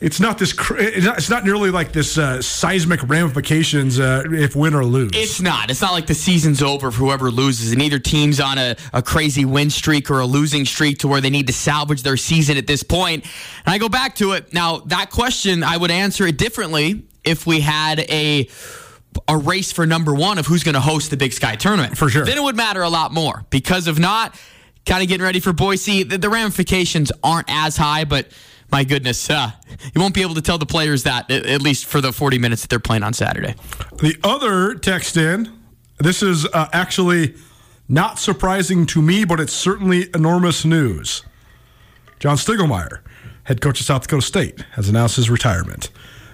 it's 0.00 0.20
not 0.20 0.38
this. 0.38 0.52
cr- 0.52 0.76
It's 0.78 1.04
not, 1.04 1.18
it's 1.18 1.30
not 1.30 1.44
nearly 1.44 1.70
like 1.70 1.92
this 1.92 2.18
uh, 2.18 2.40
seismic 2.40 3.00
ramifications 3.08 3.98
uh, 3.98 4.22
if 4.30 4.54
win 4.54 4.74
or 4.74 4.84
lose. 4.84 5.10
It's 5.14 5.40
not. 5.40 5.70
It's 5.70 5.80
not 5.80 5.92
like 5.92 6.06
the 6.06 6.14
season's 6.14 6.62
over 6.62 6.90
for 6.90 6.98
whoever 6.98 7.30
loses, 7.30 7.72
and 7.72 7.82
either 7.82 7.98
team's 7.98 8.40
on 8.40 8.58
a, 8.58 8.76
a 8.92 9.02
crazy 9.02 9.44
win 9.44 9.70
streak 9.70 10.10
or 10.10 10.20
a 10.20 10.26
losing 10.26 10.64
streak 10.64 10.98
to 10.98 11.08
where 11.08 11.20
they 11.20 11.30
need 11.30 11.46
to 11.48 11.52
salvage 11.52 12.02
their 12.02 12.16
season 12.16 12.56
at 12.56 12.66
this 12.66 12.82
point. 12.82 13.24
And 13.66 13.74
I 13.74 13.78
go 13.78 13.88
back 13.88 14.14
to 14.16 14.32
it. 14.32 14.52
Now, 14.54 14.78
that 14.86 15.10
question, 15.10 15.62
I 15.64 15.76
would 15.76 15.90
answer 15.90 16.26
it 16.26 16.38
differently 16.38 17.04
if 17.24 17.46
we 17.46 17.60
had 17.60 18.00
a 18.00 18.48
a 19.26 19.36
race 19.36 19.72
for 19.72 19.84
number 19.84 20.14
one 20.14 20.38
of 20.38 20.46
who's 20.46 20.62
going 20.62 20.74
to 20.76 20.80
host 20.80 21.10
the 21.10 21.16
Big 21.16 21.32
Sky 21.32 21.56
tournament. 21.56 21.98
For 21.98 22.08
sure. 22.08 22.24
Then 22.24 22.38
it 22.38 22.42
would 22.42 22.54
matter 22.56 22.82
a 22.82 22.88
lot 22.88 23.12
more 23.12 23.44
because 23.50 23.88
if 23.88 23.98
not, 23.98 24.38
kind 24.86 25.02
of 25.02 25.08
getting 25.08 25.24
ready 25.24 25.40
for 25.40 25.52
Boise, 25.52 26.04
the, 26.04 26.18
the 26.18 26.30
ramifications 26.30 27.10
aren't 27.24 27.46
as 27.48 27.76
high, 27.76 28.04
but 28.04 28.28
my 28.70 28.84
goodness, 28.84 29.30
uh, 29.30 29.50
you 29.94 30.00
won't 30.00 30.14
be 30.14 30.22
able 30.22 30.34
to 30.34 30.42
tell 30.42 30.58
the 30.58 30.66
players 30.66 31.04
that, 31.04 31.30
at, 31.30 31.62
least 31.62 31.86
for 31.86 32.00
the 32.00 32.12
40 32.12 32.38
minutes 32.38 32.62
that 32.62 32.68
they're 32.68 32.78
playing 32.78 33.02
on 33.02 33.12
Saturday. 33.12 33.54
The 34.00 34.16
other 34.22 34.74
text 34.74 35.16
in, 35.16 35.52
this 35.98 36.22
is 36.22 36.46
uh, 36.46 36.68
actually 36.72 37.34
not 37.88 38.18
surprising 38.18 38.86
to 38.86 39.00
me, 39.00 39.24
but 39.24 39.40
it's 39.40 39.52
certainly 39.52 40.08
enormous 40.14 40.64
news. 40.64 41.24
John 42.18 42.36
Stiegelmeier, 42.36 43.00
head 43.44 43.60
coach 43.60 43.80
of 43.80 43.86
South 43.86 44.02
Dakota 44.02 44.22
State, 44.22 44.60
has 44.72 44.88
announced 44.88 45.16
his 45.16 45.30
retirement. 45.30 45.90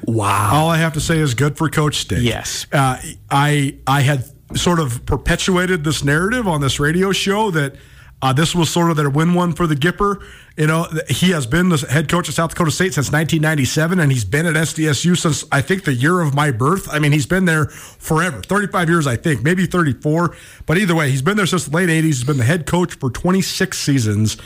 Wow. 0.06 0.54
All 0.54 0.68
I 0.68 0.78
have 0.78 0.92
to 0.94 1.00
say 1.00 1.18
is 1.18 1.34
good 1.34 1.56
for 1.56 1.68
Coach 1.68 1.96
State. 1.96 2.22
Yes. 2.22 2.66
Uh, 2.72 3.00
I 3.30 3.78
I 3.86 4.02
had 4.02 4.24
sort 4.54 4.80
of 4.80 5.06
perpetuated 5.06 5.84
this 5.84 6.04
narrative 6.04 6.46
on 6.46 6.60
this 6.60 6.78
radio 6.78 7.12
show 7.12 7.50
that 7.52 7.76
uh, 8.24 8.32
this 8.32 8.54
was 8.54 8.70
sort 8.70 8.90
of 8.90 8.96
their 8.96 9.10
win 9.10 9.34
one 9.34 9.52
for 9.52 9.66
the 9.66 9.74
Gipper. 9.74 10.24
You 10.56 10.66
know, 10.66 10.88
he 11.10 11.32
has 11.32 11.46
been 11.46 11.68
the 11.68 11.76
head 11.76 12.08
coach 12.08 12.26
of 12.26 12.32
South 12.32 12.48
Dakota 12.48 12.70
State 12.70 12.94
since 12.94 13.12
1997, 13.12 14.00
and 14.00 14.10
he's 14.10 14.24
been 14.24 14.46
at 14.46 14.54
SDSU 14.54 15.14
since 15.14 15.44
I 15.52 15.60
think 15.60 15.84
the 15.84 15.92
year 15.92 16.22
of 16.22 16.34
my 16.34 16.50
birth. 16.50 16.88
I 16.90 17.00
mean, 17.00 17.12
he's 17.12 17.26
been 17.26 17.44
there 17.44 17.66
forever 17.66 18.40
35 18.40 18.88
years, 18.88 19.06
I 19.06 19.16
think, 19.16 19.42
maybe 19.42 19.66
34. 19.66 20.34
But 20.64 20.78
either 20.78 20.94
way, 20.94 21.10
he's 21.10 21.20
been 21.20 21.36
there 21.36 21.44
since 21.44 21.66
the 21.66 21.76
late 21.76 21.90
80s. 21.90 22.02
He's 22.02 22.24
been 22.24 22.38
the 22.38 22.44
head 22.44 22.64
coach 22.64 22.94
for 22.94 23.10
26 23.10 23.76
seasons. 23.78 24.38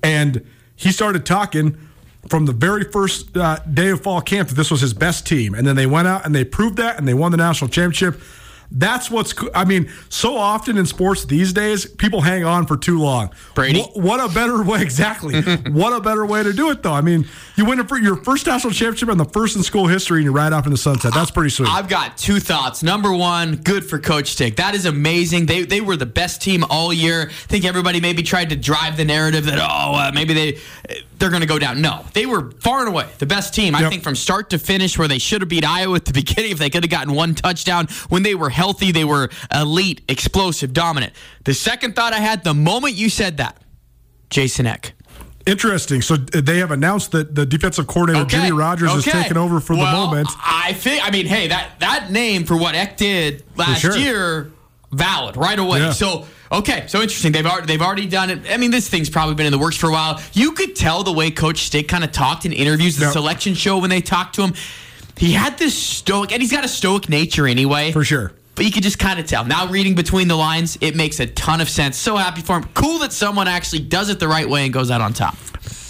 And 0.00 0.46
he 0.76 0.92
started 0.92 1.26
talking 1.26 1.76
from 2.28 2.46
the 2.46 2.52
very 2.52 2.84
first 2.84 3.36
uh, 3.36 3.58
day 3.64 3.88
of 3.88 4.00
fall 4.00 4.20
camp 4.20 4.50
that 4.50 4.54
this 4.54 4.70
was 4.70 4.80
his 4.80 4.94
best 4.94 5.26
team. 5.26 5.56
And 5.56 5.66
then 5.66 5.74
they 5.74 5.86
went 5.86 6.06
out 6.06 6.24
and 6.24 6.36
they 6.36 6.44
proved 6.44 6.76
that 6.76 6.98
and 6.98 7.08
they 7.08 7.14
won 7.14 7.32
the 7.32 7.38
national 7.38 7.68
championship. 7.68 8.20
That's 8.70 9.10
what's, 9.10 9.32
co- 9.32 9.50
I 9.54 9.64
mean, 9.64 9.90
so 10.08 10.36
often 10.36 10.78
in 10.78 10.86
sports 10.86 11.24
these 11.24 11.52
days, 11.52 11.86
people 11.86 12.20
hang 12.20 12.44
on 12.44 12.66
for 12.66 12.76
too 12.76 12.98
long. 12.98 13.30
Brady? 13.54 13.80
Wh- 13.82 13.96
what 13.96 14.20
a 14.20 14.32
better 14.34 14.62
way, 14.62 14.82
exactly. 14.82 15.40
what 15.70 15.92
a 15.92 16.00
better 16.00 16.26
way 16.26 16.42
to 16.42 16.52
do 16.52 16.70
it, 16.70 16.82
though. 16.82 16.92
I 16.92 17.00
mean, 17.00 17.26
you 17.56 17.64
win 17.64 17.84
for 17.86 17.98
your 17.98 18.16
first 18.16 18.46
national 18.46 18.72
championship 18.72 19.08
and 19.08 19.20
the 19.20 19.24
first 19.26 19.56
in 19.56 19.62
school 19.62 19.86
history, 19.86 20.18
and 20.18 20.24
you 20.24 20.32
ride 20.32 20.52
off 20.52 20.66
in 20.66 20.72
the 20.72 20.78
sunset. 20.78 21.12
That's 21.14 21.30
pretty 21.30 21.50
sweet. 21.50 21.68
I've 21.68 21.88
got 21.88 22.16
two 22.16 22.40
thoughts. 22.40 22.82
Number 22.82 23.12
one, 23.12 23.56
good 23.56 23.84
for 23.84 23.98
Coach 23.98 24.32
Stig. 24.32 24.56
That 24.56 24.74
is 24.74 24.86
amazing. 24.86 25.46
They 25.46 25.62
they 25.62 25.80
were 25.80 25.96
the 25.96 26.06
best 26.06 26.42
team 26.42 26.64
all 26.70 26.92
year. 26.92 27.28
I 27.28 27.32
think 27.32 27.64
everybody 27.64 28.00
maybe 28.00 28.22
tried 28.22 28.50
to 28.50 28.56
drive 28.56 28.96
the 28.96 29.04
narrative 29.04 29.44
that 29.46 29.58
oh 29.58 29.94
uh, 29.94 30.10
maybe 30.12 30.34
they 30.34 30.58
they're 31.18 31.30
going 31.30 31.42
to 31.42 31.46
go 31.46 31.58
down. 31.58 31.80
No, 31.80 32.04
they 32.12 32.26
were 32.26 32.50
far 32.60 32.80
and 32.80 32.88
away 32.88 33.06
the 33.18 33.26
best 33.26 33.54
team. 33.54 33.74
I 33.74 33.80
Yep. 33.82 33.90
think 33.90 34.02
from 34.02 34.14
start 34.16 34.50
to 34.50 34.58
finish, 34.58 34.98
where 34.98 35.08
they 35.08 35.18
should 35.18 35.40
have 35.42 35.48
beat 35.48 35.64
Iowa 35.64 35.96
at 35.96 36.04
the 36.04 36.12
beginning 36.22 36.50
if 36.52 36.58
they 36.58 36.70
could 36.70 36.82
have 36.84 36.90
gotten 36.90 37.14
one 37.14 37.34
touchdown. 37.34 37.86
When 38.08 38.22
they 38.22 38.34
were 38.34 38.50
healthy, 38.50 38.92
they 38.92 39.04
were 39.04 39.30
elite, 39.54 40.02
explosive, 40.08 40.72
dominant. 40.72 41.12
The 41.44 41.54
second 41.54 41.94
thought 41.96 42.12
I 42.12 42.18
had 42.20 42.44
the 42.44 42.54
moment 42.54 42.94
you 42.94 43.08
said 43.08 43.36
that, 43.38 43.60
Jason 44.30 44.66
Eck. 44.66 44.94
Interesting. 45.46 46.00
So 46.00 46.14
uh, 46.14 46.40
they 46.40 46.58
have 46.58 46.70
announced 46.70 47.12
that 47.12 47.34
the 47.34 47.44
defensive 47.44 47.86
coordinator, 47.86 48.24
Jimmy 48.24 48.50
Rogers, 48.52 48.90
is 48.94 49.06
okay. 49.06 49.22
taking 49.22 49.36
over 49.36 49.60
for 49.60 49.76
the 49.76 49.82
moment. 49.82 50.28
I 50.42 50.72
think. 50.72 51.06
I 51.06 51.10
mean, 51.10 51.26
hey, 51.26 51.48
that 51.48 51.78
that 51.80 52.10
name 52.10 52.44
for 52.44 52.56
what 52.56 52.74
Eck 52.74 52.96
did 52.96 53.44
last 53.54 53.80
sure. 53.82 53.94
year, 53.96 54.50
valid 54.90 55.36
right 55.36 55.58
away. 55.58 55.80
Yeah. 55.80 55.92
So. 55.92 56.26
Okay, 56.54 56.84
so 56.86 57.02
interesting. 57.02 57.32
They've 57.32 57.44
already 57.44 57.66
they've 57.66 57.82
already 57.82 58.06
done 58.06 58.30
it. 58.30 58.40
I 58.48 58.56
mean, 58.58 58.70
this 58.70 58.88
thing's 58.88 59.10
probably 59.10 59.34
been 59.34 59.46
in 59.46 59.52
the 59.52 59.58
works 59.58 59.76
for 59.76 59.88
a 59.88 59.92
while. 59.92 60.20
You 60.32 60.52
could 60.52 60.76
tell 60.76 61.02
the 61.02 61.12
way 61.12 61.30
Coach 61.30 61.64
Stig 61.64 61.88
kind 61.88 62.04
of 62.04 62.12
talked 62.12 62.46
in 62.46 62.52
interviews, 62.52 62.96
the 62.96 63.06
Yep. 63.06 63.12
selection 63.12 63.54
show 63.54 63.78
when 63.78 63.90
they 63.90 64.00
talked 64.00 64.36
to 64.36 64.42
him. 64.42 64.54
He 65.16 65.32
had 65.32 65.58
this 65.58 65.76
stoic, 65.76 66.32
and 66.32 66.40
he's 66.40 66.52
got 66.52 66.64
a 66.64 66.68
stoic 66.68 67.08
nature 67.08 67.46
anyway. 67.46 67.92
For 67.92 68.04
sure. 68.04 68.32
But 68.54 68.64
you 68.64 68.70
could 68.70 68.84
just 68.84 69.00
kind 69.00 69.18
of 69.18 69.26
tell. 69.26 69.44
Now, 69.44 69.66
reading 69.66 69.96
between 69.96 70.28
the 70.28 70.36
lines, 70.36 70.78
it 70.80 70.94
makes 70.94 71.18
a 71.18 71.26
ton 71.26 71.60
of 71.60 71.68
sense. 71.68 71.96
So 71.96 72.16
happy 72.16 72.40
for 72.40 72.56
him. 72.58 72.68
Cool 72.74 72.98
that 73.00 73.12
someone 73.12 73.48
actually 73.48 73.80
does 73.80 74.08
it 74.08 74.20
the 74.20 74.28
right 74.28 74.48
way 74.48 74.64
and 74.64 74.72
goes 74.72 74.92
out 74.92 75.00
on 75.00 75.12
top. 75.12 75.36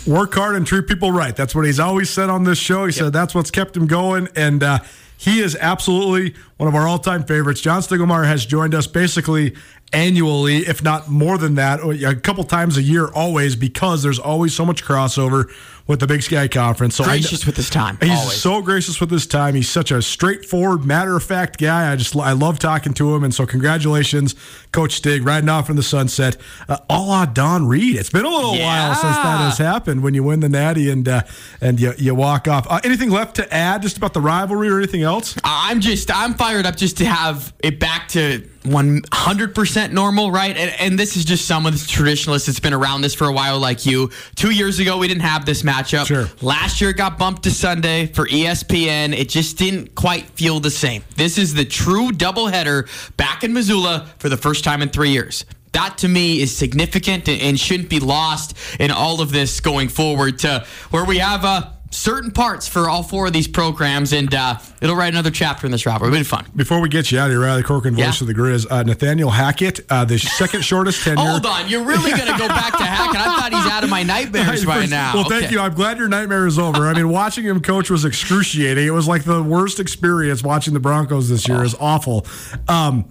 Work 0.07 0.35
hard 0.35 0.57
and 0.57 0.67
treat 0.67 0.87
people 0.87 1.13
right. 1.13 1.37
That's 1.37 1.55
what 1.55 1.67
he's 1.67 1.81
always 1.81 2.09
said 2.09 2.31
on 2.31 2.45
this 2.45 2.59
show. 2.59 2.87
He 2.87 2.95
yep. 2.95 2.95
said 2.95 3.13
that's 3.13 3.35
what's 3.35 3.51
kept 3.51 3.77
him 3.77 3.87
going. 3.87 4.29
And 4.35 4.63
uh, 4.63 4.79
he 5.17 5.41
is 5.41 5.57
absolutely 5.61 6.35
one 6.57 6.69
of 6.69 6.75
our 6.75 6.87
all 6.87 6.99
time 6.99 7.25
favorites. 7.25 7.61
John 7.61 7.81
Stiegelmeier 7.81 8.27
has 8.27 8.45
joined 8.47 8.75
us 8.75 8.87
basically 8.87 9.55
annually, 9.95 10.59
if 10.59 10.83
not 10.83 11.09
more 11.09 11.39
than 11.39 11.55
that, 11.55 11.81
a 11.81 12.17
couple 12.17 12.45
times 12.45 12.77
a 12.77 12.83
year, 12.83 13.09
always, 13.15 13.57
because 13.57 14.03
there's 14.03 14.19
always 14.19 14.55
so 14.55 14.65
much 14.65 14.85
crossover 14.85 15.51
with 15.87 16.01
the 16.01 16.07
Big 16.07 16.23
Sky 16.23 16.49
Conference. 16.49 16.97
So 16.97 17.05
gracious 17.05 17.45
I, 17.45 17.47
with 17.47 17.57
his 17.57 17.69
time. 17.69 17.99
He's 18.01 18.11
always. 18.11 18.41
so 18.41 18.63
gracious 18.63 19.01
with 19.01 19.11
his 19.11 19.27
time. 19.27 19.55
He's 19.55 19.69
such 19.69 19.91
a 19.91 20.01
straightforward, 20.01 20.85
matter 20.85 21.15
of 21.17 21.23
fact 21.23 21.59
guy. 21.59 21.93
I 21.93 21.97
just 21.97 22.17
I 22.17 22.33
love 22.33 22.59
talking 22.59 22.95
to 22.95 23.15
him. 23.15 23.23
And 23.23 23.35
so 23.35 23.45
congratulations, 23.45 24.35
Coach 24.73 24.95
Stig, 24.95 25.25
riding 25.25 25.49
off 25.49 25.69
in 25.69 25.77
the 25.77 25.83
sunset. 25.83 26.37
Uh, 26.69 26.79
a 26.89 27.01
la 27.01 27.27
Don 27.27 27.67
Read. 27.67 27.97
It's 27.97 28.11
been 28.11 28.25
a 28.25 28.31
little 28.31 28.57
yeah. 28.57 28.89
while 28.89 28.95
since 28.95 29.17
that 29.17 29.39
has 29.41 29.59
happened 29.59 30.03
when 30.03 30.15
you 30.15 30.23
win 30.23 30.41
the 30.41 30.49
Natty 30.49 30.91
and 30.91 31.07
uh, 31.07 31.23
and 31.61 31.79
you, 31.79 31.93
you 31.99 32.15
walk 32.15 32.49
off. 32.49 32.67
Uh, 32.71 32.81
anything 32.83 33.11
left 33.11 33.37
to 33.37 33.55
add 33.55 33.83
just 33.83 33.99
about 33.99 34.15
the 34.15 34.21
rivalry 34.21 34.69
or 34.71 34.79
anything 34.79 35.03
else? 35.03 35.37
I'm 35.45 35.81
just 35.81 36.11
I'm 36.15 36.35
fired 36.35 36.65
up 36.65 36.77
just 36.77 36.97
to 36.99 37.05
have 37.05 37.53
it 37.63 37.79
back 37.79 38.09
to 38.09 38.49
100% 38.65 39.93
normal, 39.93 40.33
right? 40.33 40.57
And, 40.57 40.75
and, 40.81 40.99
this 40.99 41.17
is 41.17 41.25
just 41.25 41.45
some 41.45 41.67
of 41.67 41.73
the 41.75 41.87
traditionalists 41.87 42.47
that's 42.47 42.61
been 42.61 42.73
around 42.73 43.03
this 43.03 43.15
for 43.15 43.27
a 43.27 43.33
while, 43.33 43.59
like 43.59 43.85
you. 43.85 44.11
Two 44.37 44.51
years 44.51 44.79
ago, 44.79 44.97
we 44.97 45.07
didn't 45.07 45.23
have 45.23 45.45
this 45.45 45.63
matchup. 45.63 46.07
Sure. 46.07 46.29
Last 46.41 46.81
year, 46.81 46.91
it 46.91 46.97
got 46.97 47.19
bumped 47.19 47.43
to 47.43 47.51
Sunday 47.51 48.07
for 48.07 48.27
ESPN. 48.27 49.17
It 49.17 49.29
just 49.29 49.59
didn't 49.59 49.95
quite 49.95 50.25
feel 50.31 50.61
the 50.61 50.71
same. 50.71 51.05
This 51.17 51.37
is 51.37 51.53
the 51.53 51.67
true 51.67 52.11
doubleheader 52.11 52.89
back 53.17 53.45
in 53.45 53.53
Missoula 53.53 54.09
for 54.19 54.31
the 54.31 54.39
first 54.39 54.65
time 54.65 54.81
in 54.81 54.89
three 54.89 55.11
years 55.11 55.45
that 55.75 55.99
to 55.99 56.09
me 56.09 56.41
is 56.41 56.57
significant 56.57 57.29
and 57.29 57.59
shouldn't 57.59 57.91
be 57.91 57.99
lost 58.01 58.57
in 58.79 58.91
all 58.91 59.21
of 59.21 59.33
this 59.33 59.61
going 59.61 59.89
forward 59.89 60.39
to 60.39 60.65
where 60.91 61.05
we 61.05 61.19
have 61.19 61.45
a 61.45 61.74
certain 61.95 62.31
parts 62.31 62.67
for 62.67 62.89
all 62.89 63.03
four 63.03 63.29
of 63.29 63.33
these 63.33 63.47
programs, 63.47 64.13
and 64.13 64.35
uh, 64.35 64.59
it'll 64.83 64.97
write 64.97 65.13
another 65.13 65.31
chapter 65.31 65.67
in 65.67 65.73
this 65.73 65.87
rivalry. 65.87 66.09
It'll 66.09 66.21
be 66.21 66.25
fun. 66.25 66.47
Before 66.57 66.81
we 66.81 66.89
get 66.89 67.13
you 67.13 67.19
out 67.19 67.27
of 67.27 67.33
here, 67.33 67.41
Riley 67.41 67.63
Corcoran, 67.63 67.95
voice 67.95 68.21
yeah. 68.21 68.25
of 68.25 68.27
the 68.27 68.35
Grizz, 68.35 68.67
uh, 68.71 68.83
Nathaniel 68.83 69.31
Hackett, 69.31 69.81
uh, 69.91 70.05
the 70.05 70.19
second 70.19 70.63
shortest 70.63 71.03
tenure. 71.05 71.23
Hold 71.23 71.47
on, 71.47 71.69
you're 71.69 71.85
really 71.85 72.11
going 72.11 72.33
to 72.33 72.39
go 72.39 72.49
back 72.49 72.77
to 72.77 72.85
Hackett? 72.85 73.21
I 73.21 73.41
thought 73.41 73.53
he's 73.53 73.73
out 73.73 73.85
of 73.85 73.91
my 73.91 74.03
nightmares 74.03 74.65
by 74.67 74.87
now. 74.87 75.15
Well, 75.15 75.29
thank 75.29 75.45
okay. 75.45 75.55
you. 75.55 75.61
I'm 75.61 75.75
glad 75.75 75.99
your 75.99 76.09
nightmare 76.09 76.47
is 76.47 76.59
over. 76.59 76.87
I 76.87 76.95
mean, 76.95 77.09
watching 77.09 77.45
him 77.45 77.61
coach 77.61 77.91
was 77.91 78.05
excruciating. 78.05 78.87
It 78.87 78.91
was 78.91 79.07
like 79.07 79.25
the 79.25 79.43
worst 79.43 79.79
experience 79.79 80.43
watching 80.43 80.75
the 80.75 80.81
Broncos 80.81 81.29
this 81.29 81.47
year. 81.49 81.59
Oh. 81.59 81.65
is 81.65 81.75
awful. 81.79 82.27
Um, 82.69 83.09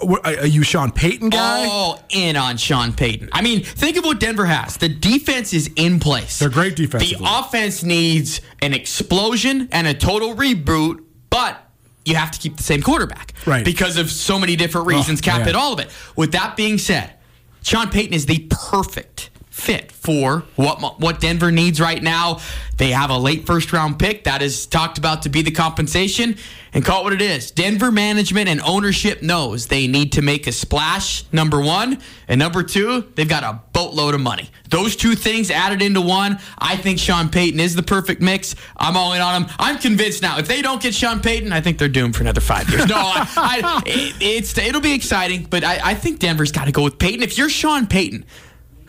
are 0.00 0.46
you 0.46 0.62
Sean 0.62 0.92
Payton 0.92 1.30
guy? 1.30 1.66
All 1.66 2.02
in 2.10 2.36
on 2.36 2.56
Sean 2.58 2.92
Payton. 2.92 3.30
I 3.32 3.40
mean, 3.42 3.62
think 3.62 3.96
of 3.96 4.04
what 4.04 4.20
Denver 4.20 4.44
has. 4.44 4.76
The 4.76 4.88
defense 4.88 5.52
is 5.54 5.70
in 5.76 6.00
place. 6.00 6.38
They're 6.38 6.50
great 6.50 6.76
defense. 6.76 7.10
The 7.10 7.16
offense 7.20 7.82
needs 7.82 8.40
an 8.60 8.74
explosion 8.74 9.68
and 9.72 9.86
a 9.86 9.94
total 9.94 10.34
reboot, 10.34 11.02
but 11.30 11.58
you 12.04 12.14
have 12.14 12.30
to 12.30 12.38
keep 12.38 12.56
the 12.56 12.62
same 12.62 12.82
quarterback. 12.82 13.32
Right. 13.46 13.64
Because 13.64 13.96
of 13.96 14.10
so 14.10 14.38
many 14.38 14.54
different 14.54 14.86
reasons. 14.86 15.20
Oh, 15.20 15.24
Cap 15.24 15.40
yeah. 15.40 15.48
it, 15.50 15.56
all 15.56 15.72
of 15.72 15.80
it. 15.80 15.88
With 16.14 16.32
that 16.32 16.56
being 16.56 16.78
said, 16.78 17.14
Sean 17.62 17.88
Payton 17.88 18.14
is 18.14 18.26
the 18.26 18.46
perfect 18.50 19.30
fit 19.56 19.90
for 19.90 20.44
what 20.54 21.00
what 21.00 21.18
Denver 21.18 21.50
needs 21.50 21.80
right 21.80 22.02
now. 22.02 22.40
They 22.76 22.90
have 22.90 23.08
a 23.08 23.16
late 23.16 23.46
first 23.46 23.72
round 23.72 23.98
pick 23.98 24.24
that 24.24 24.42
is 24.42 24.66
talked 24.66 24.98
about 24.98 25.22
to 25.22 25.30
be 25.30 25.40
the 25.40 25.50
compensation 25.50 26.36
and 26.74 26.84
call 26.84 27.00
it 27.00 27.04
what 27.04 27.12
it 27.14 27.22
is. 27.22 27.52
Denver 27.52 27.90
management 27.90 28.50
and 28.50 28.60
ownership 28.60 29.22
knows 29.22 29.68
they 29.68 29.86
need 29.86 30.12
to 30.12 30.20
make 30.20 30.46
a 30.46 30.52
splash, 30.52 31.24
number 31.32 31.58
1, 31.58 31.98
and 32.28 32.38
number 32.38 32.62
2, 32.62 33.12
they've 33.14 33.26
got 33.28 33.44
a 33.44 33.62
boatload 33.72 34.14
of 34.14 34.20
money. 34.20 34.50
Those 34.68 34.94
two 34.94 35.14
things 35.14 35.50
added 35.50 35.80
into 35.80 36.02
one, 36.02 36.38
I 36.58 36.76
think 36.76 36.98
Sean 36.98 37.30
Payton 37.30 37.60
is 37.60 37.76
the 37.76 37.82
perfect 37.82 38.20
mix. 38.20 38.54
I'm 38.76 38.94
all 38.94 39.14
in 39.14 39.22
on 39.22 39.44
him. 39.44 39.50
I'm 39.58 39.78
convinced 39.78 40.20
now. 40.20 40.38
If 40.38 40.48
they 40.48 40.60
don't 40.60 40.82
get 40.82 40.94
Sean 40.94 41.20
Payton, 41.20 41.50
I 41.50 41.62
think 41.62 41.78
they're 41.78 41.88
doomed 41.88 42.14
for 42.14 42.22
another 42.22 42.42
5 42.42 42.68
years. 42.68 42.86
No, 42.88 42.96
I, 42.96 43.26
I, 43.36 43.82
it, 43.86 44.16
it's 44.20 44.58
it'll 44.58 44.82
be 44.82 44.92
exciting, 44.92 45.44
but 45.44 45.64
I, 45.64 45.80
I 45.82 45.94
think 45.94 46.18
Denver's 46.18 46.52
got 46.52 46.66
to 46.66 46.72
go 46.72 46.82
with 46.82 46.98
Payton. 46.98 47.22
If 47.22 47.38
you're 47.38 47.48
Sean 47.48 47.86
Payton, 47.86 48.26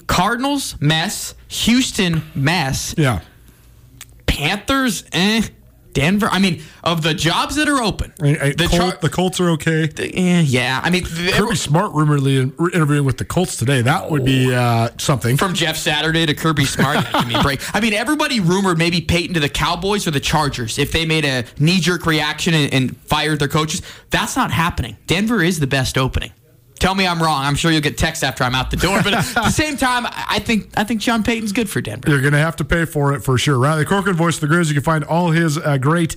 Cardinals 0.07 0.75
mess, 0.79 1.35
Houston 1.47 2.23
mess. 2.33 2.95
Yeah. 2.97 3.21
Panthers, 4.25 5.03
eh. 5.11 5.43
Denver. 5.97 6.27
I 6.27 6.37
mean, 6.37 6.61
of 6.83 7.01
the 7.01 7.15
jobs 7.15 7.55
that 7.55 7.67
are 7.67 7.81
open, 7.81 8.13
the, 8.19 8.67
Colt, 8.69 8.71
char- 8.71 8.97
the 9.01 9.09
Colts 9.09 9.39
are 9.39 9.49
okay. 9.51 9.87
The, 9.87 10.15
eh, 10.15 10.41
yeah, 10.41 10.79
I 10.83 10.91
mean, 10.91 11.03
Kirby 11.03 11.55
Smart 11.55 11.91
rumoredly 11.93 12.37
interviewing 12.37 13.03
with 13.03 13.17
the 13.17 13.25
Colts 13.25 13.57
today. 13.57 13.81
That 13.81 14.11
would 14.11 14.23
be 14.23 14.53
uh, 14.53 14.89
something. 14.99 15.37
From 15.37 15.55
Jeff 15.55 15.75
Saturday 15.75 16.27
to 16.27 16.35
Kirby 16.35 16.65
Smart, 16.65 17.03
give 17.11 17.27
me 17.27 17.33
a 17.33 17.41
break. 17.41 17.61
I 17.75 17.79
mean, 17.79 17.93
everybody 17.93 18.39
rumored 18.39 18.77
maybe 18.77 19.01
Payton 19.01 19.33
to 19.33 19.39
the 19.39 19.49
Cowboys 19.49 20.05
or 20.05 20.11
the 20.11 20.19
Chargers 20.19 20.77
if 20.77 20.91
they 20.91 21.03
made 21.03 21.25
a 21.25 21.45
knee 21.57 21.79
jerk 21.79 22.05
reaction 22.05 22.53
and, 22.53 22.71
and 22.71 22.97
fired 22.97 23.39
their 23.39 23.47
coaches. 23.47 23.81
That's 24.11 24.35
not 24.35 24.51
happening. 24.51 24.97
Denver 25.07 25.41
is 25.41 25.59
the 25.59 25.67
best 25.67 25.97
opening. 25.97 26.31
Tell 26.79 26.95
me 26.95 27.07
I'm 27.07 27.21
wrong. 27.21 27.43
I'm 27.43 27.55
sure 27.55 27.71
you'll 27.71 27.81
get 27.81 27.97
text 27.97 28.23
after 28.23 28.43
I'm 28.43 28.55
out 28.55 28.71
the 28.71 28.77
door. 28.77 29.01
But 29.03 29.13
at 29.13 29.25
the 29.35 29.49
same 29.49 29.77
time, 29.77 30.05
I 30.07 30.39
think 30.39 30.69
I 30.77 30.83
think 30.83 31.01
Sean 31.01 31.23
Payton's 31.23 31.51
good 31.51 31.69
for 31.69 31.81
Denver. 31.81 32.09
You're 32.09 32.21
going 32.21 32.33
to 32.33 32.39
have 32.39 32.55
to 32.57 32.65
pay 32.65 32.85
for 32.85 33.13
it 33.13 33.21
for 33.21 33.37
sure. 33.37 33.57
Riley 33.57 33.85
Corcoran, 33.85 34.15
voice 34.15 34.41
of 34.41 34.47
the 34.49 34.55
Grizz. 34.55 34.67
You 34.67 34.73
can 34.75 34.83
find 34.83 35.03
all 35.03 35.31
his 35.31 35.57
uh, 35.57 35.77
great 35.77 36.15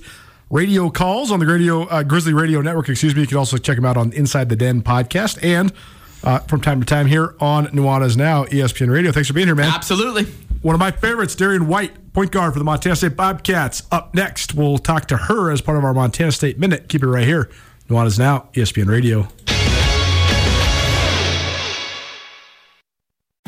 radio 0.49 0.89
calls 0.89 1.31
on 1.31 1.39
the 1.39 1.45
radio 1.45 1.83
uh, 1.83 2.03
Grizzly 2.03 2.33
Radio 2.33 2.61
Network. 2.61 2.89
Excuse 2.89 3.15
me. 3.15 3.21
You 3.21 3.27
can 3.27 3.37
also 3.37 3.57
check 3.57 3.77
him 3.77 3.85
out 3.85 3.97
on 3.97 4.13
Inside 4.13 4.49
the 4.49 4.55
Den 4.55 4.81
podcast 4.81 5.43
and 5.43 5.73
uh, 6.23 6.39
from 6.39 6.61
time 6.61 6.79
to 6.79 6.85
time 6.85 7.07
here 7.07 7.35
on 7.39 7.67
Nuanez 7.67 8.15
Now 8.17 8.45
ESPN 8.45 8.91
Radio. 8.91 9.11
Thanks 9.11 9.27
for 9.27 9.33
being 9.33 9.47
here, 9.47 9.55
man. 9.55 9.71
Absolutely. 9.73 10.25
One 10.61 10.75
of 10.75 10.79
my 10.79 10.91
favorites, 10.91 11.33
Darian 11.33 11.67
White, 11.67 12.13
point 12.13 12.31
guard 12.31 12.53
for 12.53 12.59
the 12.59 12.65
Montana 12.65 12.95
State 12.95 13.15
Bobcats. 13.15 13.81
Up 13.91 14.13
next, 14.13 14.53
we'll 14.53 14.77
talk 14.77 15.07
to 15.07 15.17
her 15.17 15.49
as 15.49 15.59
part 15.59 15.77
of 15.77 15.83
our 15.83 15.93
Montana 15.93 16.31
State 16.31 16.59
Minute. 16.59 16.87
Keep 16.87 17.01
it 17.01 17.07
right 17.07 17.25
here. 17.25 17.49
Nuanez 17.89 18.19
Now 18.19 18.49
ESPN 18.53 18.87
Radio. 18.87 19.27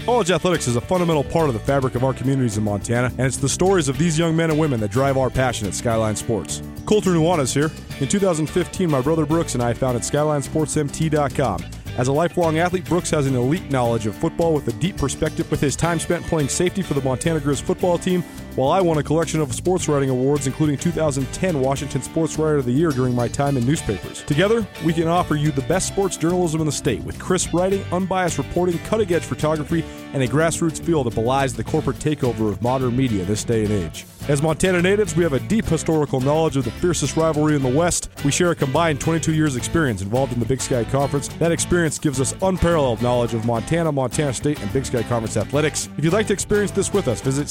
College 0.06 0.32
athletics 0.32 0.68
is 0.68 0.76
a 0.76 0.82
fundamental 0.82 1.24
part 1.24 1.48
of 1.48 1.54
the 1.54 1.62
fabric 1.62 1.96
of 1.96 2.04
our 2.04 2.14
communities 2.14 2.58
in 2.58 2.64
Montana, 2.64 3.08
and 3.18 3.22
it's 3.22 3.38
the 3.38 3.48
stories 3.48 3.88
of 3.88 3.98
these 3.98 4.20
young 4.20 4.36
men 4.36 4.50
and 4.50 4.60
women 4.60 4.82
that 4.82 4.92
drive 4.92 5.16
our 5.16 5.30
passion 5.30 5.66
at 5.66 5.74
Skyline 5.74 6.18
Sports. 6.18 6.62
Colter 6.86 7.12
Nuanez 7.12 7.54
here. 7.54 7.72
In 8.02 8.10
2015, 8.10 8.92
my 8.92 9.00
brother 9.00 9.26
Brooks 9.26 9.54
and 9.54 9.64
I 9.64 9.72
founded 9.72 10.02
SkylineSportsMT.com. 10.02 11.64
As 11.98 12.10
a 12.10 12.12
lifelong 12.12 12.58
athlete, 12.58 12.84
Brooks 12.84 13.12
has 13.12 13.28
an 13.28 13.36
elite 13.36 13.72
knowledge 13.72 14.06
of 14.06 14.14
football 14.14 14.54
with 14.54 14.68
a 14.68 14.74
deep 14.74 14.98
perspective 14.98 15.50
with 15.50 15.62
his 15.62 15.78
time 15.78 16.00
spent 16.00 16.26
playing 16.26 16.50
safety 16.50 16.82
for 16.82 16.96
the 16.96 17.02
Montana 17.02 17.40
Grizz 17.40 17.62
football 17.62 17.98
team, 17.98 18.26
while 18.56 18.70
I 18.70 18.82
won 18.82 18.98
a 18.98 19.04
collection 19.04 19.42
of 19.42 19.54
sports 19.54 19.88
writing 19.88 20.10
awards, 20.10 20.48
including 20.48 20.78
2010 20.78 21.60
Washington 21.60 22.02
Sports 22.02 22.38
Writer 22.38 22.58
of 22.58 22.66
the 22.66 22.72
Year 22.72 22.92
during 22.92 23.16
my 23.16 23.28
time 23.28 23.58
in 23.58 23.66
newspapers. 23.66 24.22
Together, 24.24 24.66
we 24.86 24.94
can 24.94 25.08
offer 25.08 25.36
you 25.36 25.52
the 25.52 25.62
best 25.64 25.88
sports 25.88 26.18
journalism 26.18 26.60
in 26.60 26.66
the 26.66 26.72
state 26.72 27.02
with 27.04 27.18
crisp 27.20 27.54
writing, 27.54 27.84
unbiased 27.92 28.38
reporting, 28.38 28.78
cutting 28.80 29.12
edge 29.12 29.24
photography, 29.24 29.84
and 30.14 30.22
a 30.22 30.28
grassroots 30.28 30.82
feel 30.82 31.04
that 31.04 31.16
belies 31.16 31.56
the 31.56 31.64
corporate 31.64 31.98
takeover 31.98 32.50
of 32.50 32.62
modern 32.62 32.96
media 32.96 33.24
this 33.26 33.44
day 33.44 33.64
and 33.64 33.72
age. 33.72 34.06
As 34.30 34.42
Montana 34.42 34.82
natives, 34.82 35.18
we 35.18 35.24
have 35.24 35.34
a 35.34 35.40
deep 35.42 35.66
historical 35.66 36.22
knowledge 36.22 36.56
of 36.56 36.64
the 36.64 36.72
fiercest 36.72 37.18
rivalry 37.18 37.58
in 37.58 37.62
the 37.62 37.68
West. 37.68 38.08
We 38.24 38.32
share 38.32 38.52
a 38.52 38.56
combined 38.56 39.02
22 39.02 39.34
years 39.34 39.58
experience 39.58 40.02
involved 40.02 40.32
in 40.32 40.40
the 40.40 40.46
Big 40.46 40.62
Sky 40.62 40.86
Conference. 40.86 41.28
That 41.40 41.52
experience 41.52 42.00
gives 42.00 42.22
us 42.22 42.34
unparalleled 42.42 43.02
knowledge 43.02 43.34
of 43.34 43.46
Montana, 43.46 43.92
Montana 43.92 44.34
State, 44.34 44.62
and 44.62 44.72
Big 44.72 44.86
Sky 44.86 45.04
Conference 45.04 45.36
athletics. 45.36 45.90
If 45.98 46.06
you'd 46.06 46.14
like 46.14 46.28
to 46.28 46.34
experience 46.34 46.72
this 46.72 46.94
with 46.94 47.10
us, 47.10 47.20
visit 47.20 47.50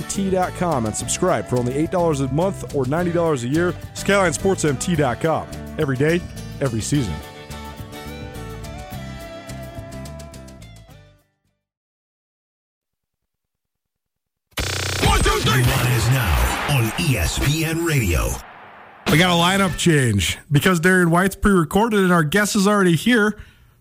SkylineSportsMT.com 0.00 0.86
and 0.86 0.96
subscribe 0.96 1.46
for 1.46 1.56
only 1.58 1.86
$8 1.86 2.28
a 2.28 2.32
month 2.32 2.74
or 2.74 2.84
$90 2.84 3.44
a 3.44 3.48
year. 3.48 3.72
SkylineSportsMT.com. 3.94 5.48
Every 5.78 5.96
day, 5.96 6.20
every 6.60 6.80
season. 6.80 7.14
One 15.04 15.20
two 15.22 15.30
three. 15.40 15.62
Nuanez 15.62 16.10
now 16.12 16.76
on 16.76 16.84
ESPN 16.92 17.86
Radio. 17.86 18.28
We 19.10 19.18
got 19.18 19.30
a 19.30 19.40
lineup 19.40 19.76
change 19.76 20.38
because 20.50 20.80
Darian 20.80 21.10
White's 21.10 21.36
pre-recorded 21.36 22.00
and 22.00 22.12
our 22.12 22.24
guest 22.24 22.56
is 22.56 22.66
already 22.66 22.96
here. 22.96 23.38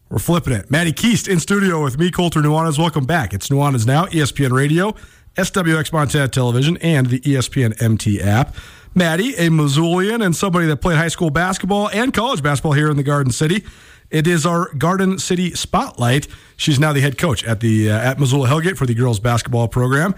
We're 0.09 0.19
flipping 0.19 0.51
it. 0.51 0.69
Maddie 0.69 0.91
Keast 0.91 1.29
in 1.29 1.39
studio 1.39 1.81
with 1.81 1.97
me, 1.97 2.11
Colter 2.11 2.41
Nuanez. 2.41 2.77
Welcome 2.77 3.05
back. 3.05 3.33
It's 3.33 3.47
Nuanez 3.47 3.87
Now, 3.87 4.07
ESPN 4.07 4.51
Radio, 4.51 4.93
SWX 5.35 5.93
Montana 5.93 6.27
Television, 6.27 6.77
and 6.77 7.07
the 7.07 7.19
ESPN 7.21 7.81
MT 7.81 8.21
app. 8.21 8.55
Maddie, 8.93 9.35
a 9.35 9.49
Missoulian 9.49 10.23
and 10.23 10.35
somebody 10.35 10.65
that 10.67 10.77
played 10.77 10.97
high 10.97 11.07
school 11.07 11.29
basketball 11.29 11.89
and 11.89 12.13
college 12.13 12.43
basketball 12.43 12.73
here 12.73 12.89
in 12.89 12.97
the 12.97 13.03
Garden 13.03 13.31
City. 13.31 13.63
It 14.09 14.27
is 14.27 14.45
our 14.45 14.73
Garden 14.73 15.17
City 15.17 15.51
Spotlight. 15.51 16.27
She's 16.57 16.77
now 16.77 16.91
the 16.91 16.99
head 16.99 17.17
coach 17.17 17.45
at 17.45 17.61
the 17.61 17.89
uh, 17.89 17.97
at 17.97 18.19
Missoula 18.19 18.49
Hellgate 18.49 18.77
for 18.77 18.85
the 18.85 18.93
girls 18.93 19.21
basketball 19.21 19.69
program. 19.69 20.13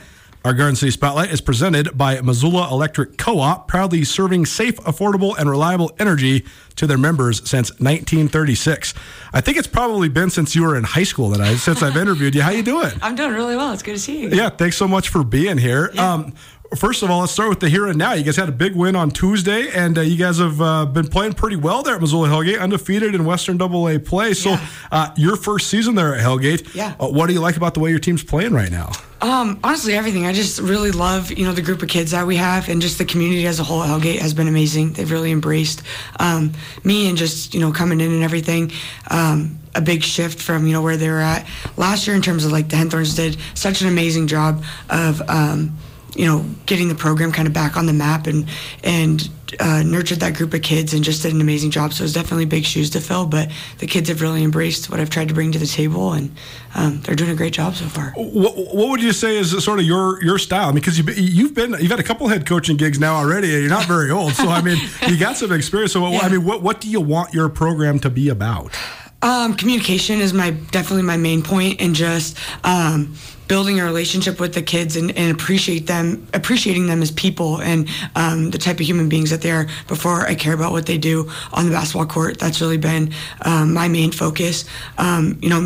Our 0.45 0.53
Garden 0.53 0.75
City 0.75 0.91
Spotlight 0.91 1.31
is 1.31 1.39
presented 1.39 1.97
by 1.97 2.19
Missoula 2.19 2.67
Electric 2.69 3.17
Co 3.17 3.39
op, 3.39 3.69
proudly 3.69 4.03
serving 4.03 4.45
safe, 4.45 4.75
affordable, 4.81 5.37
and 5.37 5.49
reliable 5.49 5.93
energy 5.99 6.43
to 6.75 6.85
their 6.85 6.97
members 6.97 7.37
since 7.49 7.69
1936. 7.79 8.93
I 9.31 9.39
think 9.39 9.57
it's 9.57 9.67
probably 9.67 10.09
been 10.09 10.29
since 10.29 10.53
you 10.53 10.63
were 10.63 10.75
in 10.75 10.83
high 10.83 11.03
school 11.03 11.29
that 11.29 11.39
I 11.39 11.55
since 11.55 11.81
I've 11.81 11.95
interviewed 11.95 12.35
you. 12.35 12.41
How 12.41 12.49
you 12.49 12.61
doing? 12.61 12.91
I'm 13.01 13.15
doing 13.15 13.31
really 13.31 13.55
well. 13.55 13.71
It's 13.71 13.83
good 13.83 13.93
to 13.93 13.99
see 13.99 14.23
you. 14.23 14.29
Yeah, 14.31 14.49
thanks 14.49 14.75
so 14.75 14.85
much 14.85 15.07
for 15.07 15.23
being 15.23 15.57
here. 15.57 15.91
Yeah. 15.93 16.13
Um, 16.13 16.33
First 16.75 17.03
of 17.03 17.11
all, 17.11 17.19
let's 17.19 17.31
start 17.31 17.49
with 17.49 17.59
the 17.59 17.69
here 17.69 17.87
and 17.87 17.97
now. 17.97 18.13
You 18.13 18.23
guys 18.23 18.35
had 18.35 18.49
a 18.49 18.53
big 18.53 18.75
win 18.75 18.95
on 18.95 19.11
Tuesday, 19.11 19.69
and 19.71 19.97
uh, 19.97 20.01
you 20.01 20.17
guys 20.17 20.39
have 20.39 20.59
uh, 20.61 20.85
been 20.85 21.07
playing 21.07 21.33
pretty 21.33 21.55
well 21.55 21.83
there 21.83 21.95
at 21.95 22.01
Missoula 22.01 22.27
Hellgate, 22.29 22.59
undefeated 22.59 23.13
in 23.13 23.25
Western 23.25 23.57
Double 23.57 23.87
A 23.87 23.99
play. 23.99 24.33
So, 24.33 24.51
Yeah. 24.51 24.65
uh, 24.91 25.09
your 25.15 25.35
first 25.35 25.67
season 25.67 25.95
there 25.95 26.15
at 26.15 26.21
Hellgate. 26.21 26.73
Yeah. 26.73 26.95
Uh, 26.99 27.07
what 27.09 27.27
do 27.27 27.33
you 27.33 27.39
like 27.41 27.57
about 27.57 27.73
the 27.73 27.79
way 27.79 27.89
your 27.91 27.99
team's 27.99 28.23
playing 28.23 28.53
right 28.53 28.71
now? 28.71 28.91
Um, 29.21 29.59
honestly, 29.63 29.93
everything. 29.93 30.25
I 30.25 30.33
just 30.33 30.59
really 30.59 30.91
love, 30.91 31.31
you 31.31 31.45
know, 31.45 31.53
the 31.53 31.61
group 31.61 31.81
of 31.81 31.89
kids 31.89 32.11
that 32.11 32.25
we 32.27 32.35
have, 32.37 32.67
and 32.69 32.81
just 32.81 32.97
the 32.97 33.05
community 33.05 33.45
as 33.47 33.59
a 33.59 33.63
whole. 33.63 33.81
Hellgate 33.81 34.19
has 34.19 34.33
been 34.33 34.47
amazing. 34.47 34.93
They've 34.93 35.09
really 35.09 35.31
embraced 35.31 35.81
um, 36.19 36.51
me 36.83 37.07
and 37.07 37.17
just, 37.17 37.53
you 37.53 37.59
know, 37.61 37.71
coming 37.71 38.01
in 38.01 38.11
and 38.11 38.23
everything. 38.23 38.71
Um, 39.09 39.59
a 39.75 39.81
big 39.81 40.03
shift 40.03 40.41
from, 40.41 40.67
you 40.67 40.73
know, 40.73 40.81
where 40.81 40.97
they 40.97 41.09
were 41.09 41.19
at 41.19 41.47
last 41.77 42.05
year 42.05 42.15
in 42.15 42.21
terms 42.21 42.45
of 42.45 42.51
like 42.51 42.69
the 42.69 42.75
Henthorns 42.75 43.15
did 43.15 43.37
such 43.55 43.81
an 43.81 43.87
amazing 43.87 44.27
job 44.27 44.63
of, 44.89 45.21
um, 45.29 45.75
you 46.15 46.25
know, 46.25 46.45
getting 46.65 46.89
the 46.89 46.95
program 46.95 47.31
kind 47.31 47.47
of 47.47 47.53
back 47.53 47.75
on 47.77 47.85
the 47.85 47.93
map 47.93 48.27
and 48.27 48.47
and 48.83 49.29
uh, 49.59 49.83
nurtured 49.83 50.19
that 50.19 50.35
group 50.35 50.53
of 50.53 50.61
kids 50.61 50.93
and 50.93 51.03
just 51.03 51.21
did 51.21 51.33
an 51.33 51.41
amazing 51.41 51.71
job. 51.71 51.93
So 51.93 52.03
it's 52.03 52.13
definitely 52.13 52.45
big 52.45 52.65
shoes 52.65 52.89
to 52.91 52.99
fill, 52.99 53.25
but 53.25 53.51
the 53.79 53.87
kids 53.87 54.09
have 54.09 54.21
really 54.21 54.43
embraced 54.43 54.89
what 54.89 54.99
I've 54.99 55.09
tried 55.09 55.27
to 55.27 55.33
bring 55.33 55.51
to 55.51 55.59
the 55.59 55.67
table, 55.67 56.13
and 56.13 56.35
um, 56.75 57.01
they're 57.01 57.15
doing 57.15 57.31
a 57.31 57.35
great 57.35 57.53
job 57.53 57.75
so 57.75 57.85
far. 57.85 58.11
What, 58.15 58.55
what 58.55 58.89
would 58.89 59.01
you 59.01 59.13
say 59.13 59.37
is 59.37 59.63
sort 59.63 59.79
of 59.79 59.85
your 59.85 60.23
your 60.23 60.37
style? 60.37 60.71
Because 60.73 60.97
you've 60.97 61.07
been, 61.07 61.15
you've 61.17 61.53
been 61.53 61.71
you've 61.79 61.91
had 61.91 61.99
a 61.99 62.03
couple 62.03 62.27
head 62.27 62.45
coaching 62.45 62.77
gigs 62.77 62.99
now 62.99 63.15
already, 63.15 63.53
and 63.53 63.61
you're 63.61 63.69
not 63.69 63.85
very 63.85 64.11
old. 64.11 64.33
So 64.33 64.47
I 64.47 64.61
mean, 64.61 64.77
you 65.07 65.17
got 65.17 65.37
some 65.37 65.51
experience. 65.51 65.93
So 65.93 66.01
what, 66.01 66.23
I 66.23 66.29
mean, 66.29 66.43
what 66.43 66.61
what 66.61 66.81
do 66.81 66.89
you 66.89 67.01
want 67.01 67.33
your 67.33 67.49
program 67.49 67.99
to 67.99 68.09
be 68.09 68.29
about? 68.29 68.77
Um, 69.21 69.55
communication 69.55 70.19
is 70.19 70.33
my 70.33 70.51
definitely 70.51 71.03
my 71.03 71.17
main 71.17 71.43
point, 71.43 71.79
and 71.79 71.95
just 71.95 72.37
um, 72.65 73.15
building 73.53 73.79
a 73.79 73.85
relationship 73.85 74.39
with 74.39 74.55
the 74.55 74.63
kids 74.63 74.95
and, 74.95 75.15
and 75.15 75.31
appreciate 75.31 75.85
them, 75.85 76.27
appreciating 76.33 76.87
them 76.87 77.03
as 77.03 77.11
people 77.11 77.61
and 77.61 77.87
um, 78.15 78.49
the 78.49 78.57
type 78.57 78.79
of 78.79 78.85
human 78.87 79.07
beings 79.07 79.29
that 79.29 79.43
they 79.43 79.51
are 79.51 79.67
before 79.87 80.21
I 80.21 80.33
care 80.33 80.55
about 80.55 80.71
what 80.71 80.87
they 80.87 80.97
do 80.97 81.29
on 81.51 81.65
the 81.65 81.71
basketball 81.71 82.07
court. 82.07 82.39
That's 82.39 82.61
really 82.61 82.79
been 82.79 83.13
um, 83.43 83.71
my 83.71 83.87
main 83.87 84.11
focus. 84.11 84.65
Um, 84.97 85.37
you 85.39 85.49
know, 85.49 85.61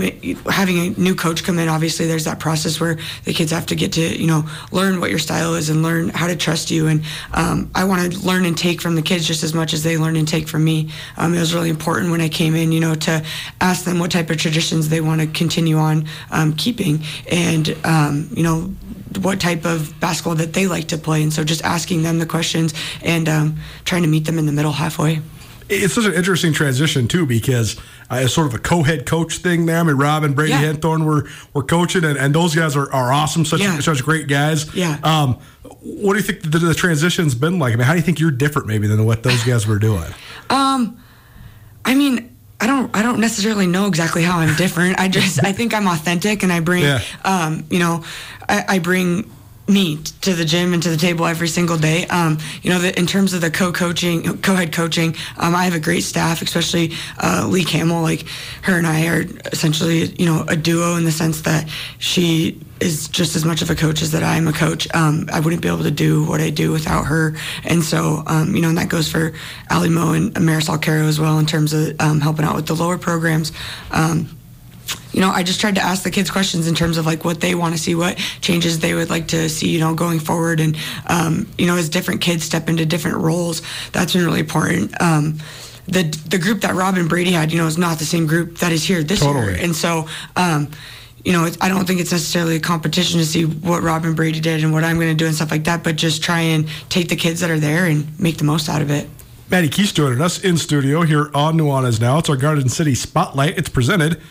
having 0.52 0.78
a 0.80 1.00
new 1.00 1.16
coach 1.16 1.46
come 1.46 1.60
in, 1.60 1.70
obviously, 1.70 2.08
there's 2.08 2.26
that 2.26 2.42
process 2.42 2.78
where 2.78 2.98
the 3.24 3.32
kids 3.32 3.52
have 3.52 3.68
to 3.68 3.76
get 3.76 3.94
to 3.94 4.02
you 4.02 4.28
know 4.28 4.44
learn 4.74 5.00
what 5.00 5.10
your 5.10 5.20
style 5.20 5.54
is 5.54 5.70
and 5.70 5.82
learn 5.82 6.10
how 6.10 6.28
to 6.28 6.36
trust 6.36 6.70
you. 6.70 6.88
And 6.88 7.06
um, 7.34 7.72
I 7.74 7.86
want 7.86 8.12
to 8.12 8.20
learn 8.20 8.44
and 8.44 8.58
take 8.58 8.82
from 8.82 8.96
the 8.96 9.02
kids 9.02 9.26
just 9.26 9.44
as 9.44 9.54
much 9.54 9.72
as 9.74 9.84
they 9.84 9.98
learn 9.98 10.18
and 10.18 10.28
take 10.28 10.50
from 10.50 10.66
me. 10.66 10.90
Um, 11.16 11.34
it 11.34 11.40
was 11.40 11.54
really 11.54 11.70
important 11.70 12.12
when 12.12 12.20
I 12.20 12.28
came 12.28 12.54
in, 12.54 12.74
you 12.74 12.82
know, 12.82 12.96
to 12.96 13.24
ask 13.62 13.86
them 13.86 13.98
what 13.98 14.12
type 14.12 14.30
of 14.30 14.36
traditions 14.36 14.90
they 14.90 15.00
want 15.00 15.22
to 15.22 15.28
continue 15.28 15.78
on 15.78 16.06
um, 16.32 16.52
keeping, 16.52 17.00
and 17.32 17.77
um, 17.86 18.30
you 18.34 18.44
know 18.44 18.74
what 19.22 19.40
type 19.40 19.66
of 19.66 20.00
basketball 20.00 20.36
that 20.36 20.54
they 20.54 20.68
like 20.68 20.90
to 20.90 20.98
play. 20.98 21.24
And 21.24 21.34
so 21.34 21.44
just 21.44 21.64
asking 21.64 22.04
them 22.04 22.20
the 22.20 22.26
questions 22.26 22.74
and 23.02 23.28
um, 23.28 23.56
trying 23.86 24.04
to 24.04 24.08
meet 24.08 24.26
them 24.26 24.38
in 24.38 24.46
the 24.46 24.52
middle 24.52 24.74
halfway. 24.74 25.22
It's 25.70 25.96
such 25.96 26.06
an 26.06 26.14
interesting 26.14 26.54
transition 26.54 27.08
too, 27.08 27.26
because 27.26 27.78
uh, 28.10 28.22
it's 28.24 28.34
sort 28.34 28.48
of 28.48 28.54
a 28.54 28.60
co-head 28.60 29.06
coach 29.06 29.40
thing 29.40 29.66
there. 29.66 29.78
I 29.80 29.84
mean, 29.84 29.98
Rob 29.98 30.24
and 30.24 30.34
Brady 30.36 30.52
Yeah. 30.54 30.72
Henthorn 30.72 31.04
were 31.04 31.28
were 31.54 31.64
coaching, 31.64 32.06
and, 32.06 32.18
and 32.18 32.34
those 32.34 32.56
guys 32.56 32.76
are, 32.78 32.90
are 32.94 33.12
awesome, 33.12 33.44
such 33.44 33.60
Yeah. 33.62 33.80
such 33.80 34.02
great 34.04 34.28
guys. 34.28 34.74
Yeah. 34.74 34.98
Um, 35.04 35.40
what 35.82 36.14
do 36.14 36.20
you 36.20 36.24
think 36.24 36.44
the, 36.44 36.60
the 36.60 36.74
transition's 36.74 37.36
been 37.36 37.60
like? 37.60 37.74
I 37.74 37.76
mean, 37.76 37.86
how 37.86 37.94
do 37.94 38.00
you 38.00 38.04
think 38.06 38.20
you're 38.20 38.32
different 38.32 38.68
maybe 38.68 38.88
than 38.88 39.04
what 39.06 39.24
those 39.24 39.44
guys 39.44 39.68
were 39.68 39.80
doing? 39.80 40.10
Um, 40.50 40.98
I 41.84 41.96
mean, 41.96 42.37
I 42.60 42.66
don't, 42.68 42.96
I 42.96 43.04
don't 43.04 43.20
necessarily 43.20 43.68
know 43.68 43.86
exactly 43.88 44.24
how 44.24 44.40
I'm 44.40 44.56
different. 44.56 45.00
I 45.00 45.08
just, 45.10 45.44
I 45.44 45.52
think 45.54 45.74
I'm 45.74 45.88
authentic, 45.88 46.42
and 46.44 46.52
I 46.52 46.60
bring, 46.60 46.84
Yeah. 46.84 47.02
um, 47.24 47.66
you 47.70 47.80
know, 47.80 48.04
I, 48.50 48.66
I 48.68 48.80
bring 48.80 49.30
me 49.68 49.98
to 50.22 50.34
the 50.34 50.46
gym 50.46 50.74
and 50.74 50.82
to 50.84 50.90
the 50.90 50.98
table 50.98 51.26
every 51.26 51.48
single 51.48 51.78
day. 51.78 52.08
Um, 52.08 52.38
you 52.62 52.70
know, 52.70 52.80
the, 52.80 52.98
in 52.98 53.06
terms 53.06 53.34
of 53.34 53.42
the 53.42 53.52
co-coaching, 53.52 54.38
co-head 54.40 54.72
coaching, 54.72 55.16
um, 55.38 55.56
I 55.56 55.66
have 55.66 55.76
a 55.76 55.80
great 55.80 56.04
staff, 56.04 56.42
especially 56.42 56.94
uh, 57.22 57.48
Lee 57.50 57.66
Camel. 57.66 58.02
Like 58.02 58.26
her 58.64 58.78
and 58.78 58.88
I 58.88 59.08
are 59.08 59.26
essentially, 59.52 60.06
you 60.18 60.26
know, 60.26 60.46
a 60.48 60.56
duo 60.56 60.96
in 60.96 61.04
the 61.04 61.12
sense 61.12 61.42
that 61.42 61.70
she 62.00 62.60
is 62.80 63.08
just 63.08 63.36
as 63.36 63.44
much 63.44 63.62
of 63.62 63.70
a 63.70 63.76
coach 63.76 64.02
as 64.02 64.12
that 64.12 64.24
I 64.24 64.38
am 64.38 64.48
a 64.48 64.54
coach. 64.54 64.88
Um, 64.94 65.28
I 65.32 65.40
wouldn't 65.40 65.62
be 65.62 65.68
able 65.68 65.84
to 65.84 65.92
do 65.92 66.24
what 66.24 66.42
I 66.42 66.50
do 66.50 66.72
without 66.72 67.06
her, 67.06 67.36
and 67.64 67.84
so 67.84 68.24
um, 68.28 68.56
you 68.56 68.62
know, 68.62 68.70
and 68.70 68.78
that 68.78 68.90
goes 68.90 69.12
for 69.12 69.34
Ali 69.72 69.90
Mo 69.90 70.14
and 70.14 70.34
Marisol 70.36 70.82
Caro 70.82 71.08
as 71.08 71.20
well 71.20 71.40
in 71.40 71.46
terms 71.46 71.74
of 71.74 72.00
um, 72.00 72.22
helping 72.22 72.46
out 72.46 72.56
with 72.56 72.68
the 72.68 72.76
lower 72.76 72.98
programs. 72.98 73.52
Um, 73.92 74.37
you 75.12 75.22
know, 75.22 75.30
I 75.30 75.44
just 75.44 75.60
tried 75.60 75.76
to 75.76 75.82
ask 75.82 76.04
the 76.04 76.12
kids 76.12 76.30
questions 76.30 76.68
in 76.68 76.76
terms 76.76 76.98
of 76.98 77.06
like 77.06 77.26
what 77.26 77.42
they 77.42 77.56
want 77.56 77.76
to 77.76 77.82
see, 77.82 77.96
what 77.96 78.18
changes 78.42 78.80
they 78.80 78.94
would 78.94 79.10
like 79.10 79.28
to 79.30 79.50
see, 79.50 79.70
you 79.70 79.80
know, 79.80 79.96
going 79.96 80.20
forward. 80.20 80.60
And, 80.60 80.78
um, 81.08 81.48
you 81.58 81.66
know, 81.66 81.76
as 81.76 81.90
different 81.90 82.22
kids 82.22 82.44
step 82.44 82.70
into 82.70 82.86
different 82.86 83.18
roles, 83.18 83.62
that's 83.92 84.14
been 84.14 84.26
really 84.26 84.42
important. 84.42 85.00
Um, 85.02 85.40
the, 85.88 86.04
the 86.28 86.38
group 86.38 86.62
that 86.62 86.76
Rob 86.76 86.98
and 86.98 87.08
Brady 87.08 87.32
had, 87.32 87.52
you 87.52 87.58
know, 87.58 87.68
is 87.68 87.78
not 87.78 87.98
the 88.00 88.06
same 88.06 88.28
group 88.28 88.58
that 88.58 88.72
is 88.72 88.84
here 88.84 89.04
this 89.04 89.22
Totally. 89.22 89.54
year. 89.54 89.64
And 89.64 89.76
so, 89.76 90.08
um, 90.36 90.70
you 91.24 91.34
know, 91.34 91.46
it's, 91.46 91.58
I 91.62 91.70
don't 91.70 91.86
think 91.86 92.00
it's 92.00 92.12
necessarily 92.12 92.58
a 92.58 92.60
competition 92.60 93.20
to 93.20 93.26
see 93.26 93.46
what 93.46 93.82
Rob 93.84 94.06
and 94.06 94.16
Brady 94.16 94.40
did 94.40 94.64
and 94.64 94.72
what 94.72 94.84
I'm 94.84 94.98
going 94.98 95.10
to 95.10 95.16
do 95.16 95.26
and 95.26 95.36
stuff 95.36 95.52
like 95.52 95.64
that, 95.64 95.84
but 95.84 95.96
just 95.96 96.22
try 96.22 96.42
and 96.42 96.68
take 96.90 97.10
the 97.10 97.16
kids 97.16 97.40
that 97.40 97.50
are 97.50 97.60
there 97.60 97.86
and 97.86 98.20
make 98.20 98.38
the 98.38 98.44
most 98.44 98.70
out 98.70 98.82
of 98.82 98.92
it. 98.92 99.10
Maddie 99.50 99.70
Keast 99.70 99.96
joining 99.96 100.22
us 100.22 100.44
in 100.44 100.58
studio 100.58 101.04
here 101.04 101.32
on 101.34 101.58
Nuanez 101.58 102.02
Now. 102.02 102.18
It's 102.18 102.30
our 102.30 102.36
Garden 102.36 102.68
City 102.68 102.94
Spotlight. 102.94 103.58
It's 103.58 103.70
presented 103.70 104.22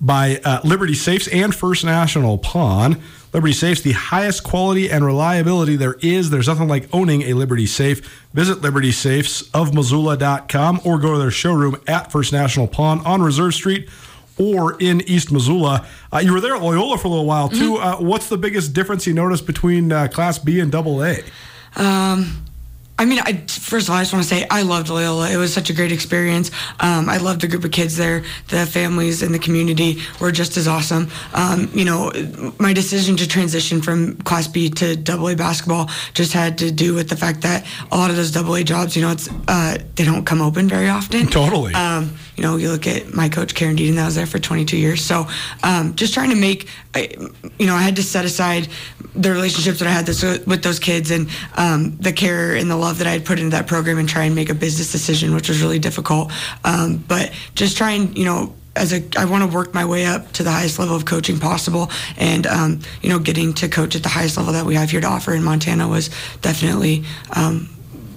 by 0.00 0.40
uh, 0.44 0.60
Liberty 0.64 0.94
Safes 0.94 1.28
and 1.28 1.54
First 1.54 1.84
National 1.84 2.38
Pawn. 2.38 3.00
Liberty 3.32 3.52
Safes, 3.52 3.82
the 3.82 3.92
highest 3.92 4.42
quality 4.44 4.90
and 4.90 5.04
reliability 5.04 5.76
there 5.76 5.96
is. 6.00 6.30
There's 6.30 6.46
nothing 6.46 6.68
like 6.68 6.88
owning 6.92 7.22
a 7.22 7.32
Liberty 7.34 7.66
Safe. 7.66 8.00
Visit 8.32 8.58
libertysafesofmissoula.com 8.58 10.80
or 10.84 10.98
go 10.98 11.12
to 11.14 11.18
their 11.18 11.30
showroom 11.30 11.76
at 11.88 12.12
First 12.12 12.32
National 12.32 12.68
Pawn 12.68 13.04
on 13.04 13.22
Reserve 13.22 13.54
Street 13.54 13.88
or 14.38 14.76
in 14.80 15.00
East 15.02 15.30
Missoula. 15.32 15.86
Uh, 16.12 16.18
you 16.18 16.32
were 16.32 16.40
there 16.40 16.54
at 16.54 16.62
Loyola 16.62 16.96
for 16.98 17.08
a 17.08 17.10
little 17.10 17.26
while, 17.26 17.48
too. 17.48 17.76
Uh, 17.76 17.96
what's 17.96 18.28
the 18.28 18.38
biggest 18.38 18.72
difference 18.72 19.06
you 19.06 19.14
noticed 19.14 19.46
between 19.46 19.90
uh, 19.92 20.08
Class 20.08 20.38
B 20.38 20.60
and 20.60 20.70
Double 20.72 21.02
A? 21.04 21.18
I 22.96 23.06
mean, 23.06 23.18
I, 23.18 23.44
first 23.48 23.88
of 23.88 23.90
all, 23.90 23.96
I 23.96 24.02
just 24.02 24.12
want 24.12 24.22
to 24.22 24.28
say 24.28 24.46
I 24.50 24.62
loved 24.62 24.88
Loyola. 24.88 25.28
It 25.30 25.36
was 25.36 25.52
such 25.52 25.68
a 25.68 25.72
great 25.72 25.90
experience. 25.90 26.52
Um, 26.78 27.08
I 27.08 27.16
loved 27.16 27.40
the 27.40 27.48
group 27.48 27.64
of 27.64 27.72
kids 27.72 27.96
there. 27.96 28.22
The 28.48 28.66
families 28.66 29.20
and 29.20 29.34
the 29.34 29.40
community 29.40 30.00
were 30.20 30.30
just 30.30 30.56
as 30.56 30.68
awesome. 30.68 31.10
Um, 31.32 31.70
you 31.74 31.84
know, 31.84 32.12
my 32.60 32.72
decision 32.72 33.16
to 33.16 33.26
transition 33.26 33.82
from 33.82 34.16
Class 34.18 34.46
B 34.46 34.70
to 34.70 34.94
Double 34.94 35.28
A 35.28 35.34
basketball 35.34 35.90
just 36.12 36.32
had 36.32 36.58
to 36.58 36.70
do 36.70 36.94
with 36.94 37.08
the 37.08 37.16
fact 37.16 37.40
that 37.42 37.66
a 37.90 37.96
lot 37.96 38.10
of 38.10 38.16
those 38.16 38.30
Double 38.30 38.54
A 38.54 38.62
jobs, 38.62 38.94
you 38.94 39.02
know, 39.02 39.10
it's 39.10 39.28
uh, 39.48 39.76
they 39.96 40.04
don't 40.04 40.24
come 40.24 40.40
open 40.40 40.68
very 40.68 40.88
often. 40.88 41.26
Totally. 41.26 41.74
Um, 41.74 42.16
you 42.36 42.42
know, 42.42 42.56
you 42.56 42.70
look 42.70 42.86
at 42.86 43.14
my 43.14 43.28
coach 43.28 43.54
Karen 43.54 43.76
Deaton, 43.76 43.96
that 43.96 44.06
was 44.06 44.14
there 44.14 44.26
for 44.26 44.38
22 44.38 44.76
years. 44.76 45.02
So, 45.02 45.26
um, 45.62 45.94
just 45.94 46.14
trying 46.14 46.30
to 46.30 46.36
make, 46.36 46.68
I- 46.94 47.14
you 47.58 47.66
know, 47.66 47.74
I 47.74 47.82
had 47.82 47.96
to 47.96 48.02
set 48.02 48.24
aside 48.24 48.68
the 49.14 49.30
relationships 49.30 49.78
that 49.78 49.86
I 49.88 49.92
had 49.92 50.06
this, 50.06 50.22
with 50.22 50.62
those 50.62 50.78
kids 50.80 51.10
and 51.10 51.28
um, 51.56 51.96
the 51.98 52.12
care 52.12 52.54
and 52.54 52.68
the 52.70 52.76
love 52.76 52.98
that 52.98 53.06
I 53.06 53.12
had 53.12 53.24
put 53.24 53.38
into 53.38 53.50
that 53.56 53.66
program 53.66 53.98
and 53.98 54.08
try 54.08 54.24
and 54.24 54.34
make 54.34 54.50
a 54.50 54.54
business 54.54 54.90
decision, 54.90 55.34
which 55.34 55.48
was 55.48 55.62
really 55.62 55.78
difficult. 55.78 56.32
Um, 56.64 57.04
but 57.06 57.32
just 57.54 57.76
trying, 57.76 58.16
you 58.16 58.24
know, 58.24 58.54
as 58.76 58.92
a, 58.92 59.04
I 59.16 59.24
want 59.26 59.48
to 59.48 59.56
work 59.56 59.72
my 59.72 59.84
way 59.84 60.04
up 60.04 60.32
to 60.32 60.42
the 60.42 60.50
highest 60.50 60.80
level 60.80 60.96
of 60.96 61.04
coaching 61.04 61.38
possible, 61.38 61.90
and 62.16 62.44
um, 62.46 62.80
you 63.02 63.08
know, 63.08 63.20
getting 63.20 63.54
to 63.54 63.68
coach 63.68 63.94
at 63.94 64.02
the 64.02 64.08
highest 64.08 64.36
level 64.36 64.52
that 64.52 64.66
we 64.66 64.74
have 64.74 64.90
here 64.90 65.00
to 65.00 65.06
offer 65.06 65.32
in 65.32 65.44
Montana 65.44 65.86
was 65.86 66.10
definitely 66.40 67.04
um, 67.36 67.68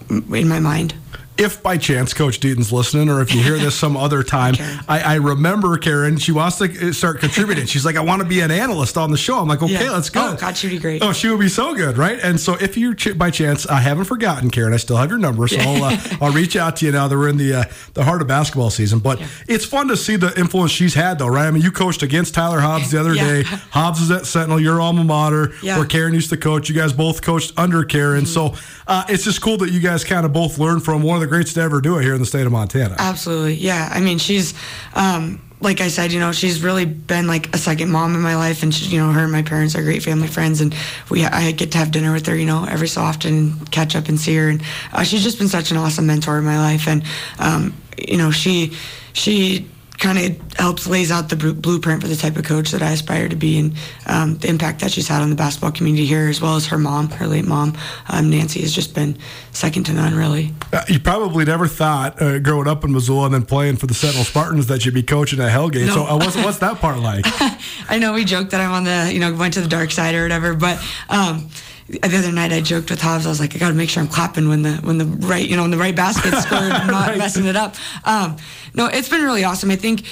in 0.09 0.47
my 0.47 0.59
mind. 0.59 0.95
If 1.37 1.61
by 1.61 1.77
chance 1.77 2.13
Coach 2.13 2.39
Deaton's 2.39 2.71
listening, 2.71 3.09
or 3.09 3.21
if 3.21 3.33
you 3.33 3.41
hear 3.41 3.57
this 3.57 3.75
some 3.75 3.95
other 4.05 4.23
time, 4.23 4.55
I, 4.87 4.99
I 5.01 5.15
remember 5.15 5.77
Karen. 5.77 6.17
She 6.17 6.31
wants 6.31 6.57
to 6.57 6.93
start 6.93 7.19
contributing. 7.19 7.65
She's 7.65 7.85
like, 7.85 7.95
I 7.95 8.01
want 8.01 8.21
to 8.21 8.27
be 8.27 8.39
an 8.41 8.51
analyst 8.51 8.97
on 8.97 9.11
the 9.11 9.17
show. 9.17 9.39
I'm 9.39 9.47
like, 9.47 9.61
okay, 9.61 9.73
Yeah. 9.85 9.91
let's 9.91 10.09
go. 10.09 10.31
Oh, 10.33 10.37
God, 10.39 10.57
she'd 10.57 10.69
be 10.69 10.79
great. 10.79 11.01
Oh, 11.03 11.13
she 11.13 11.29
would 11.29 11.39
be 11.39 11.49
so 11.49 11.75
good, 11.75 11.97
right? 11.97 12.19
And 12.21 12.39
so, 12.39 12.55
if 12.55 12.77
you 12.77 12.95
ch- 12.95 13.17
by 13.17 13.29
chance, 13.31 13.65
I 13.67 13.79
haven't 13.81 14.05
forgotten, 14.05 14.49
Karen. 14.49 14.73
I 14.73 14.77
still 14.77 14.97
have 14.97 15.09
your 15.09 15.19
number, 15.19 15.47
so 15.47 15.57
I'll, 15.59 15.83
uh, 15.83 15.97
I'll 16.21 16.31
reach 16.33 16.55
out 16.55 16.77
to 16.77 16.85
you 16.85 16.91
now 16.91 17.07
that 17.07 17.17
we're 17.17 17.29
in 17.29 17.37
the 17.37 17.53
uh, 17.53 17.63
the 17.93 18.03
heart 18.03 18.21
of 18.21 18.27
basketball 18.27 18.69
season. 18.69 18.99
But 18.99 19.21
it's 19.47 19.65
fun 19.65 19.87
to 19.89 19.97
see 19.97 20.15
the 20.15 20.37
influence 20.39 20.71
she's 20.71 20.93
had, 20.93 21.19
though, 21.19 21.27
right? 21.27 21.47
I 21.47 21.51
mean, 21.51 21.61
you 21.63 21.71
coached 21.71 22.03
against 22.03 22.33
Tyler 22.33 22.59
Hobbs 22.59 22.91
the 22.91 22.99
other 22.99 23.13
Yeah. 23.13 23.23
day. 23.25 23.43
Hobbs 23.71 24.01
is 24.01 24.11
at 24.11 24.25
Sentinel, 24.25 24.59
your 24.59 24.81
alma 24.81 25.03
mater, 25.03 25.53
Yeah. 25.61 25.77
where 25.77 25.85
Karen 25.85 26.13
used 26.13 26.29
to 26.31 26.37
coach. 26.37 26.69
You 26.69 26.75
guys 26.75 26.93
both 26.93 27.21
coached 27.21 27.53
under 27.57 27.83
Karen, 27.83 28.25
so 28.25 28.55
uh, 28.87 29.03
it's 29.09 29.23
just 29.23 29.41
cool 29.41 29.57
that 29.57 29.71
you 29.71 29.79
guys 29.79 30.03
kind 30.03 30.25
of 30.25 30.33
both 30.33 30.57
learned 30.57 30.83
from 30.83 31.01
one 31.03 31.15
of 31.15 31.21
the 31.21 31.26
greats 31.27 31.53
to 31.53 31.61
ever 31.61 31.81
do 31.81 31.97
it 31.97 32.03
here 32.03 32.13
in 32.13 32.19
the 32.19 32.25
state 32.25 32.45
of 32.45 32.51
Montana. 32.51 32.95
Absolutely, 32.97 33.55
yeah. 33.55 33.89
I 33.91 33.99
mean, 33.99 34.17
she's 34.17 34.53
um, 34.93 35.41
like 35.59 35.81
I 35.81 35.87
said, 35.87 36.11
you 36.11 36.19
know, 36.19 36.31
she's 36.31 36.61
really 36.61 36.85
been 36.85 37.27
like 37.27 37.53
a 37.55 37.57
second 37.57 37.89
mom 37.89 38.13
in 38.13 38.21
my 38.21 38.35
life, 38.35 38.61
and 38.61 38.73
she, 38.73 38.85
you 38.85 38.99
know, 38.99 39.11
her 39.11 39.23
and 39.23 39.31
my 39.31 39.41
parents 39.41 39.75
are 39.75 39.81
great 39.81 40.03
family 40.03 40.27
friends, 40.27 40.61
and 40.61 40.75
we 41.09 41.25
I 41.25 41.51
get 41.51 41.71
to 41.71 41.77
have 41.79 41.91
dinner 41.91 42.13
with 42.13 42.27
her, 42.27 42.35
you 42.35 42.45
know, 42.45 42.65
every 42.65 42.87
so 42.87 43.01
often, 43.01 43.65
catch 43.67 43.95
up 43.95 44.07
and 44.07 44.19
see 44.19 44.35
her, 44.35 44.49
and 44.49 44.61
uh, 44.93 45.03
she's 45.03 45.23
just 45.23 45.39
been 45.39 45.47
such 45.47 45.71
an 45.71 45.77
awesome 45.77 46.05
mentor 46.05 46.37
in 46.37 46.45
my 46.45 46.57
life, 46.57 46.87
and 46.87 47.03
um, 47.39 47.73
you 47.97 48.17
know, 48.17 48.29
she 48.29 48.73
she 49.13 49.67
kind 49.97 50.17
of 50.17 50.53
helps 50.53 50.87
lays 50.87 51.11
out 51.11 51.29
the 51.29 51.35
blueprint 51.35 52.01
for 52.01 52.07
the 52.07 52.15
type 52.15 52.35
of 52.37 52.45
coach 52.45 52.71
that 52.71 52.81
I 52.81 52.91
aspire 52.91 53.27
to 53.29 53.35
be 53.35 53.59
and 53.59 53.73
um, 54.05 54.37
the 54.37 54.47
impact 54.47 54.81
that 54.81 54.91
she's 54.91 55.07
had 55.07 55.21
on 55.21 55.29
the 55.29 55.35
basketball 55.35 55.71
community 55.71 56.05
here 56.05 56.27
as 56.27 56.39
well 56.39 56.55
as 56.55 56.67
her 56.67 56.77
mom 56.77 57.09
her 57.09 57.25
late 57.27 57.45
mom 57.45 57.75
um, 58.09 58.29
Nancy 58.29 58.61
has 58.61 58.73
just 58.73 58.93
been 58.93 59.17
second 59.51 59.85
to 59.85 59.93
none 59.93 60.15
really 60.15 60.53
Uh, 60.71 60.83
you 60.87 60.99
probably 60.99 61.45
never 61.45 61.67
thought 61.67 62.21
uh, 62.21 62.39
growing 62.39 62.67
up 62.67 62.83
in 62.83 62.91
Missoula 62.93 63.25
and 63.25 63.33
then 63.33 63.45
playing 63.45 63.77
for 63.77 63.87
the 63.87 63.93
Sentinel 63.93 64.23
Spartans 64.25 64.67
that 64.67 64.85
you'd 64.85 64.93
be 64.93 65.03
coaching 65.03 65.39
at 65.39 65.51
Hellgate. 65.51 65.87
No. 65.87 65.93
So 65.95 66.03
uh, 66.03 66.17
what's, 66.17 66.35
what's 66.35 66.59
that 66.59 66.77
part 66.77 66.99
like? 66.99 67.25
I 67.89 67.97
know 67.99 68.13
we 68.13 68.23
joked 68.25 68.51
that 68.51 68.61
I'm 68.61 68.71
on 68.71 68.83
the, 68.83 69.11
you 69.11 69.19
know, 69.19 69.33
went 69.33 69.53
to 69.55 69.61
the 69.61 69.67
dark 69.67 69.91
side 69.91 70.13
or 70.13 70.23
whatever, 70.23 70.53
but 70.53 70.83
um, 71.09 71.49
the 71.89 72.03
other 72.03 72.31
night 72.31 72.51
I 72.51 72.61
joked 72.61 72.89
with 72.89 73.01
Hobbs. 73.01 73.25
I 73.25 73.29
was 73.29 73.39
like, 73.39 73.55
I 73.55 73.59
got 73.59 73.69
to 73.69 73.73
make 73.75 73.89
sure 73.89 74.01
I'm 74.03 74.09
clapping 74.09 74.49
when 74.49 74.61
the 74.61 74.73
when 74.77 74.97
the 74.97 75.05
right, 75.05 75.47
you 75.47 75.55
know, 75.55 75.61
when 75.63 75.71
the 75.71 75.77
right 75.77 75.95
basket's 75.95 76.41
scored, 76.43 76.63
I'm 76.71 76.87
not 76.87 77.09
Right. 77.09 77.17
messing 77.17 77.45
it 77.45 77.55
up. 77.55 77.75
Um, 78.05 78.37
no, 78.73 78.87
it's 78.87 79.09
been 79.09 79.21
really 79.23 79.43
awesome. 79.43 79.71
I 79.71 79.75
think 79.77 80.03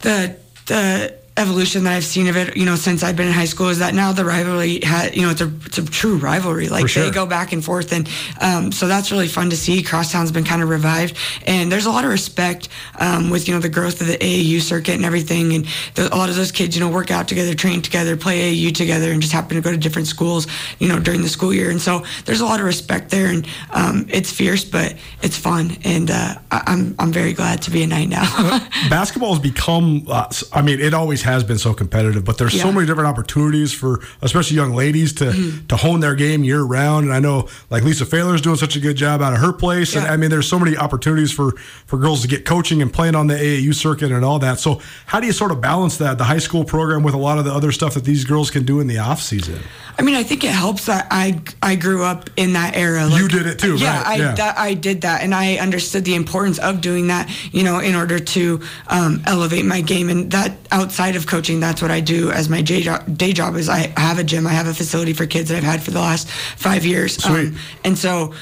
the 0.00 0.36
the 0.66 1.14
evolution 1.40 1.84
that 1.84 1.94
I've 1.94 2.04
seen 2.04 2.28
of 2.28 2.36
it, 2.36 2.56
you 2.56 2.66
know, 2.66 2.76
since 2.76 3.02
I've 3.02 3.16
been 3.16 3.26
in 3.26 3.32
high 3.32 3.46
school 3.46 3.68
is 3.68 3.78
that 3.78 3.94
now 3.94 4.12
the 4.12 4.24
rivalry, 4.24 4.80
ha 4.80 5.08
you 5.12 5.22
know, 5.22 5.30
it's 5.30 5.40
a 5.40 5.50
it's 5.64 5.78
a 5.78 5.84
true 5.84 6.16
rivalry. 6.16 6.68
Like 6.68 6.88
sure. 6.88 7.04
they 7.04 7.10
go 7.10 7.26
back 7.26 7.52
and 7.52 7.64
forth, 7.64 7.92
and 7.92 8.08
um, 8.40 8.70
so 8.70 8.86
that's 8.86 9.10
really 9.10 9.26
fun 9.26 9.50
to 9.50 9.56
see. 9.56 9.82
Crosstown's 9.82 10.30
been 10.30 10.44
kind 10.44 10.62
of 10.62 10.68
revived, 10.68 11.16
and 11.46 11.72
there's 11.72 11.86
a 11.86 11.90
lot 11.90 12.04
of 12.04 12.10
respect 12.10 12.68
um, 12.98 13.30
with 13.30 13.48
you 13.48 13.54
know 13.54 13.60
the 13.60 13.68
growth 13.68 14.00
of 14.00 14.06
the 14.06 14.18
AAU 14.18 14.60
circuit 14.60 14.94
and 14.94 15.04
everything, 15.04 15.54
and 15.54 15.66
the, 15.94 16.14
a 16.14 16.16
lot 16.16 16.28
of 16.28 16.36
those 16.36 16.52
kids, 16.52 16.76
you 16.76 16.80
know, 16.80 16.90
work 16.90 17.10
out 17.10 17.26
together, 17.26 17.54
train 17.54 17.80
together, 17.80 18.16
play 18.16 18.54
AAU 18.54 18.74
together, 18.74 19.10
and 19.10 19.22
just 19.22 19.32
happen 19.32 19.56
to 19.56 19.62
go 19.62 19.70
to 19.70 19.78
different 19.78 20.08
schools, 20.08 20.46
you 20.78 20.88
know, 20.88 21.00
during 21.00 21.22
the 21.22 21.28
school 21.28 21.54
year, 21.54 21.70
and 21.70 21.80
so 21.80 22.04
there's 22.26 22.40
a 22.40 22.46
lot 22.46 22.60
of 22.60 22.66
respect 22.66 23.10
there, 23.10 23.26
and 23.26 23.46
um, 23.70 24.06
it's 24.10 24.30
fierce, 24.30 24.64
but 24.64 24.94
it's 25.22 25.38
fun, 25.38 25.76
and 25.84 26.10
uh, 26.10 26.34
I, 26.50 26.62
I'm 26.66 26.94
I'm 26.98 27.12
very 27.12 27.32
glad 27.32 27.62
to 27.62 27.70
be 27.70 27.82
a 27.82 27.86
knight 27.86 28.08
now. 28.08 28.26
Basketball 28.90 29.34
has 29.34 29.42
become, 29.42 30.04
uh, 30.08 30.30
I 30.52 30.62
mean, 30.62 30.80
it 30.80 30.92
always 30.92 31.22
has 31.22 31.29
been 31.44 31.58
so 31.58 31.74
competitive, 31.74 32.24
but 32.24 32.38
there's 32.38 32.60
so 32.60 32.72
many 32.72 32.86
different 32.86 33.08
opportunities 33.08 33.72
for, 33.72 34.00
especially 34.22 34.56
young 34.56 34.72
ladies, 34.72 35.12
to 35.14 35.32
to 35.68 35.76
hone 35.76 36.00
their 36.00 36.14
game 36.14 36.44
year 36.44 36.62
round. 36.62 37.06
And 37.06 37.14
I 37.14 37.20
know, 37.20 37.48
like 37.70 37.82
Lisa 37.82 38.04
Failer's 38.04 38.40
doing 38.40 38.56
such 38.56 38.76
a 38.76 38.80
good 38.80 38.96
job 38.96 39.22
out 39.22 39.32
of 39.32 39.40
her 39.40 39.52
place. 39.52 39.96
And 39.96 40.06
I 40.06 40.16
mean, 40.16 40.30
there's 40.30 40.48
so 40.48 40.58
many 40.58 40.76
opportunities 40.76 41.32
for 41.32 41.52
for 41.86 41.98
girls 41.98 42.22
to 42.22 42.28
get 42.28 42.44
coaching 42.44 42.82
and 42.82 42.92
playing 42.92 43.14
on 43.14 43.26
the 43.26 43.34
AAU 43.34 43.74
circuit 43.74 44.12
and 44.12 44.24
all 44.24 44.38
that. 44.40 44.60
So, 44.60 44.80
how 45.06 45.20
do 45.20 45.26
you 45.26 45.32
sort 45.32 45.52
of 45.52 45.60
balance 45.60 45.98
that, 45.98 46.18
the 46.18 46.24
high 46.24 46.38
school 46.38 46.64
program, 46.64 47.02
with 47.02 47.14
a 47.14 47.18
lot 47.18 47.38
of 47.38 47.44
the 47.44 47.52
other 47.52 47.72
stuff 47.72 47.94
that 47.94 48.04
these 48.04 48.24
girls 48.24 48.50
can 48.50 48.64
do 48.64 48.80
in 48.80 48.86
the 48.86 48.98
off 48.98 49.20
season? 49.20 49.60
I 49.98 50.02
mean, 50.02 50.14
I 50.14 50.22
think 50.22 50.44
it 50.44 50.50
helps 50.52 50.86
that 50.86 51.06
I 51.10 51.40
I 51.62 51.76
grew 51.76 52.04
up 52.04 52.30
in 52.36 52.54
that 52.54 52.76
era. 52.76 53.08
You 53.08 53.28
did 53.28 53.46
it 53.46 53.58
too, 53.58 53.76
Yeah, 53.76 53.98
right, 53.98 54.06
I 54.06 54.16
yeah. 54.16 54.34
That, 54.34 54.58
I 54.58 54.74
did 54.74 55.02
that, 55.02 55.22
and 55.22 55.34
I 55.34 55.56
understood 55.56 56.04
the 56.04 56.14
importance 56.14 56.58
of 56.58 56.80
doing 56.80 57.08
that. 57.08 57.30
You 57.52 57.64
know, 57.64 57.80
in 57.80 57.94
order 57.94 58.18
to 58.18 58.60
um, 58.88 59.22
elevate 59.26 59.64
my 59.64 59.80
game, 59.80 60.08
and 60.08 60.30
that 60.30 60.56
outside 60.70 61.16
of 61.16 61.19
coaching, 61.26 61.60
that's 61.60 61.82
what 61.82 61.90
I 61.90 62.00
do 62.00 62.30
as 62.30 62.48
my 62.48 62.62
day 62.62 62.82
job. 62.82 63.16
Day 63.16 63.32
job 63.32 63.56
is 63.56 63.68
I 63.68 63.92
have 63.96 64.18
a 64.18 64.24
gym, 64.24 64.46
I 64.46 64.52
have 64.52 64.66
a 64.66 64.74
facility 64.74 65.12
for 65.12 65.26
kids 65.26 65.48
that 65.48 65.58
I've 65.58 65.64
had 65.64 65.82
for 65.82 65.90
the 65.90 66.00
last 66.00 66.28
five 66.30 66.84
years. 66.84 67.24
Um, 67.24 67.56
and 67.84 67.98
so, 67.98 68.34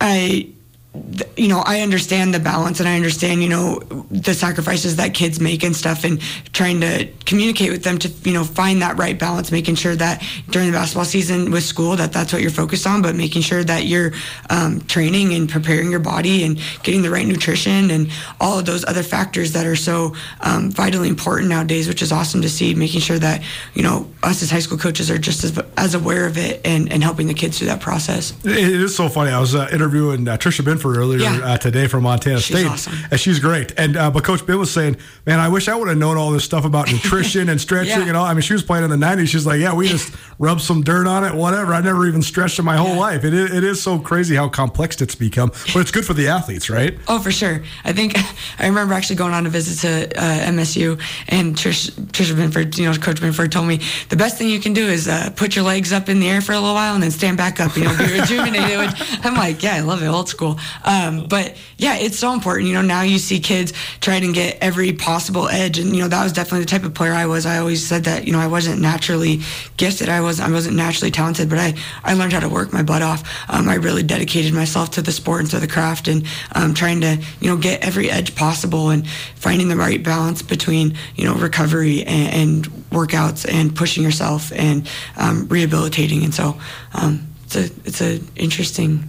I 0.00 0.52
you 1.36 1.46
know, 1.46 1.62
I 1.64 1.80
understand 1.82 2.34
the 2.34 2.40
balance 2.40 2.80
and 2.80 2.88
I 2.88 2.96
understand, 2.96 3.42
you 3.42 3.48
know, 3.48 3.78
the 4.10 4.34
sacrifices 4.34 4.96
that 4.96 5.14
kids 5.14 5.38
make 5.38 5.62
and 5.62 5.74
stuff 5.74 6.02
and 6.02 6.20
trying 6.52 6.80
to 6.80 7.08
communicate 7.26 7.70
with 7.70 7.84
them 7.84 7.96
to, 7.98 8.08
you 8.24 8.32
know, 8.32 8.42
find 8.42 8.82
that 8.82 8.98
right 8.98 9.16
balance, 9.16 9.52
making 9.52 9.76
sure 9.76 9.94
that 9.94 10.20
during 10.50 10.66
the 10.66 10.76
basketball 10.76 11.04
season 11.04 11.52
with 11.52 11.62
school 11.62 11.94
that 11.94 12.12
that's 12.12 12.32
what 12.32 12.42
you're 12.42 12.50
focused 12.50 12.88
on, 12.88 13.02
but 13.02 13.14
making 13.14 13.42
sure 13.42 13.62
that 13.62 13.84
you're 13.84 14.10
um, 14.50 14.80
training 14.82 15.32
and 15.32 15.48
preparing 15.48 15.92
your 15.92 16.00
body 16.00 16.42
and 16.42 16.58
getting 16.82 17.02
the 17.02 17.10
right 17.10 17.26
nutrition 17.26 17.92
and 17.92 18.10
all 18.40 18.58
of 18.58 18.66
those 18.66 18.84
other 18.86 19.04
factors 19.04 19.52
that 19.52 19.66
are 19.66 19.76
so 19.76 20.14
um, 20.40 20.72
vitally 20.72 21.08
important 21.08 21.48
nowadays, 21.48 21.86
which 21.86 22.02
is 22.02 22.10
awesome 22.10 22.42
to 22.42 22.48
see, 22.48 22.74
making 22.74 23.00
sure 23.00 23.18
that, 23.18 23.42
you 23.74 23.82
know, 23.84 24.10
us 24.24 24.42
as 24.42 24.50
high 24.50 24.58
school 24.58 24.76
coaches 24.76 25.08
are 25.08 25.18
just 25.18 25.44
as, 25.44 25.56
as 25.76 25.94
aware 25.94 26.26
of 26.26 26.36
it 26.36 26.60
and, 26.64 26.92
and 26.92 27.04
helping 27.04 27.28
the 27.28 27.34
kids 27.34 27.58
through 27.58 27.68
that 27.68 27.80
process. 27.80 28.34
It 28.44 28.56
is 28.56 28.96
so 28.96 29.08
funny. 29.08 29.30
I 29.30 29.38
was 29.38 29.54
uh, 29.54 29.68
interviewing 29.72 30.26
uh, 30.26 30.36
Tricia 30.36 30.64
Binford 30.80 30.96
earlier 30.96 31.20
Yeah. 31.20 31.40
uh, 31.44 31.56
today 31.58 31.86
from 31.86 32.02
Montana 32.04 32.40
She's 32.40 32.56
State, 32.56 32.66
awesome. 32.66 32.94
and 33.10 33.20
she's 33.20 33.38
great. 33.38 33.72
And 33.78 33.96
uh, 33.96 34.10
but 34.10 34.24
Coach 34.24 34.44
Bin 34.46 34.58
was 34.58 34.70
saying, 34.72 34.96
"Man, 35.26 35.38
I 35.38 35.48
wish 35.48 35.68
I 35.68 35.74
would 35.76 35.88
have 35.88 35.98
known 35.98 36.16
all 36.16 36.30
this 36.30 36.44
stuff 36.44 36.64
about 36.64 36.90
nutrition 36.90 37.48
and 37.48 37.60
stretching 37.68 38.00
Yeah. 38.00 38.08
and 38.08 38.16
all." 38.16 38.24
I 38.24 38.32
mean, 38.34 38.42
she 38.42 38.52
was 38.52 38.62
playing 38.62 38.84
in 38.84 38.90
the 38.90 38.96
'90s. 38.96 39.28
She's 39.28 39.46
like, 39.46 39.60
"Yeah, 39.60 39.74
we 39.74 39.88
just 39.88 40.12
rubbed 40.38 40.60
some 40.62 40.82
dirt 40.82 41.06
on 41.06 41.24
it, 41.24 41.34
whatever." 41.34 41.74
I 41.74 41.80
never 41.80 42.06
even 42.06 42.22
stretched 42.22 42.58
in 42.58 42.64
my 42.64 42.76
whole 42.76 42.94
Yeah. 42.94 42.98
life. 43.00 43.24
It 43.24 43.34
is, 43.34 43.50
it 43.52 43.64
is 43.64 43.82
so 43.82 43.98
crazy 43.98 44.34
how 44.36 44.48
complex 44.48 45.00
it's 45.00 45.14
become, 45.14 45.50
but 45.74 45.80
it's 45.80 45.90
good 45.90 46.04
for 46.06 46.14
the 46.14 46.28
athletes, 46.28 46.70
right? 46.70 46.98
Oh, 47.08 47.18
for 47.18 47.30
sure. 47.30 47.62
I 47.84 47.92
think 47.92 48.16
I 48.58 48.66
remember 48.66 48.94
actually 48.94 49.16
going 49.16 49.34
on 49.34 49.46
a 49.46 49.50
visit 49.50 49.80
to 49.80 50.18
uh, 50.22 50.50
MSU, 50.50 50.98
and 51.28 51.54
Trish, 51.56 51.90
Tricia 52.12 52.36
Binford, 52.36 52.76
you 52.78 52.86
know, 52.90 52.96
Coach 52.96 53.20
Binford 53.20 53.52
told 53.52 53.66
me 53.66 53.80
the 54.08 54.16
best 54.16 54.38
thing 54.38 54.48
you 54.48 54.60
can 54.60 54.72
do 54.72 54.86
is 54.86 55.08
uh, 55.08 55.30
put 55.36 55.54
your 55.56 55.64
legs 55.64 55.92
up 55.92 56.08
in 56.08 56.20
the 56.20 56.28
air 56.28 56.40
for 56.40 56.52
a 56.52 56.58
little 56.60 56.74
while 56.74 56.94
and 56.94 57.02
then 57.02 57.10
stand 57.10 57.36
back 57.36 57.60
up. 57.60 57.76
You 57.76 57.84
know, 57.84 57.96
be 57.96 58.04
rejuvenated. 58.20 58.94
I'm 59.24 59.34
like, 59.34 59.62
yeah, 59.62 59.74
I 59.74 59.80
love 59.80 60.02
it, 60.02 60.06
old 60.06 60.28
school. 60.28 60.58
Um, 60.84 61.26
but 61.26 61.56
yeah, 61.76 61.96
it's 61.96 62.18
so 62.18 62.32
important. 62.32 62.68
You 62.68 62.74
know, 62.74 62.82
now 62.82 63.02
you 63.02 63.18
see 63.18 63.40
kids 63.40 63.72
trying 64.00 64.22
to 64.22 64.32
get 64.32 64.58
every 64.60 64.92
possible 64.92 65.48
edge, 65.48 65.78
and 65.78 65.94
you 65.94 66.02
know 66.02 66.08
that 66.08 66.22
was 66.22 66.32
definitely 66.32 66.60
the 66.60 66.66
type 66.70 66.84
of 66.84 66.94
player 66.94 67.12
I 67.12 67.26
was. 67.26 67.46
I 67.46 67.58
always 67.58 67.86
said 67.86 68.04
that 68.04 68.26
you 68.26 68.32
know 68.32 68.38
I 68.38 68.46
wasn't 68.46 68.80
naturally 68.80 69.40
gifted. 69.76 70.08
I 70.08 70.20
was 70.20 70.40
I 70.40 70.50
wasn't 70.50 70.76
naturally 70.76 71.10
talented, 71.10 71.48
but 71.48 71.58
I 71.58 71.74
I 72.04 72.14
learned 72.14 72.32
how 72.32 72.40
to 72.40 72.48
work 72.48 72.72
my 72.72 72.82
butt 72.82 73.02
off. 73.02 73.22
Um, 73.48 73.68
I 73.68 73.74
really 73.74 74.02
dedicated 74.02 74.52
myself 74.52 74.90
to 74.92 75.02
the 75.02 75.12
sport 75.12 75.40
and 75.40 75.50
to 75.50 75.60
the 75.60 75.68
craft, 75.68 76.08
and 76.08 76.26
um, 76.54 76.74
trying 76.74 77.00
to 77.02 77.18
you 77.40 77.48
know 77.48 77.56
get 77.56 77.82
every 77.82 78.10
edge 78.10 78.34
possible 78.34 78.90
and 78.90 79.06
finding 79.36 79.68
the 79.68 79.76
right 79.76 80.02
balance 80.02 80.42
between 80.42 80.96
you 81.16 81.24
know 81.24 81.34
recovery 81.34 82.02
and, 82.04 82.34
and 82.34 82.64
workouts 82.90 83.50
and 83.50 83.74
pushing 83.74 84.02
yourself 84.02 84.52
and 84.52 84.88
um, 85.16 85.48
rehabilitating. 85.48 86.24
And 86.24 86.34
so 86.34 86.58
um, 86.94 87.26
it's 87.44 87.56
a 87.56 87.64
it's 87.84 88.00
a 88.00 88.20
interesting 88.36 89.04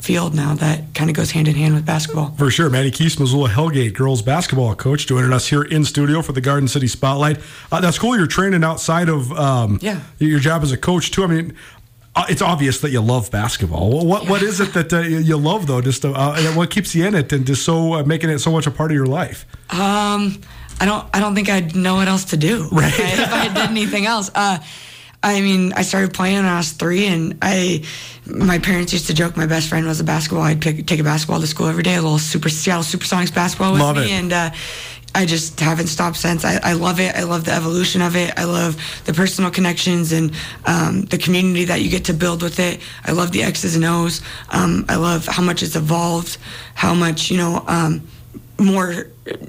field 0.00 0.34
now 0.34 0.54
that 0.54 0.94
kind 0.94 1.10
of 1.10 1.16
goes 1.16 1.32
hand 1.32 1.48
in 1.48 1.54
hand 1.56 1.74
with 1.74 1.84
basketball. 1.84 2.32
For 2.38 2.50
sure. 2.50 2.70
Maddie 2.70 2.90
Keast, 2.90 3.18
Missoula 3.18 3.48
Hellgate 3.48 3.92
girls 3.94 4.22
basketball 4.22 4.74
coach, 4.76 5.06
joining 5.06 5.32
us 5.32 5.48
here 5.48 5.62
in 5.62 5.84
studio 5.84 6.22
for 6.22 6.32
the 6.32 6.40
Garden 6.40 6.68
City 6.68 6.86
Spotlight. 6.86 7.38
Uh, 7.72 7.80
that's 7.80 7.98
cool. 7.98 8.16
You're 8.16 8.26
training 8.26 8.62
outside 8.62 9.08
of 9.08 9.32
um, 9.32 9.78
Yeah. 9.82 10.00
your 10.18 10.38
job 10.40 10.62
as 10.62 10.70
a 10.72 10.76
coach, 10.76 11.10
too. 11.10 11.24
I 11.24 11.26
mean, 11.26 11.54
uh, 12.14 12.24
it's 12.28 12.40
obvious 12.40 12.80
that 12.80 12.90
you 12.90 13.00
love 13.00 13.30
basketball. 13.30 13.90
What 13.90 14.06
what, 14.06 14.28
what 14.28 14.42
is 14.42 14.60
it 14.60 14.72
that 14.74 14.92
uh, 14.92 15.00
you 15.00 15.36
love, 15.36 15.66
though? 15.66 15.80
Just 15.82 16.04
uh, 16.04 16.12
uh, 16.12 16.40
what 16.52 16.70
keeps 16.70 16.94
you 16.94 17.04
in 17.04 17.14
it 17.14 17.32
and 17.32 17.44
just 17.46 17.64
so 17.64 17.94
uh, 17.94 18.02
making 18.04 18.30
it 18.30 18.38
so 18.38 18.50
much 18.50 18.66
a 18.66 18.70
part 18.70 18.90
of 18.90 18.94
your 18.94 19.06
life? 19.06 19.44
Um, 19.70 20.40
I 20.80 20.84
don't. 20.86 21.06
I 21.12 21.20
don't 21.20 21.34
think 21.34 21.48
I'd 21.50 21.74
know 21.76 21.96
what 21.96 22.08
else 22.08 22.24
to 22.26 22.36
do. 22.36 22.68
Right. 22.72 22.92
If 22.92 23.18
if 23.18 23.32
I 23.32 23.48
did 23.48 23.68
anything 23.70 24.06
else. 24.06 24.30
I 25.26 25.40
mean, 25.40 25.72
I 25.72 25.82
started 25.82 26.14
playing 26.14 26.36
when 26.36 26.44
I 26.44 26.58
was 26.58 26.70
three, 26.70 27.06
and 27.06 27.36
I, 27.42 27.82
my 28.26 28.60
parents 28.60 28.92
used 28.92 29.08
to 29.08 29.14
joke 29.14 29.36
my 29.36 29.46
best 29.46 29.68
friend 29.68 29.84
was 29.84 29.98
a 29.98 30.04
basketball. 30.04 30.44
I'd 30.44 30.62
pick, 30.62 30.86
take 30.86 31.00
a 31.00 31.04
basketball 31.04 31.40
to 31.40 31.48
school 31.48 31.66
every 31.66 31.82
day, 31.82 31.96
a 31.96 32.00
little 32.00 32.18
super 32.20 32.48
Seattle 32.48 32.84
Supersonics 32.84 33.34
basketball 33.34 33.72
with 33.72 33.82
Love 33.82 33.96
me, 33.96 34.04
it. 34.04 34.10
and 34.12 34.32
uh, 34.32 34.50
I 35.16 35.26
just 35.26 35.58
haven't 35.58 35.88
stopped 35.88 36.16
since. 36.16 36.44
I, 36.44 36.60
I 36.62 36.74
love 36.74 37.00
it. 37.00 37.16
I 37.16 37.24
love 37.24 37.44
the 37.44 37.52
evolution 37.52 38.02
of 38.02 38.14
it. 38.14 38.38
I 38.38 38.44
love 38.44 38.76
the 39.04 39.12
personal 39.12 39.50
connections 39.50 40.12
and 40.12 40.32
um, 40.64 41.06
the 41.06 41.18
community 41.18 41.64
that 41.64 41.80
you 41.82 41.90
get 41.90 42.04
to 42.04 42.14
build 42.14 42.40
with 42.40 42.60
it. 42.60 42.80
I 43.04 43.10
love 43.10 43.32
the 43.32 43.42
X's 43.42 43.74
and 43.74 43.84
O's. 43.84 44.22
Um, 44.50 44.84
I 44.88 44.94
love 44.94 45.26
how 45.26 45.42
much 45.42 45.60
it's 45.64 45.74
evolved, 45.74 46.38
how 46.74 46.94
much 46.94 47.32
you 47.32 47.38
know. 47.38 47.64
Um, 47.66 48.06
more 48.58 49.08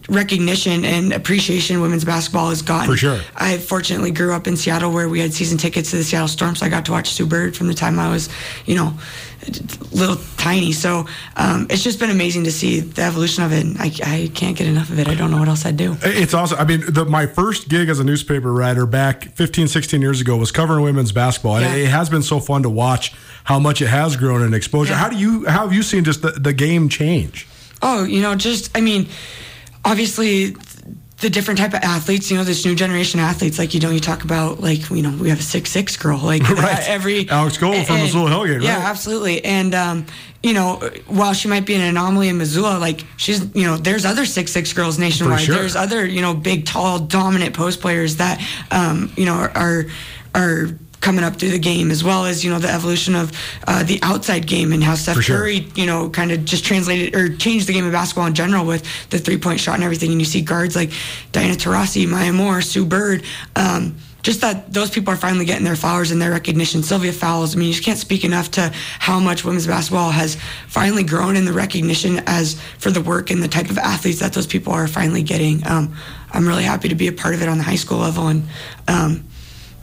recognition 0.10 0.84
and 0.84 1.14
appreciation 1.14 1.82
women's 1.82 2.03
basketball 2.03 2.49
has 2.49 2.62
gotten. 2.62 2.91
For 2.91 2.97
sure. 2.97 3.20
I 3.36 3.58
fortunately 3.58 4.12
grew 4.12 4.34
up 4.34 4.47
in 4.47 4.58
Seattle 4.58 4.91
where 4.91 5.08
we 5.08 5.20
had 5.20 5.34
season 5.34 5.58
tickets 5.58 5.91
to 5.91 5.97
the 5.97 6.03
Seattle 6.03 6.28
Storm, 6.28 6.55
so 6.55 6.66
I 6.66 6.70
got 6.70 6.86
to 6.86 6.91
watch 6.91 7.12
Sue 7.12 7.26
Bird 7.26 7.55
from 7.55 7.68
the 7.68 7.74
time 7.74 7.99
I 7.99 8.10
was, 8.10 8.30
you 8.66 8.76
know, 8.76 8.93
little 9.91 10.18
tiny. 10.36 10.72
So 10.74 11.05
um, 11.36 11.68
it's 11.70 11.84
just 11.84 11.99
been 11.99 12.10
amazing 12.10 12.43
to 12.45 12.51
see 12.51 12.82
the 12.82 13.03
evolution 13.03 13.43
of 13.43 13.53
it. 13.53 13.66
And 13.66 13.78
I, 13.78 13.91
I 14.03 14.32
can't 14.34 14.58
get 14.58 14.68
enough 14.68 14.89
of 14.89 14.99
it. 14.99 15.08
I 15.08 15.16
don't 15.16 15.32
know 15.32 15.38
what 15.38 15.47
else 15.47 15.66
I'd 15.66 15.78
do. 15.78 15.95
It's 16.01 16.34
awesome. 16.34 16.60
I 16.60 16.66
mean, 16.66 16.84
the, 16.88 17.05
my 17.05 17.26
first 17.26 17.70
gig 17.70 17.89
as 17.89 17.99
a 17.99 18.03
newspaper 18.03 18.51
writer 18.51 18.86
back 18.86 19.36
15, 19.36 19.68
16 19.68 20.01
years 20.01 20.22
ago 20.22 20.36
was 20.38 20.51
covering 20.51 20.84
women's 20.84 21.12
basketball. 21.12 21.58
And 21.58 21.80
it 21.80 21.88
has 21.88 22.10
been 22.10 22.24
so 22.24 22.39
fun 22.39 22.64
to 22.64 22.70
watch 22.70 23.14
how 23.45 23.60
much 23.60 23.82
it 23.82 23.88
has 23.88 24.18
grown 24.18 24.41
in 24.41 24.53
exposure. 24.53 24.91
Yeah. 24.91 24.99
How 24.99 25.10
do 25.10 25.18
you, 25.18 25.45
how 25.45 25.62
have 25.62 25.74
you 25.74 25.84
seen 25.84 26.03
just 26.03 26.22
the, 26.22 26.32
the 26.32 26.53
game 26.53 26.89
change? 26.89 27.47
Oh, 27.82 28.03
you 28.03 28.21
know, 28.21 28.36
just 28.36 28.75
I 28.78 28.82
mean, 28.82 29.07
obviously 29.86 30.55
the 31.19 31.30
different 31.32 31.57
type 31.59 31.73
of 31.73 31.80
athletes, 31.82 32.30
you 32.30 32.38
know, 32.38 32.43
this 32.43 32.63
new 32.63 32.75
generation 32.75 33.19
of 33.19 33.25
athletes, 33.25 33.57
like 33.57 33.73
you 33.73 33.80
know, 33.80 33.89
you 33.89 33.99
talk 33.99 34.23
about 34.23 34.59
like 34.61 34.89
you 34.91 35.01
know, 35.01 35.15
we 35.19 35.30
have 35.30 35.39
a 35.39 35.43
six 35.43 35.71
six 35.71 35.97
girl, 35.97 36.19
like 36.19 36.43
Right. 36.49 36.80
uh, 36.80 36.84
every 36.86 37.28
Alex 37.30 37.57
Gold 37.57 37.86
from 37.88 37.97
Missoula 38.01 38.30
Hellgate, 38.30 38.61
Yeah, 38.61 38.78
absolutely. 38.78 39.43
And 39.43 39.73
um, 39.73 40.05
you 40.43 40.53
know, 40.53 40.75
while 41.07 41.34
she 41.34 41.47
might 41.47 41.65
be 41.65 41.73
an 41.73 41.82
anomaly 41.82 42.30
in 42.30 42.38
Missoula, 42.38 42.78
like 42.78 43.03
she's 43.17 43.43
you 43.55 43.63
know, 43.65 43.78
there's 43.78 44.05
other 44.05 44.25
six 44.25 44.51
six 44.51 44.73
girls 44.73 44.99
nationwide. 44.99 45.41
sure. 45.41 45.55
There's 45.55 45.75
other 45.75 46.05
you 46.05 46.21
know, 46.21 46.34
big, 46.36 46.65
tall, 46.65 46.99
dominant 46.99 47.55
post 47.55 47.82
players 47.82 48.17
that 48.17 48.39
um, 48.69 49.11
you 49.17 49.25
know 49.25 49.34
are 49.55 49.86
are 50.36 50.67
coming 51.02 51.24
up 51.24 51.36
through 51.36 51.52
the 51.52 51.60
game 51.60 51.91
as 51.91 52.04
well 52.04 52.26
as 52.26 52.43
you 52.43 52.50
know 52.50 52.60
the 52.60 52.70
evolution 52.70 53.16
of 53.16 53.32
uh, 53.68 53.84
the 53.84 54.00
outside 54.02 54.48
game 54.48 54.74
and 54.74 54.84
how 54.84 54.95
Steph 54.95 55.22
sure. 55.22 55.38
Curry 55.38 55.68
you 55.76 55.86
know 55.86 56.10
kind 56.10 56.32
of 56.32 56.45
just 56.45 56.66
translated 56.66 57.16
or 57.16 57.36
changed 57.36 57.68
the 57.68 57.74
game 57.74 57.86
of 57.86 57.91
basketball 57.91 58.26
in 58.26 58.34
general 58.34 58.66
with 58.66 58.84
the 59.10 59.20
three 59.20 59.38
point 59.38 59.60
shot 59.60 59.76
and 59.76 59.84
everything 59.84 60.12
and 60.12 60.20
you 60.20 60.26
see 60.26 60.41
guards 60.41 60.76
like 60.76 60.91
Diana 61.32 61.56
Taurasi, 61.56 62.08
Maya 62.08 62.34
Moore, 62.34 62.62
Sue 62.62 62.86
Bird 62.86 63.24
um, 63.56 63.95
just 64.28 64.41
that 64.41 64.74
those 64.74 64.89
people 64.89 65.14
are 65.14 65.18
finally 65.18 65.45
getting 65.45 65.64
their 65.64 65.78
flowers 65.78 66.12
and 66.12 66.22
their 66.22 66.32
recognition. 66.32 66.84
Sylvia 66.84 67.14
Fowles, 67.14 67.56
I 67.56 67.60
mean, 67.60 67.70
you 67.70 67.74
just 67.74 67.86
can't 67.86 67.98
speak 67.98 68.26
enough 68.26 68.52
to 68.52 68.74
how 69.00 69.22
much 69.22 69.45
women's 69.45 69.68
basketball 69.68 70.12
has 70.12 70.36
finally 70.68 71.04
grown 71.04 71.38
in 71.38 71.45
the 71.45 71.54
recognition 71.54 72.22
as 72.28 72.60
for 72.78 72.91
the 72.91 73.00
work 73.00 73.32
and 73.32 73.41
the 73.41 73.48
type 73.48 73.70
of 73.70 73.78
athletes 73.78 74.20
that 74.20 74.34
those 74.34 74.45
people 74.45 74.74
are 74.74 74.86
finally 74.86 75.24
getting. 75.24 75.66
Um, 75.66 75.95
I'm 76.34 76.45
really 76.45 76.64
happy 76.64 76.89
to 76.89 76.95
be 76.95 77.08
a 77.08 77.14
part 77.14 77.36
of 77.36 77.41
it 77.41 77.48
on 77.48 77.58
the 77.58 77.64
high 77.64 77.76
school 77.76 78.00
level 78.00 78.28
and, 78.28 78.43
um, 78.89 79.24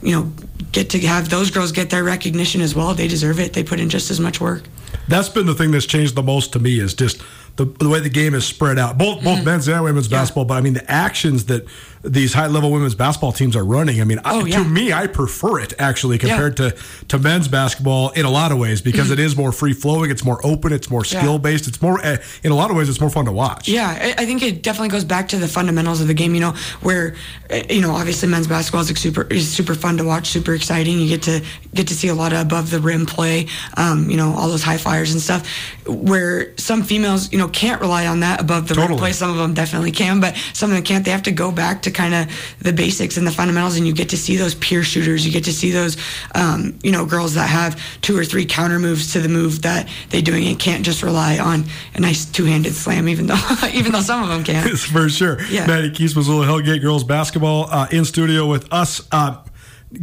you 0.05 0.11
know, 0.15 0.31
get 0.71 0.89
to 0.91 0.99
have 1.01 1.29
those 1.29 1.51
girls 1.51 1.71
get 1.71 1.89
their 1.89 2.03
recognition 2.03 2.61
as 2.61 2.75
well. 2.75 2.93
They 2.93 3.07
deserve 3.07 3.39
it. 3.39 3.53
They 3.53 3.63
put 3.63 3.79
in 3.79 3.89
just 3.89 4.11
as 4.11 4.19
much 4.19 4.39
work. 4.39 4.63
That's 5.07 5.29
been 5.29 5.45
the 5.45 5.53
thing 5.53 5.71
that's 5.71 5.85
changed 5.85 6.15
the 6.15 6.23
most 6.23 6.53
to 6.53 6.59
me 6.59 6.79
is 6.79 6.93
just 6.93 7.21
the, 7.57 7.65
the 7.65 7.89
way 7.89 7.99
the 7.99 8.09
game 8.09 8.33
is 8.33 8.45
spread 8.45 8.77
out, 8.79 8.97
both 8.97 9.23
both 9.23 9.37
Mm-hmm. 9.37 9.45
men's 9.45 9.67
and 9.67 9.83
women's 9.83 10.07
basketball. 10.07 10.45
But 10.45 10.55
I 10.55 10.61
mean, 10.61 10.73
the 10.73 10.89
actions 10.91 11.45
that 11.45 11.65
these 12.05 12.33
high 12.33 12.47
level 12.47 12.71
women's 12.71 12.95
basketball 12.95 13.31
teams 13.31 13.55
are 13.55 13.65
running. 13.65 13.99
I 13.99 14.03
mean, 14.03 14.19
I, 14.23 14.35
Oh, 14.35 14.45
yeah. 14.45 14.59
to 14.59 14.65
me, 14.69 14.93
I 14.93 15.07
prefer 15.07 15.59
it 15.59 15.73
actually 15.79 16.17
compared 16.17 16.57
to 16.57 16.75
to 17.09 17.19
men's 17.19 17.47
basketball 17.47 18.09
in 18.11 18.25
a 18.25 18.29
lot 18.29 18.51
of 18.51 18.57
ways 18.57 18.81
because 18.81 19.11
it 19.11 19.19
is 19.19 19.35
more 19.35 19.51
free 19.51 19.73
flowing, 19.73 20.11
it's 20.11 20.23
more 20.23 20.39
open, 20.45 20.71
it's 20.73 20.89
more 20.89 21.01
Mm-hmm. 21.01 21.15
Yeah. 21.15 21.21
skill 21.21 21.39
based, 21.39 21.67
it's 21.67 21.81
more 21.81 21.99
uh, 22.05 22.17
in 22.43 22.51
a 22.51 22.55
lot 22.55 22.69
of 22.71 22.77
ways, 22.77 22.89
it's 22.89 22.99
more 23.01 23.09
fun 23.09 23.25
to 23.25 23.31
watch. 23.31 23.67
Yeah, 23.67 23.87
I, 23.89 24.21
I 24.21 24.25
think 24.25 24.41
it 24.43 24.61
definitely 24.63 24.89
goes 24.89 25.03
back 25.03 25.27
to 25.29 25.37
the 25.37 25.47
fundamentals 25.47 26.01
of 26.01 26.07
the 26.07 26.13
game. 26.13 26.33
You 26.35 26.41
know, 26.41 26.51
where 26.81 27.15
uh, 27.51 27.61
you 27.69 27.81
know 27.81 27.91
obviously 27.91 28.27
men's 28.29 28.47
basketball 28.47 28.81
is 28.81 28.89
like 28.89 28.97
super 28.97 29.23
is 29.31 29.51
super 29.51 29.75
fun 29.75 29.97
to 29.97 30.03
watch, 30.03 30.27
super 30.29 30.53
exciting. 30.53 30.99
You 30.99 31.07
get 31.09 31.23
to 31.23 31.43
get 31.73 31.87
to 31.87 31.93
see 31.95 32.07
a 32.07 32.13
lot 32.15 32.33
of 32.33 32.39
above 32.39 32.69
the 32.71 32.79
rim 32.79 33.05
play. 33.05 33.47
Um, 33.77 34.09
you 34.09 34.17
know, 34.17 34.33
all 34.33 34.47
those 34.47 34.63
high 34.63 34.77
flyers 34.77 35.11
and 35.11 35.21
stuff. 35.21 35.47
Where 35.87 36.55
some 36.57 36.81
females, 36.83 37.31
you 37.31 37.37
know, 37.37 37.47
can't 37.49 37.79
rely 37.81 38.07
on 38.07 38.21
that 38.21 38.41
above 38.41 38.67
the 38.67 38.73
Totally. 38.75 38.93
rim 38.93 38.97
play. 38.99 39.11
Some 39.11 39.29
of 39.31 39.37
them 39.37 39.53
definitely 39.53 39.91
can, 39.91 40.19
but 40.19 40.35
some 40.53 40.71
of 40.71 40.75
them 40.75 40.83
can't. 40.83 41.05
They 41.05 41.11
have 41.11 41.23
to 41.23 41.31
go 41.31 41.51
back 41.51 41.83
to 41.83 41.91
kind 41.95 42.13
of 42.13 42.27
the 42.59 42.73
basics 42.73 43.17
and 43.17 43.25
the 43.25 43.31
fundamentals, 43.31 43.77
and 43.77 43.87
you 43.87 43.93
get 43.93 44.09
to 44.09 44.17
see 44.17 44.35
those 44.35 44.53
peer 44.55 44.83
shooters. 44.83 45.25
You 45.25 45.31
get 45.31 45.45
to 45.45 45.53
see 45.53 45.71
those, 45.71 45.97
um, 46.35 46.77
you 46.83 46.91
know, 46.91 47.05
girls 47.05 47.33
that 47.33 47.49
have 47.49 47.81
two 48.01 48.17
or 48.17 48.25
three 48.25 48.45
counter 48.45 48.77
moves 48.79 49.13
to 49.13 49.19
the 49.19 49.29
move 49.29 49.61
that 49.63 49.89
they're 50.09 50.21
doing 50.21 50.45
and 50.47 50.59
can't 50.59 50.85
just 50.85 51.01
rely 51.01 51.39
on 51.39 51.63
a 51.95 51.99
nice 51.99 52.25
two-handed 52.25 52.73
slam, 52.73 53.09
even 53.09 53.27
though 53.27 53.39
even 53.73 53.91
though 53.91 54.01
some 54.01 54.21
of 54.21 54.29
them 54.29 54.43
can. 54.43 54.75
for 54.75 55.09
sure. 55.09 55.41
Yeah. 55.49 55.65
Maddie 55.65 55.89
Keast, 55.89 56.15
was 56.15 56.27
Missoula 56.27 56.45
Hellgate 56.45 56.81
girls 56.81 57.03
basketball 57.03 57.67
uh, 57.71 57.87
in 57.91 58.05
studio 58.05 58.45
with 58.45 58.71
us. 58.71 59.07
Uh, 59.11 59.41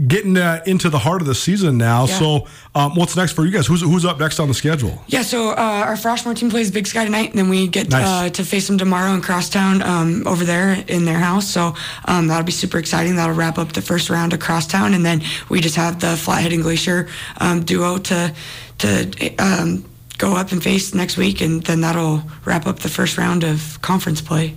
getting 0.09 0.37
uh, 0.37 0.63
into 0.67 0.89
the 0.91 0.99
heart 0.99 1.21
of 1.21 1.27
the 1.27 1.35
season 1.35 1.79
now. 1.79 2.07
Yeah. 2.07 2.19
So, 2.19 2.47
um, 2.75 2.95
what's 2.95 3.17
next 3.17 3.33
for 3.33 3.45
you 3.45 3.51
guys? 3.51 3.67
Who's 3.67 3.81
who's 3.83 4.05
up 4.05 4.19
next 4.19 4.41
on 4.41 4.49
the 4.49 4.55
schedule? 4.55 5.03
Yeah, 5.07 5.23
so 5.23 5.51
uh, 5.51 5.85
our 5.87 5.95
Freshmore 5.95 6.37
team 6.37 6.51
plays 6.51 6.71
Big 6.71 6.87
Sky 6.87 7.05
tonight, 7.05 7.31
and 7.31 7.39
then 7.39 7.49
we 7.49 7.69
get 7.69 7.91
Nice. 7.91 8.07
uh, 8.07 8.31
to 8.31 8.45
face 8.45 8.67
them 8.67 8.79
tomorrow 8.79 9.13
in 9.15 9.21
Crosstown 9.21 9.83
um, 9.83 10.27
over 10.27 10.45
there 10.45 10.83
in 10.89 11.05
their 11.05 11.19
house. 11.19 11.49
So 11.49 11.75
um, 12.07 12.29
that'll 12.29 12.45
be 12.45 12.53
super 12.53 12.79
exciting. 12.79 13.17
That'll 13.17 13.35
wrap 13.35 13.59
up 13.59 13.73
the 13.73 13.83
first 13.83 14.11
round 14.11 14.33
of 14.33 14.41
Crosstown, 14.41 14.95
and 14.95 15.05
then 15.05 15.23
we 15.49 15.61
just 15.61 15.77
have 15.77 16.01
the 16.01 16.17
Flathead 16.17 16.53
and 16.53 16.63
Glacier 16.63 17.09
um, 17.39 17.65
duo 17.65 17.99
to 17.99 18.35
to 18.79 19.35
um, 19.39 19.85
go 20.19 20.37
up 20.37 20.53
and 20.53 20.63
face 20.63 20.95
next 20.95 21.17
week, 21.17 21.41
and 21.41 21.63
then 21.65 21.81
that'll 21.83 22.23
wrap 22.45 22.67
up 22.67 22.79
the 22.81 22.89
first 22.89 23.19
round 23.19 23.45
of 23.45 23.81
conference 23.83 24.21
play. 24.21 24.55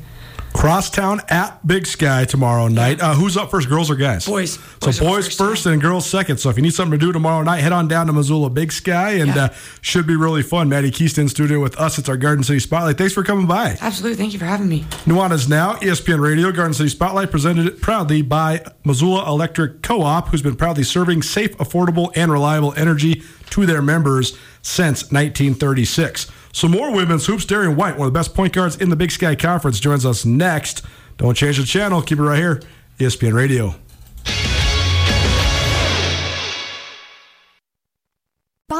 Crosstown 0.55 1.19
at 1.27 1.65
Big 1.67 1.85
Sky 1.85 2.23
tomorrow 2.23 2.69
night. 2.69 3.01
Uh, 3.01 3.13
who's 3.13 3.35
up 3.35 3.51
first, 3.51 3.67
girls 3.67 3.91
or 3.91 3.95
guys? 3.95 4.25
Boys. 4.25 4.53
So 4.53 4.61
Boys 4.87 4.99
boys, 4.99 5.25
first, 5.25 5.37
first, 5.37 5.65
and 5.65 5.81
girls 5.81 6.09
second. 6.09 6.37
So 6.37 6.49
if 6.49 6.55
you 6.55 6.63
need 6.63 6.73
something 6.73 6.97
to 6.97 7.05
do 7.05 7.11
tomorrow 7.11 7.43
night, 7.43 7.57
head 7.59 7.73
on 7.73 7.89
down 7.89 8.07
to 8.07 8.13
Missoula 8.13 8.49
Big 8.49 8.71
Sky 8.71 9.11
and 9.15 9.35
Yeah. 9.35 9.43
uh, 9.45 9.49
should 9.81 10.07
be 10.07 10.15
really 10.15 10.41
fun. 10.43 10.69
Maddie 10.69 10.91
Keyston 10.91 11.29
studio 11.29 11.59
with 11.59 11.77
us. 11.77 11.99
It's 11.99 12.07
our 12.07 12.15
Garden 12.15 12.43
City 12.43 12.59
Spotlight. 12.59 12.97
Thanks 12.97 13.13
for 13.13 13.21
coming 13.21 13.47
by. 13.47 13.77
Absolutely, 13.81 14.17
thank 14.17 14.31
you 14.31 14.39
for 14.39 14.45
having 14.45 14.69
me. 14.69 14.85
Nuanez 15.05 15.49
Now, 15.49 15.73
ESPN 15.75 16.21
Radio, 16.21 16.51
Garden 16.53 16.73
City 16.73 16.89
Spotlight, 16.89 17.31
presented 17.31 17.81
proudly 17.81 18.21
by 18.21 18.63
Missoula 18.85 19.27
Electric 19.27 19.81
Co 19.81 20.01
op, 20.03 20.29
who's 20.29 20.41
been 20.41 20.55
proudly 20.55 20.83
serving 20.83 21.21
safe, 21.21 21.55
affordable, 21.57 22.11
and 22.15 22.31
reliable 22.31 22.73
energy 22.77 23.23
to 23.51 23.65
their 23.65 23.81
members 23.81 24.37
since 24.65 25.03
1936. 25.11 26.27
So, 26.51 26.67
more 26.67 26.91
women's 26.91 27.25
hoops. 27.25 27.45
Darian 27.45 27.75
White, 27.75 27.97
one 27.97 28.07
of 28.07 28.13
the 28.13 28.17
best 28.17 28.33
point 28.33 28.53
guards 28.53 28.77
in 28.77 28.89
the 28.89 28.95
Big 28.95 29.11
Sky 29.11 29.35
Conference, 29.35 29.79
joins 29.79 30.05
us 30.05 30.25
next. 30.25 30.81
Don't 31.17 31.35
change 31.35 31.57
the 31.57 31.65
channel. 31.65 32.01
Keep 32.01 32.19
it 32.19 32.23
right 32.23 32.37
here, 32.37 32.61
ESPN 32.97 33.33
Radio. 33.33 33.75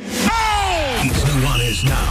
It's 0.00 1.24
Nuanez 1.24 1.84
now 1.84 2.10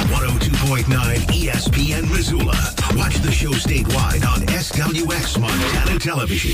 on 0.00 0.30
102.9 0.30 0.86
ESPN 1.26 2.10
Missoula. 2.10 2.56
Watch 2.96 3.16
the 3.16 3.30
show 3.30 3.50
statewide 3.50 4.26
on 4.26 4.40
SWX 4.46 5.38
Montana 5.38 5.98
Television. 5.98 6.52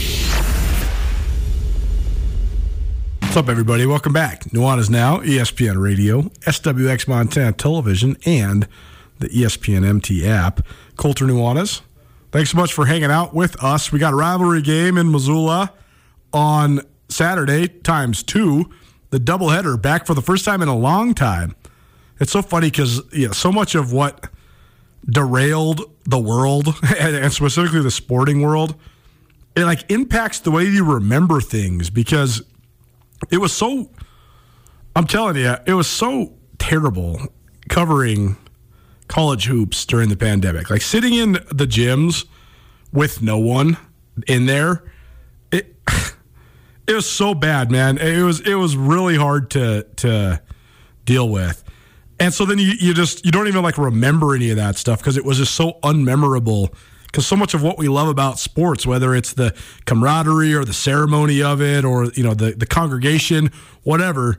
What's 3.21 3.37
up, 3.37 3.49
everybody? 3.49 3.87
Welcome 3.87 4.13
back. 4.13 4.45
Nuanez 4.47 4.91
Now, 4.91 5.19
ESPN 5.19 5.81
Radio, 5.81 6.23
SWX 6.41 7.07
Montana 7.07 7.53
Television, 7.53 8.17
and 8.27 8.67
the 9.21 9.29
ESPN 9.29 9.87
MT 9.87 10.27
app. 10.27 10.67
Colter 10.97 11.27
Nuanez, 11.27 11.81
thanks 12.33 12.51
so 12.51 12.57
much 12.57 12.73
for 12.73 12.87
hanging 12.87 13.11
out 13.11 13.35
with 13.35 13.63
us. 13.63 13.93
We 13.93 14.01
got 14.01 14.15
a 14.15 14.17
rivalry 14.17 14.63
game 14.63 14.99
in 14.99 15.13
Missoula 15.13 15.73
on 16.33 16.81
Saturday, 17.09 17.69
times 17.69 18.25
two. 18.25 18.69
The 19.13 19.19
doubleheader 19.19 19.81
back 19.81 20.07
for 20.07 20.15
the 20.15 20.23
first 20.23 20.43
time 20.45 20.63
in 20.63 20.69
a 20.69 20.77
long 20.77 21.13
time. 21.13 21.55
It's 22.19 22.33
so 22.33 22.41
funny 22.41 22.71
because 22.71 23.03
know, 23.27 23.33
so 23.33 23.53
much 23.53 23.75
of 23.75 23.93
what 23.93 24.29
derailed 25.05 25.83
the 26.05 26.19
world 26.19 26.69
and, 26.99 27.15
and 27.15 27.31
specifically 27.31 27.83
the 27.83 27.91
sporting 27.91 28.41
world, 28.41 28.75
it 29.55 29.67
like 29.67 29.91
impacts 29.91 30.41
the 30.41 30.51
way 30.51 30.65
you 30.65 30.83
remember 30.83 31.43
things 31.43 31.91
because 31.91 32.43
it 33.31 33.37
was 33.37 33.53
so 33.53 33.91
I'm 34.97 35.07
telling 35.07 35.37
you, 35.37 35.57
it 35.67 35.75
was 35.75 35.89
so 35.89 36.33
terrible 36.59 37.21
covering 37.69 38.37
college 39.09 39.45
hoops 39.45 39.85
during 39.85 40.09
the 40.09 40.17
pandemic. 40.17 40.71
Like 40.71 40.81
sitting 40.81 41.13
in 41.13 41.33
the 41.33 41.67
gyms 41.67 42.25
with 42.95 43.21
no 43.21 43.37
one 43.37 43.77
in 44.27 44.47
there, 44.47 44.91
it 45.51 45.77
it 46.87 46.95
was 46.95 47.09
so 47.09 47.35
bad, 47.35 47.71
man. 47.71 47.99
It 47.99 48.23
was 48.23 48.41
it 48.41 48.55
was 48.55 48.77
really 48.77 49.17
hard 49.17 49.51
to 49.53 49.85
to 49.97 50.43
deal 51.05 51.29
with. 51.29 51.63
And 52.19 52.33
so 52.33 52.45
then 52.45 52.59
you, 52.59 52.73
you 52.79 52.95
just 52.95 53.25
you 53.25 53.33
don't 53.33 53.49
even 53.49 53.63
like 53.63 53.79
remember 53.79 54.35
any 54.35 54.51
of 54.51 54.57
that 54.57 54.77
stuff 54.77 55.01
because 55.01 55.17
it 55.17 55.25
was 55.25 55.39
just 55.39 55.55
so 55.55 55.79
unmemorable. 55.83 56.75
Because 57.07 57.27
so 57.27 57.37
much 57.37 57.53
of 57.53 57.63
what 57.63 57.77
we 57.77 57.89
love 57.89 58.09
about 58.09 58.39
sports, 58.39 58.87
whether 58.87 59.15
it's 59.15 59.35
the 59.35 59.55
camaraderie 59.85 60.55
or 60.55 60.65
the 60.65 60.73
ceremony 60.73 61.43
of 61.43 61.61
it, 61.61 61.85
or 61.85 62.07
you 62.13 62.23
know 62.23 62.35
the 62.35 62.53
the 62.53 62.67
congregation, 62.67 63.51
whatever, 63.83 64.39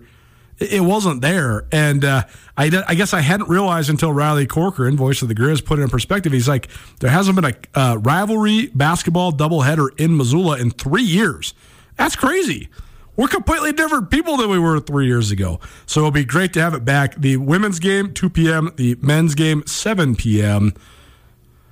it, 0.57 0.73
it 0.73 0.79
wasn't 0.79 1.21
there. 1.21 1.65
And 1.71 2.03
uh, 2.03 2.23
I 2.57 2.83
I 2.87 2.95
guess 2.95 3.13
I 3.13 3.21
hadn't 3.21 3.47
realized 3.47 3.89
until 3.89 4.11
Riley 4.11 4.47
Corcoran, 4.47 4.97
voice 4.97 5.21
of 5.21 5.27
the 5.27 5.35
Grizz, 5.35 5.63
put 5.63 5.77
it 5.77 5.83
in 5.83 5.89
perspective. 5.89 6.33
He's 6.33 6.47
like, 6.47 6.67
there 6.99 7.11
hasn't 7.11 7.35
been 7.35 7.53
a 7.53 7.79
uh, 7.79 7.95
rivalry 7.97 8.67
basketball 8.73 9.31
doubleheader 9.31 9.89
in 9.99 10.17
Missoula 10.17 10.57
in 10.57 10.71
three 10.71 11.03
years. 11.03 11.53
That's 11.97 12.15
crazy. 12.15 12.69
We're 13.15 13.27
completely 13.27 13.73
different 13.73 14.09
people 14.09 14.37
than 14.37 14.49
we 14.49 14.57
were 14.57 14.79
three 14.79 15.05
years 15.05 15.29
ago. 15.29 15.59
So 15.85 15.99
it'll 15.99 16.11
be 16.11 16.25
great 16.25 16.53
to 16.53 16.61
have 16.61 16.73
it 16.73 16.83
back. 16.83 17.15
The 17.15 17.37
women's 17.37 17.79
game, 17.79 18.13
2 18.13 18.29
p.m., 18.29 18.71
the 18.75 18.97
men's 19.01 19.35
game, 19.35 19.63
7 19.67 20.15
p.m. 20.15 20.73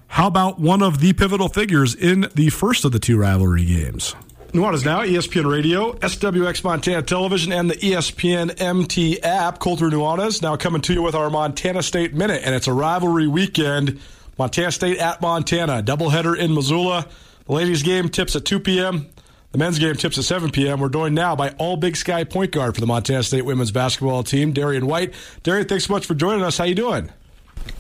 How 0.08 0.28
about 0.28 0.60
one 0.60 0.84
of 0.84 1.00
the 1.00 1.14
pivotal 1.14 1.48
figures 1.48 1.96
in 1.96 2.28
the 2.36 2.50
first 2.50 2.86
of 2.86 2.92
the 2.92 3.00
two 3.00 3.18
rivalry 3.18 3.66
games? 3.66 4.14
Nuanez 4.52 4.84
Now, 4.84 5.00
ESPN 5.00 5.50
Radio, 5.50 5.94
SWX 5.94 6.64
Montana 6.66 7.02
Television, 7.02 7.54
and 7.54 7.72
the 7.72 7.76
ESPN 7.76 8.62
MT 8.62 9.22
app. 9.24 9.60
Colter 9.60 9.86
Nuanez 9.90 10.42
now 10.42 10.58
coming 10.58 10.82
to 10.82 10.94
you 10.94 11.02
with 11.02 11.16
our 11.16 11.30
Montana 11.30 11.82
State 11.82 12.14
Minute, 12.14 12.42
and 12.44 12.54
it's 12.54 12.68
a 12.68 12.74
rivalry 12.74 13.28
weekend. 13.28 14.02
Montana 14.38 14.74
State 14.74 14.98
at 14.98 15.22
Montana, 15.22 15.82
doubleheader 15.82 16.38
in 16.38 16.54
Missoula. 16.54 17.08
The 17.46 17.54
ladies' 17.54 17.82
game 17.82 18.10
tips 18.10 18.36
at 18.36 18.44
2 18.44 18.60
p.m. 18.60 19.08
The 19.52 19.58
men's 19.58 19.80
game 19.80 19.96
tips 19.96 20.18
at 20.18 20.24
7 20.24 20.52
p.m. 20.52 20.80
We're 20.80 20.88
joined 20.88 21.14
now 21.14 21.36
by 21.36 21.50
All 21.58 21.76
Big 21.76 21.98
Sky 21.98 22.24
point 22.24 22.52
guard 22.52 22.74
for 22.74 22.80
the 22.80 22.88
Montana 22.88 23.22
State 23.22 23.44
women's 23.44 23.72
basketball 23.72 24.24
team, 24.24 24.54
Darian 24.54 24.88
White. 24.88 25.14
Darian, 25.44 25.68
thanks 25.68 25.88
so 25.88 25.94
much 25.94 26.06
for 26.06 26.14
joining 26.14 26.42
us. 26.42 26.58
How 26.58 26.64
you 26.64 26.76
doing? 26.76 27.12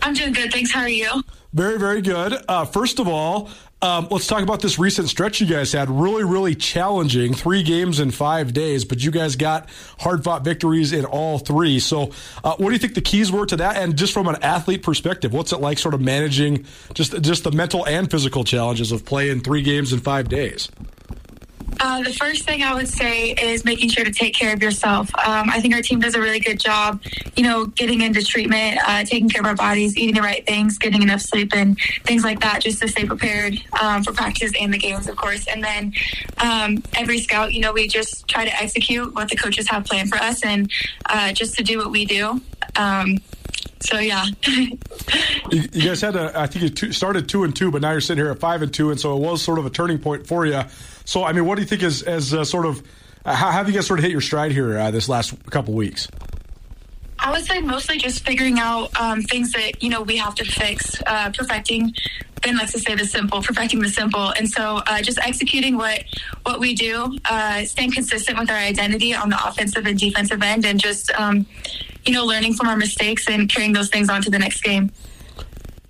I'm 0.01 0.13
doing 0.13 0.34
good. 0.34 0.51
Thanks. 0.51 0.72
How 0.72 0.82
are 0.82 0.89
you? 0.89 1.24
Very, 1.53 1.80
very 1.80 2.01
good. 2.01 2.38
Uh, 2.49 2.65
first 2.65 2.99
of 2.99 3.07
all, 3.07 3.49
um, 3.82 4.09
let's 4.11 4.28
talk 4.28 4.43
about 4.43 4.61
this 4.61 4.78
recent 4.78 5.07
stretch 5.07 5.39
you 5.39 5.47
guys 5.47 5.72
had. 5.72 5.89
Really, 5.89 6.26
really 6.26 6.55
challenging. 6.55 7.34
Three 7.34 7.63
games 7.63 8.01
in 8.01 8.11
five 8.11 8.51
days, 8.51 8.84
but 8.84 9.01
you 9.01 9.09
guys 9.09 9.38
got 9.38 9.69
hard 9.99 10.26
fought 10.26 10.43
victories 10.43 10.91
in 10.91 11.05
all 11.05 11.39
three. 11.39 11.80
So, 11.80 12.11
uh, 12.43 12.55
what 12.57 12.67
do 12.67 12.74
you 12.74 12.80
think 12.80 12.95
the 12.95 13.01
keys 13.01 13.32
were 13.32 13.45
to 13.45 13.55
that? 13.55 13.78
And 13.78 13.97
just 13.97 14.13
from 14.13 14.28
an 14.28 14.43
athlete 14.43 14.84
perspective, 14.84 15.32
what's 15.32 15.53
it 15.53 15.61
like 15.61 15.80
sort 15.80 15.93
of 15.93 16.01
managing 16.01 16.65
just 16.93 17.22
just 17.22 17.45
the 17.45 17.51
mental 17.51 17.88
and 17.88 18.11
physical 18.11 18.43
challenges 18.43 18.91
of 18.91 19.05
playing 19.05 19.39
three 19.39 19.61
games 19.61 19.93
in 19.93 19.99
five 19.99 20.28
days? 20.28 20.69
Uh, 21.84 22.04
the 22.04 22.14
first 22.14 22.46
thing 22.46 22.62
I 22.62 22.76
would 22.76 22.88
say 22.88 23.32
is 23.32 23.66
making 23.66 23.90
sure 23.90 24.06
to 24.06 24.12
take 24.12 24.36
care 24.36 24.54
of 24.54 24.62
yourself. 24.62 25.10
Um, 25.16 25.50
I 25.50 25.60
think 25.60 25.74
our 25.74 25.82
team 25.82 26.00
does 26.00 26.14
a 26.14 26.22
really 26.22 26.40
good 26.40 26.60
job, 26.60 27.02
you 27.36 27.42
know, 27.42 27.66
getting 27.66 28.02
into 28.02 28.24
treatment, 28.24 28.78
uh, 28.86 29.04
taking 29.04 29.30
care 29.30 29.42
of 29.42 29.48
our 29.48 29.56
bodies, 29.56 29.98
eating 29.98 30.14
the 30.14 30.22
right 30.22 30.46
things, 30.46 30.78
getting 30.78 31.02
enough 31.02 31.22
sleep, 31.22 31.56
and 31.56 31.76
things 32.04 32.24
like 32.24 32.40
that, 32.42 32.62
just 32.62 32.84
to 32.84 32.88
stay 32.88 33.06
prepared 33.06 33.60
um, 33.82 34.04
for 34.04 34.14
practice 34.14 34.52
and 34.62 34.72
the 34.72 34.78
games, 34.78 35.08
of 35.08 35.16
course. 35.16 35.48
And 35.48 35.64
then 35.64 35.94
um, 36.38 36.84
every 36.94 37.18
scout, 37.18 37.52
you 37.52 37.62
know, 37.62 37.74
we 37.74 37.88
just 37.88 38.28
try 38.28 38.46
to 38.46 38.62
execute 38.62 39.16
what 39.16 39.30
the 39.30 39.36
coaches 39.36 39.68
have 39.70 39.84
planned 39.86 40.10
for 40.10 40.20
us, 40.20 40.46
and 40.46 40.72
uh, 41.08 41.34
just 41.34 41.56
to 41.56 41.64
do 41.64 41.80
what 41.80 41.90
we 41.90 42.06
do. 42.06 42.40
Um, 42.76 43.18
so 43.80 43.98
yeah. 43.98 44.26
you, 45.52 45.68
guys 45.68 46.02
had 46.02 46.16
a, 46.16 46.40
I 46.40 46.46
think 46.46 46.62
you 46.62 46.70
two, 46.70 46.92
started 46.92 47.28
two 47.28 47.44
and 47.44 47.56
two, 47.56 47.72
but 47.72 47.82
now 47.82 47.90
you're 47.90 48.02
sitting 48.02 48.24
here 48.24 48.32
at 48.32 48.40
five 48.40 48.62
and 48.62 48.72
two, 48.72 48.92
and 48.92 49.00
so 49.00 49.18
it 49.18 49.20
was 49.20 49.42
sort 49.42 49.58
of 49.58 49.66
a 49.66 49.72
turning 49.72 49.98
point 49.98 50.28
for 50.28 50.46
you. 50.46 50.62
So 51.12 51.26
I 51.26 51.34
mean, 51.34 51.45
what 51.45 51.55
do 51.55 51.62
you 51.62 51.68
think 51.68 51.84
is 51.84 52.03
as 52.03 52.34
uh, 52.34 52.45
sort 52.45 52.66
of 52.66 52.82
uh, 53.26 53.36
how 53.36 53.51
have 53.51 53.68
you 53.68 53.76
guys 53.76 53.86
sort 53.86 53.99
of 53.99 54.03
hit 54.03 54.14
your 54.14 54.22
stride 54.22 54.53
here 54.53 54.78
uh, 54.80 54.91
this 54.91 55.09
last 55.09 55.34
couple 55.49 55.74
weeks? 55.74 56.07
I 57.20 57.32
would 57.34 57.43
say 57.43 57.59
mostly 57.59 57.97
just 57.97 58.26
figuring 58.26 58.59
out 58.59 58.97
um, 58.97 59.22
things 59.22 59.51
that 59.51 59.84
you 59.84 59.89
know 59.89 60.03
we 60.03 60.16
have 60.16 60.36
to 60.36 60.45
fix, 60.45 61.01
uh, 61.05 61.30
perfecting. 61.36 61.93
Ben 62.41 62.55
likes 62.55 62.72
to 62.72 62.80
say 62.80 62.95
the 62.95 63.03
simple, 63.03 63.41
perfecting 63.41 63.82
the 63.82 63.89
simple, 63.89 64.30
and 64.30 64.49
so 64.49 64.78
uh, 64.88 65.01
just 65.01 65.20
executing 65.20 65.76
what 65.76 66.05
what 66.43 66.62
we 66.62 66.74
do, 66.74 67.18
uh, 67.30 67.66
staying 67.66 67.91
consistent 67.91 68.39
with 68.39 68.49
our 68.49 68.55
identity 68.55 69.14
on 69.14 69.28
the 69.28 69.38
offensive 69.45 69.86
and 69.86 69.99
defensive 69.99 70.41
end, 70.41 70.66
and 70.66 70.80
just 70.80 71.12
um, 71.20 71.45
you 72.05 72.14
know, 72.14 72.24
learning 72.24 72.53
from 72.53 72.70
our 72.70 72.78
mistakes 72.78 73.28
and 73.28 73.49
carrying 73.49 73.74
those 73.74 73.89
things 73.89 74.09
on 74.09 74.22
to 74.22 74.30
the 74.30 74.39
next 74.39 74.64
game. 74.64 74.89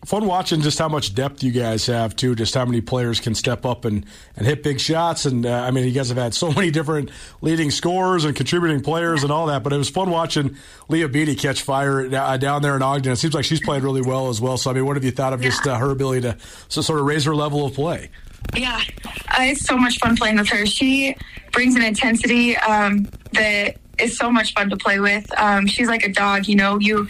Fun 0.05 0.25
watching 0.25 0.61
just 0.61 0.79
how 0.79 0.89
much 0.89 1.13
depth 1.13 1.43
you 1.43 1.51
guys 1.51 1.85
have 1.85 2.15
too. 2.15 2.33
Just 2.33 2.55
how 2.55 2.65
many 2.65 2.81
players 2.81 3.19
can 3.19 3.35
step 3.35 3.65
up 3.65 3.85
and, 3.85 4.03
and 4.35 4.47
hit 4.47 4.63
big 4.63 4.79
shots. 4.79 5.25
And 5.25 5.45
uh, 5.45 5.51
I 5.51 5.69
mean, 5.69 5.85
you 5.85 5.91
guys 5.91 6.09
have 6.09 6.17
had 6.17 6.33
so 6.33 6.51
many 6.53 6.71
different 6.71 7.11
leading 7.41 7.69
scorers 7.69 8.25
and 8.25 8.35
contributing 8.35 8.81
players 8.81 9.21
and 9.23 9.31
all 9.31 9.45
that. 9.47 9.61
But 9.61 9.73
it 9.73 9.77
was 9.77 9.89
fun 9.89 10.09
watching 10.09 10.57
Leia 10.89 11.11
Beattie 11.11 11.35
catch 11.35 11.61
fire 11.61 12.07
uh, 12.13 12.37
down 12.37 12.63
there 12.63 12.75
in 12.75 12.81
Ogden. 12.81 13.11
It 13.11 13.17
seems 13.17 13.35
like 13.35 13.45
she's 13.45 13.61
played 13.61 13.83
really 13.83 14.01
well 14.01 14.29
as 14.29 14.41
well. 14.41 14.57
So 14.57 14.71
I 14.71 14.73
mean, 14.73 14.87
what 14.87 14.95
have 14.95 15.03
you 15.03 15.11
thought 15.11 15.33
of 15.33 15.43
yeah. 15.43 15.49
just 15.49 15.67
uh, 15.67 15.77
her 15.77 15.91
ability 15.91 16.21
to 16.21 16.37
so 16.67 16.81
sort 16.81 16.99
of 16.99 17.05
raise 17.05 17.25
her 17.25 17.35
level 17.35 17.65
of 17.65 17.75
play? 17.75 18.09
Yeah, 18.55 18.81
uh, 19.05 19.41
it's 19.41 19.65
so 19.65 19.77
much 19.77 19.99
fun 19.99 20.15
playing 20.15 20.37
with 20.37 20.49
her. 20.49 20.65
She 20.65 21.15
brings 21.51 21.75
an 21.75 21.83
intensity 21.83 22.57
um, 22.57 23.07
that 23.33 23.77
is 23.99 24.17
so 24.17 24.31
much 24.31 24.53
fun 24.53 24.69
to 24.71 24.77
play 24.77 24.99
with. 24.99 25.31
Um, 25.39 25.67
she's 25.67 25.87
like 25.87 26.03
a 26.03 26.11
dog, 26.11 26.47
you 26.47 26.55
know. 26.55 26.79
You 26.79 27.07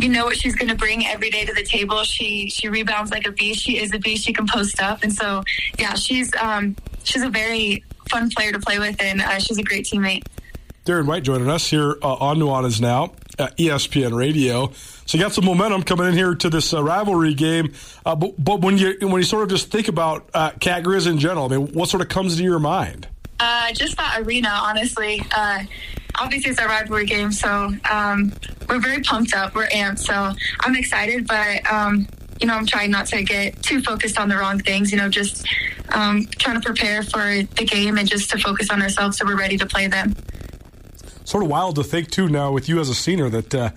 you 0.00 0.08
know 0.08 0.24
what 0.24 0.36
she's 0.36 0.54
going 0.54 0.68
to 0.68 0.74
bring 0.74 1.06
every 1.06 1.30
day 1.30 1.44
to 1.44 1.52
the 1.52 1.62
table. 1.62 2.02
She 2.04 2.48
she 2.50 2.68
rebounds 2.68 3.10
like 3.10 3.26
a 3.26 3.32
beast. 3.32 3.62
She 3.62 3.78
is 3.78 3.92
a 3.94 3.98
beast. 3.98 4.24
She 4.24 4.32
can 4.32 4.46
post 4.46 4.80
up, 4.82 5.02
and 5.02 5.12
so 5.12 5.42
yeah, 5.78 5.94
she's 5.94 6.34
um, 6.36 6.76
she's 7.02 7.22
a 7.22 7.30
very 7.30 7.84
fun 8.08 8.30
player 8.30 8.52
to 8.52 8.58
play 8.58 8.78
with, 8.78 9.00
and 9.00 9.20
uh, 9.20 9.38
she's 9.38 9.58
a 9.58 9.62
great 9.62 9.86
teammate. 9.86 10.24
Darian 10.84 11.06
White 11.06 11.22
joining 11.22 11.48
us 11.48 11.70
here 11.70 11.96
uh, 12.02 12.14
on 12.14 12.38
Nuanez 12.38 12.80
now 12.80 13.12
at 13.38 13.56
ESPN 13.56 14.14
Radio. 14.14 14.70
So 15.06 15.16
you 15.16 15.24
got 15.24 15.32
some 15.32 15.46
momentum 15.46 15.82
coming 15.82 16.06
in 16.08 16.12
here 16.12 16.34
to 16.34 16.50
this 16.50 16.74
uh, 16.74 16.82
rivalry 16.82 17.32
game. 17.32 17.72
Uh, 18.04 18.14
but, 18.14 18.34
but, 18.42 18.60
when 18.60 18.76
you 18.76 18.96
when 19.00 19.16
you 19.16 19.22
sort 19.22 19.44
of 19.44 19.48
just 19.48 19.70
think 19.70 19.88
about 19.88 20.28
uh, 20.34 20.50
Cat 20.60 20.84
Grizz 20.84 21.06
in 21.06 21.18
general, 21.18 21.46
I 21.46 21.56
mean, 21.56 21.72
what 21.72 21.88
sort 21.88 22.02
of 22.02 22.10
comes 22.10 22.36
to 22.36 22.42
your 22.42 22.58
mind? 22.58 23.08
Uh, 23.40 23.72
just 23.72 23.96
that 23.96 24.20
arena, 24.20 24.50
honestly. 24.50 25.22
Obviously, 26.20 26.50
it's 26.50 26.60
a 26.60 26.66
rivalry 26.66 27.06
game, 27.06 27.32
so 27.32 27.72
um, 27.90 28.32
we're 28.68 28.80
very 28.80 29.02
pumped 29.02 29.34
up. 29.34 29.54
We're 29.54 29.68
amped, 29.68 30.00
so 30.00 30.32
I'm 30.60 30.76
excited, 30.76 31.26
but. 31.26 31.70
Um, 31.70 32.06
you 32.40 32.48
know, 32.48 32.54
I'm 32.54 32.66
trying 32.66 32.90
not 32.90 33.06
to 33.06 33.22
get 33.22 33.62
too 33.62 33.80
focused 33.80 34.18
on 34.18 34.28
the 34.28 34.36
wrong 34.36 34.58
things. 34.58 34.90
You 34.90 34.98
know, 34.98 35.08
just 35.08 35.46
um, 35.90 36.26
trying 36.38 36.60
to 36.60 36.66
prepare 36.66 37.02
for 37.02 37.42
the 37.42 37.64
game 37.64 37.96
and 37.96 38.08
just 38.08 38.30
to 38.30 38.38
focus 38.38 38.70
on 38.70 38.82
ourselves 38.82 39.18
so 39.18 39.24
we're 39.24 39.38
ready 39.38 39.56
to 39.56 39.66
play 39.66 39.86
them. 39.86 40.16
Sort 41.24 41.44
of 41.44 41.50
wild 41.50 41.76
to 41.76 41.84
think 41.84 42.10
too 42.10 42.28
now 42.28 42.52
with 42.52 42.68
you 42.68 42.80
as 42.80 42.88
a 42.88 42.94
senior 42.94 43.30
that 43.30 43.54
uh, 43.54 43.70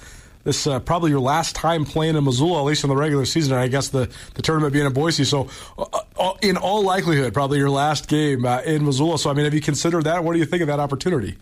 this 0.43 0.65
uh, 0.65 0.79
probably 0.79 1.11
your 1.11 1.19
last 1.19 1.55
time 1.55 1.85
playing 1.85 2.15
in 2.15 2.23
Missoula, 2.23 2.59
at 2.59 2.65
least 2.65 2.83
in 2.83 2.89
the 2.89 2.95
regular 2.95 3.25
season. 3.25 3.57
I 3.57 3.67
guess 3.67 3.89
the, 3.89 4.09
the 4.33 4.41
tournament 4.41 4.73
being 4.73 4.85
in 4.85 4.93
Boise. 4.93 5.23
So, 5.23 5.49
uh, 5.77 5.85
uh, 6.17 6.33
in 6.41 6.57
all 6.57 6.83
likelihood, 6.83 7.33
probably 7.33 7.59
your 7.59 7.69
last 7.69 8.07
game 8.07 8.45
uh, 8.45 8.61
in 8.61 8.85
Missoula. 8.85 9.19
So, 9.19 9.29
I 9.29 9.33
mean, 9.33 9.45
have 9.45 9.53
you 9.53 9.61
considered 9.61 10.05
that? 10.05 10.23
What 10.23 10.33
do 10.33 10.39
you 10.39 10.45
think 10.45 10.61
of 10.61 10.67
that 10.67 10.79
opportunity? 10.79 11.37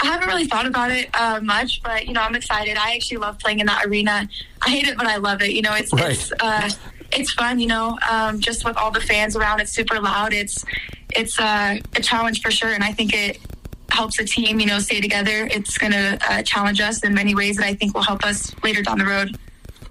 I 0.00 0.06
haven't 0.06 0.28
really 0.28 0.46
thought 0.46 0.66
about 0.66 0.90
it 0.90 1.08
uh, 1.14 1.40
much, 1.42 1.82
but 1.82 2.06
you 2.06 2.12
know, 2.12 2.22
I'm 2.22 2.34
excited. 2.34 2.76
I 2.76 2.94
actually 2.94 3.18
love 3.18 3.38
playing 3.38 3.60
in 3.60 3.66
that 3.66 3.84
arena. 3.86 4.28
I 4.62 4.70
hate 4.70 4.86
it, 4.86 4.96
but 4.96 5.06
I 5.06 5.16
love 5.16 5.42
it. 5.42 5.52
You 5.52 5.62
know, 5.62 5.74
it's 5.74 5.92
right. 5.92 6.12
it's 6.12 6.32
uh, 6.40 6.70
it's 7.12 7.32
fun. 7.32 7.58
You 7.58 7.68
know, 7.68 7.98
um, 8.08 8.40
just 8.40 8.64
with 8.64 8.76
all 8.76 8.90
the 8.90 9.00
fans 9.00 9.36
around, 9.36 9.60
it's 9.60 9.72
super 9.72 10.00
loud. 10.00 10.32
It's 10.32 10.64
it's 11.10 11.38
uh, 11.38 11.78
a 11.94 12.00
challenge 12.00 12.42
for 12.42 12.50
sure, 12.50 12.72
and 12.72 12.84
I 12.84 12.92
think 12.92 13.14
it 13.14 13.38
helps 13.90 14.18
the 14.18 14.24
team, 14.24 14.60
you 14.60 14.66
know, 14.66 14.78
stay 14.78 15.00
together. 15.00 15.48
It's 15.50 15.78
going 15.78 15.92
to 15.92 16.18
uh, 16.28 16.42
challenge 16.42 16.80
us 16.80 17.02
in 17.02 17.14
many 17.14 17.34
ways 17.34 17.56
that 17.56 17.66
I 17.66 17.74
think 17.74 17.94
will 17.94 18.02
help 18.02 18.24
us 18.24 18.54
later 18.62 18.82
down 18.82 18.98
the 18.98 19.06
road. 19.06 19.36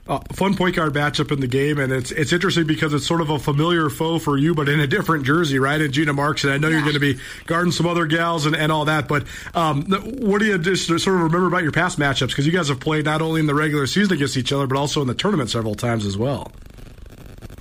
Uh, 0.08 0.20
fun 0.32 0.55
point 0.55 0.74
guard 0.76 0.93
matchup 0.93 1.34
in 1.34 1.41
the 1.41 1.47
game, 1.47 1.80
and 1.80 1.91
it's 1.91 2.12
it's 2.12 2.32
interesting 2.32 2.66
because 2.66 2.93
it's 2.93 3.05
sort 3.05 3.20
of 3.20 3.30
a 3.30 3.38
familiar 3.38 3.89
foe 3.89 4.20
for 4.20 4.38
you, 4.38 4.55
but 4.55 4.70
in 4.70 4.80
a 4.80 4.88
different 4.88 5.26
jersey, 5.26 5.60
right? 5.60 5.82
And 5.82 5.93
Gina 5.93 6.14
Marxen, 6.14 6.49
and 6.49 6.55
I 6.55 6.58
know 6.58 6.70
yeah. 6.70 6.76
you're 6.76 6.93
going 6.93 6.93
to 6.93 7.14
be 7.16 7.20
guarding 7.45 7.74
some 7.74 7.86
other 7.86 8.05
gals 8.05 8.45
and, 8.45 8.55
and 8.55 8.72
all 8.72 8.86
that. 8.86 9.10
But 9.10 9.26
um, 9.53 9.84
what 10.20 10.39
do 10.39 10.45
you 10.45 10.58
just 10.58 10.88
sort 10.88 10.97
of 10.97 11.08
remember 11.08 11.47
about 11.47 11.64
your 11.64 11.74
past 11.74 11.99
matchups? 11.99 12.30
Because 12.30 12.45
you 12.45 12.53
guys 12.53 12.70
have 12.70 12.80
played 12.80 13.03
not 13.03 13.22
only 13.22 13.41
in 13.41 13.47
the 13.47 13.55
regular 13.55 13.86
season 13.86 14.14
against 14.14 14.38
each 14.38 14.53
other, 14.53 14.66
but 14.66 14.78
also 14.78 15.01
in 15.01 15.08
the 15.08 15.14
tournament 15.14 15.49
several 15.49 15.76
times 15.76 16.05
as 16.05 16.18
well. 16.18 16.51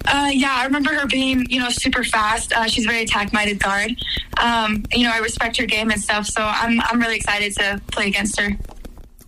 Uh, 0.06 0.30
yeah, 0.32 0.54
I 0.54 0.64
remember 0.66 0.94
her 0.94 1.06
being, 1.06 1.46
you 1.50 1.58
know, 1.58 1.68
super 1.68 2.04
fast. 2.04 2.52
Uh, 2.52 2.66
she's 2.68 2.84
a 2.84 2.88
very 2.88 3.02
attack-minded 3.02 3.58
guard. 3.58 3.90
Um, 4.36 4.84
you 4.92 5.04
know, 5.04 5.12
I 5.12 5.18
respect 5.18 5.56
her 5.56 5.66
game 5.66 5.90
and 5.90 6.00
stuff, 6.00 6.26
so 6.26 6.42
I'm 6.42 6.80
I'm 6.82 7.00
really 7.00 7.16
excited 7.16 7.54
to 7.56 7.80
play 7.90 8.06
against 8.06 8.38
her. 8.40 8.50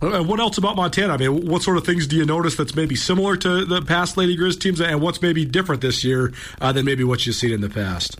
Uh, 0.01 0.23
what 0.23 0.39
else 0.39 0.57
about 0.57 0.77
Montana? 0.77 1.13
I 1.13 1.17
mean, 1.17 1.45
what 1.45 1.61
sort 1.61 1.75
of 1.75 1.85
things 1.85 2.07
do 2.07 2.15
you 2.15 2.25
notice 2.25 2.55
that's 2.55 2.75
maybe 2.75 2.95
similar 2.95 3.35
to 3.37 3.65
the 3.65 3.81
past 3.81 4.15
Lady 4.15 4.37
Grizz 4.37 4.59
teams, 4.59 4.79
and 4.79 5.01
what's 5.01 5.21
maybe 5.21 5.43
different 5.43 5.81
this 5.81 6.03
year 6.03 6.31
uh, 6.61 6.71
than 6.71 6.85
maybe 6.85 7.03
what 7.03 7.25
you've 7.25 7.35
seen 7.35 7.51
in 7.51 7.59
the 7.59 7.69
past? 7.69 8.17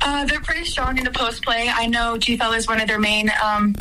Uh, 0.00 0.24
they're 0.24 0.40
pretty 0.40 0.64
strong 0.64 0.96
in 0.96 1.04
the 1.04 1.10
post 1.10 1.44
play. 1.44 1.70
I 1.70 1.86
know 1.86 2.16
G 2.16 2.34
is 2.34 2.66
one 2.66 2.80
of 2.80 2.88
their 2.88 2.98
main 2.98 3.30
um, 3.44 3.74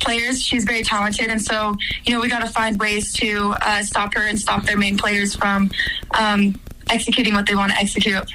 players. 0.00 0.42
She's 0.42 0.64
very 0.64 0.82
talented, 0.82 1.28
and 1.28 1.40
so 1.40 1.76
you 2.04 2.12
know 2.12 2.20
we 2.20 2.28
got 2.28 2.40
to 2.40 2.52
find 2.52 2.78
ways 2.78 3.12
to 3.14 3.54
uh, 3.62 3.82
stop 3.82 4.12
her 4.14 4.22
and 4.22 4.38
stop 4.38 4.64
their 4.64 4.76
main 4.76 4.98
players 4.98 5.34
from 5.34 5.70
um, 6.18 6.60
executing 6.90 7.32
what 7.32 7.46
they 7.46 7.54
want 7.54 7.72
to 7.72 7.78
execute. 7.78 8.30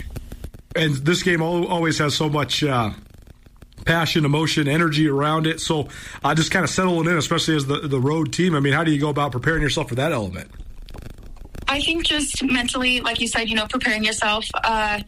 And 0.76 0.96
this 0.96 1.22
game 1.22 1.42
always 1.42 2.00
has 2.00 2.16
so 2.16 2.30
much 2.30 2.64
uh, 2.64 2.92
passion, 3.86 4.26
emotion, 4.26 4.68
energy 4.68 5.08
around 5.08 5.48
it. 5.48 5.62
So 5.62 5.88
uh, 6.24 6.36
just 6.36 6.52
kind 6.52 6.64
of 6.64 6.70
settling 6.70 7.08
in, 7.08 7.18
especially 7.18 7.56
as 7.56 7.66
the, 7.68 7.88
the 7.88 8.00
road 8.00 8.34
team. 8.34 8.56
I 8.56 8.60
mean, 8.60 8.74
how 8.74 8.84
do 8.84 8.92
you 8.92 9.00
go 9.00 9.10
about 9.10 9.32
preparing 9.32 9.62
yourself 9.62 9.90
for 9.90 9.96
that 9.96 10.12
element? 10.12 10.50
I 11.68 11.82
think 11.82 12.06
just 12.06 12.44
mentally, 12.44 13.02
like 13.02 13.20
you 13.20 13.28
said, 13.28 13.50
you 13.50 13.56
know, 13.56 13.68
preparing 13.68 14.04
yourself 14.04 14.46
uh, 14.64 15.00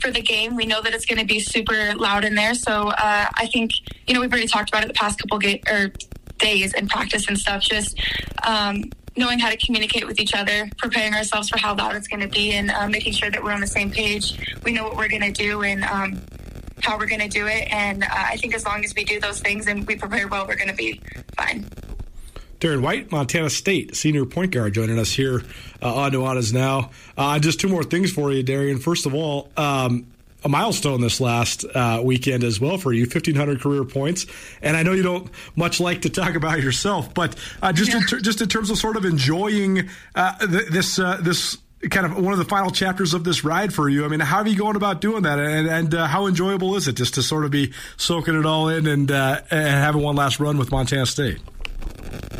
for 0.00 0.10
the 0.10 0.22
game. 0.22 0.56
We 0.56 0.66
know 0.66 0.80
that 0.80 0.94
it's 0.94 1.06
going 1.06 1.18
to 1.18 1.26
be 1.26 1.40
super 1.40 1.94
loud 1.94 2.24
in 2.24 2.34
there. 2.34 2.54
So 2.54 2.88
uh, 2.88 3.26
I 3.34 3.46
think, 3.46 3.72
you 4.06 4.14
know, 4.14 4.20
we've 4.20 4.30
already 4.30 4.46
talked 4.46 4.70
about 4.70 4.84
it 4.84 4.88
the 4.88 4.94
past 4.94 5.18
couple 5.18 5.38
ga- 5.38 5.62
or 5.70 5.92
days 6.38 6.74
in 6.74 6.88
practice 6.88 7.28
and 7.28 7.38
stuff. 7.38 7.62
Just 7.62 7.98
um, 8.44 8.84
knowing 9.16 9.38
how 9.38 9.50
to 9.50 9.56
communicate 9.56 10.06
with 10.06 10.18
each 10.18 10.34
other, 10.34 10.68
preparing 10.78 11.14
ourselves 11.14 11.48
for 11.48 11.58
how 11.58 11.74
loud 11.74 11.94
it's 11.94 12.08
going 12.08 12.20
to 12.20 12.28
be, 12.28 12.52
and 12.52 12.70
uh, 12.70 12.88
making 12.88 13.12
sure 13.12 13.30
that 13.30 13.42
we're 13.42 13.52
on 13.52 13.60
the 13.60 13.66
same 13.66 13.90
page. 13.90 14.56
We 14.64 14.72
know 14.72 14.84
what 14.84 14.96
we're 14.96 15.08
going 15.08 15.22
to 15.22 15.32
do 15.32 15.62
and 15.62 15.84
um, 15.84 16.20
how 16.84 16.98
we're 16.98 17.06
going 17.06 17.20
to 17.20 17.28
do 17.28 17.46
it. 17.46 17.72
And 17.72 18.02
uh, 18.02 18.08
I 18.10 18.36
think 18.36 18.54
as 18.54 18.64
long 18.64 18.84
as 18.84 18.94
we 18.94 19.04
do 19.04 19.20
those 19.20 19.40
things 19.40 19.66
and 19.66 19.86
we 19.86 19.96
prepare 19.96 20.28
well, 20.28 20.46
we're 20.46 20.56
going 20.56 20.68
to 20.68 20.74
be 20.74 21.00
fine. 21.36 21.66
Darian 22.60 22.82
White, 22.82 23.12
Montana 23.12 23.50
State 23.50 23.94
senior 23.94 24.24
point 24.24 24.52
guard, 24.52 24.74
joining 24.74 24.98
us 24.98 25.12
here 25.12 25.42
uh, 25.82 25.94
on 25.94 26.12
Nuanez 26.12 26.52
Now. 26.52 26.90
Uh, 27.16 27.38
just 27.38 27.60
two 27.60 27.68
more 27.68 27.84
things 27.84 28.12
for 28.12 28.32
you, 28.32 28.42
Darian. 28.42 28.78
First 28.78 29.06
of 29.06 29.14
all, 29.14 29.50
um, 29.56 30.06
a 30.44 30.48
milestone 30.48 31.00
this 31.00 31.20
last 31.20 31.64
uh, 31.74 32.00
weekend 32.04 32.44
as 32.44 32.60
well 32.60 32.76
for 32.76 32.92
you 32.92 33.02
1500 33.02 33.60
career 33.60 33.82
points 33.82 34.26
and 34.60 34.76
i 34.76 34.82
know 34.82 34.92
you 34.92 35.02
don't 35.02 35.30
much 35.56 35.80
like 35.80 36.02
to 36.02 36.10
talk 36.10 36.34
about 36.34 36.60
yourself 36.60 37.14
but 37.14 37.34
uh, 37.62 37.72
just 37.72 37.90
yeah. 37.90 37.96
in 37.96 38.02
ter- 38.02 38.20
just 38.20 38.40
in 38.42 38.48
terms 38.48 38.70
of 38.70 38.76
sort 38.76 38.96
of 38.96 39.06
enjoying 39.06 39.88
uh, 40.14 40.36
th- 40.46 40.68
this 40.68 40.98
uh, 40.98 41.16
this 41.22 41.56
kind 41.90 42.06
of 42.06 42.16
one 42.16 42.32
of 42.32 42.38
the 42.38 42.44
final 42.44 42.70
chapters 42.70 43.14
of 43.14 43.24
this 43.24 43.44
ride 43.44 43.72
for 43.72 43.88
you 43.88 44.04
i 44.04 44.08
mean 44.08 44.20
how 44.20 44.38
are 44.38 44.46
you 44.46 44.56
going 44.56 44.76
about 44.76 45.00
doing 45.00 45.22
that 45.22 45.38
and, 45.38 45.68
and 45.68 45.94
uh, 45.94 46.06
how 46.06 46.26
enjoyable 46.26 46.76
is 46.76 46.88
it 46.88 46.94
just 46.94 47.14
to 47.14 47.22
sort 47.22 47.44
of 47.44 47.50
be 47.50 47.72
soaking 47.96 48.38
it 48.38 48.46
all 48.46 48.68
in 48.68 48.86
and, 48.86 49.10
uh, 49.10 49.40
and 49.50 49.68
having 49.68 50.02
one 50.02 50.16
last 50.16 50.40
run 50.40 50.58
with 50.58 50.70
montana 50.70 51.06
state 51.06 51.38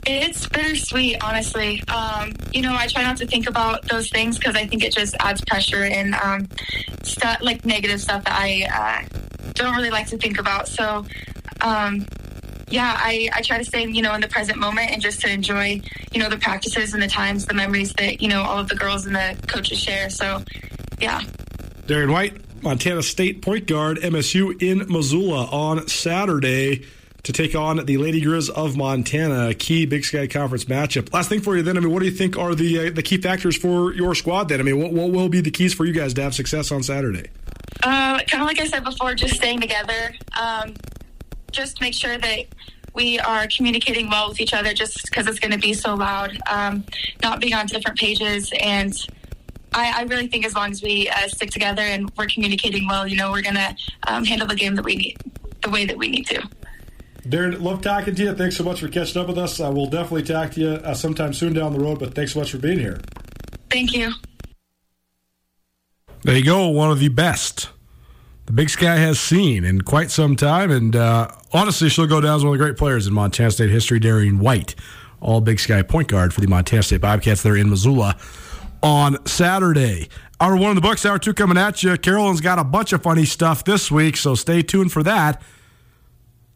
it's 0.06 0.46
bittersweet, 0.48 1.22
honestly. 1.22 1.82
Um, 1.88 2.34
you 2.52 2.62
know, 2.62 2.74
I 2.74 2.86
try 2.86 3.02
not 3.02 3.16
to 3.18 3.26
think 3.26 3.48
about 3.48 3.88
those 3.88 4.10
things 4.10 4.38
because 4.38 4.54
I 4.54 4.66
think 4.66 4.84
it 4.84 4.92
just 4.92 5.14
adds 5.20 5.42
pressure 5.46 5.84
and 5.84 6.14
um, 6.14 6.48
stuff 7.02 7.38
like 7.40 7.64
negative 7.64 8.00
stuff 8.00 8.24
that 8.24 8.38
I 8.38 8.68
uh, 8.72 9.18
don't 9.54 9.74
really 9.74 9.90
like 9.90 10.08
to 10.08 10.18
think 10.18 10.38
about. 10.38 10.68
So, 10.68 11.06
um, 11.60 12.06
yeah, 12.68 12.96
I, 12.98 13.28
I 13.32 13.42
try 13.42 13.58
to 13.58 13.64
stay, 13.64 13.86
you 13.86 14.02
know, 14.02 14.14
in 14.14 14.20
the 14.20 14.28
present 14.28 14.58
moment 14.58 14.90
and 14.90 15.00
just 15.00 15.20
to 15.20 15.30
enjoy, 15.30 15.80
you 16.12 16.20
know, 16.20 16.28
the 16.28 16.38
practices 16.38 16.94
and 16.94 17.02
the 17.02 17.08
times, 17.08 17.46
the 17.46 17.54
memories 17.54 17.92
that, 17.94 18.22
you 18.22 18.28
know, 18.28 18.42
all 18.42 18.58
of 18.58 18.68
the 18.68 18.74
girls 18.74 19.06
and 19.06 19.14
the 19.14 19.36
coaches 19.46 19.78
share. 19.78 20.10
So, 20.10 20.42
yeah. 21.00 21.20
Darian 21.86 22.12
White, 22.12 22.62
Montana 22.62 23.02
State 23.02 23.42
point 23.42 23.66
guard, 23.66 23.98
MSU 23.98 24.60
in 24.62 24.90
Missoula 24.90 25.44
on 25.46 25.86
Saturday 25.88 26.84
to 27.24 27.32
take 27.32 27.54
on 27.54 27.84
the 27.84 27.96
Lady 27.96 28.20
Grizz 28.20 28.50
of 28.50 28.76
Montana, 28.76 29.48
a 29.48 29.54
key 29.54 29.86
Big 29.86 30.04
Sky 30.04 30.26
Conference 30.26 30.66
matchup. 30.66 31.12
Last 31.12 31.28
thing 31.28 31.40
for 31.40 31.56
you, 31.56 31.62
then. 31.62 31.76
I 31.76 31.80
mean, 31.80 31.90
what 31.90 32.00
do 32.00 32.06
you 32.06 32.12
think 32.12 32.38
are 32.38 32.54
the 32.54 32.88
uh, 32.88 32.90
the 32.90 33.02
key 33.02 33.16
factors 33.18 33.56
for 33.56 33.92
your 33.94 34.14
squad? 34.14 34.48
Then, 34.48 34.60
I 34.60 34.62
mean, 34.62 34.78
what, 34.78 34.92
what 34.92 35.10
will 35.10 35.28
be 35.28 35.40
the 35.40 35.50
keys 35.50 35.74
for 35.74 35.84
you 35.84 35.92
guys 35.92 36.14
to 36.14 36.22
have 36.22 36.34
success 36.34 36.70
on 36.70 36.82
Saturday? 36.82 37.30
Uh, 37.82 38.20
kind 38.28 38.42
of 38.42 38.46
like 38.46 38.60
I 38.60 38.66
said 38.66 38.84
before, 38.84 39.14
just 39.14 39.34
staying 39.34 39.60
together. 39.60 40.14
Um, 40.38 40.74
just 41.54 41.80
make 41.80 41.94
sure 41.94 42.18
that 42.18 42.44
we 42.94 43.18
are 43.20 43.46
communicating 43.48 44.08
well 44.08 44.28
with 44.28 44.40
each 44.40 44.52
other, 44.52 44.72
just 44.72 45.04
because 45.04 45.26
it's 45.26 45.38
going 45.38 45.52
to 45.52 45.58
be 45.58 45.74
so 45.74 45.94
loud. 45.94 46.38
Um, 46.50 46.84
not 47.22 47.40
being 47.40 47.54
on 47.54 47.66
different 47.66 47.98
pages 47.98 48.52
and. 48.60 48.94
I, 49.76 50.02
I, 50.02 50.02
really 50.04 50.28
think 50.28 50.46
as 50.46 50.54
long 50.54 50.70
as 50.70 50.84
we 50.84 51.08
uh, 51.08 51.26
stick 51.26 51.50
together 51.50 51.82
and 51.82 52.08
we're 52.16 52.28
communicating 52.28 52.86
well, 52.86 53.08
you 53.08 53.16
know, 53.16 53.32
we're 53.32 53.42
going 53.42 53.56
to 53.56 53.74
um, 54.06 54.24
handle 54.24 54.46
the 54.46 54.54
game 54.54 54.76
that 54.76 54.84
we 54.84 54.94
need, 54.94 55.16
the 55.62 55.70
way 55.70 55.84
that 55.84 55.98
we 55.98 56.08
need 56.08 56.28
to. 56.28 56.48
Darian, 57.28 57.60
love 57.60 57.80
talking 57.82 58.14
to 58.14 58.22
you. 58.22 58.34
Thanks 58.34 58.56
so 58.56 58.62
much 58.62 58.80
for 58.80 58.86
catching 58.86 59.20
up 59.20 59.26
with 59.26 59.36
us. 59.36 59.58
I 59.58 59.70
will 59.70 59.86
definitely 59.86 60.22
talk 60.22 60.52
to 60.52 60.60
you 60.60 60.68
uh, 60.68 60.94
sometime 60.94 61.32
soon 61.32 61.54
down 61.54 61.72
the 61.72 61.80
road, 61.80 61.98
but 61.98 62.14
thanks 62.14 62.34
so 62.34 62.38
much 62.38 62.52
for 62.52 62.58
being 62.58 62.78
here. 62.78 63.00
Thank 63.68 63.94
you. 63.94 64.12
There 66.22 66.36
you 66.36 66.44
go. 66.44 66.68
One 66.68 66.92
of 66.92 67.00
the 67.00 67.08
best 67.08 67.70
the 68.46 68.52
Big 68.52 68.70
Sky 68.70 68.96
has 68.96 69.18
seen 69.18 69.64
in 69.64 69.82
quite 69.82 70.10
some 70.10 70.36
time. 70.36 70.70
And 70.70 70.94
uh, 70.94 71.28
honestly, 71.52 71.88
she'll 71.88 72.06
go 72.06 72.20
down 72.20 72.36
as 72.36 72.44
one 72.44 72.54
of 72.54 72.58
the 72.58 72.64
great 72.64 72.76
players 72.76 73.06
in 73.06 73.14
Montana 73.14 73.50
State 73.50 73.70
history, 73.70 73.98
Darian 73.98 74.38
White, 74.38 74.74
all 75.20 75.40
Big 75.40 75.58
Sky 75.60 75.82
point 75.82 76.08
guard 76.08 76.34
for 76.34 76.40
the 76.40 76.46
Montana 76.46 76.82
State 76.82 77.00
Bobcats 77.00 77.42
there 77.42 77.56
in 77.56 77.70
Missoula 77.70 78.16
on 78.82 79.24
Saturday. 79.26 80.08
Hour 80.40 80.56
one 80.56 80.70
of 80.70 80.74
the 80.74 80.82
books, 80.82 81.06
hour 81.06 81.18
two 81.18 81.32
coming 81.32 81.56
at 81.56 81.82
you. 81.82 81.96
Carolyn's 81.96 82.40
got 82.40 82.58
a 82.58 82.64
bunch 82.64 82.92
of 82.92 83.02
funny 83.02 83.24
stuff 83.24 83.64
this 83.64 83.90
week, 83.90 84.16
so 84.16 84.34
stay 84.34 84.62
tuned 84.62 84.92
for 84.92 85.02
that. 85.02 85.40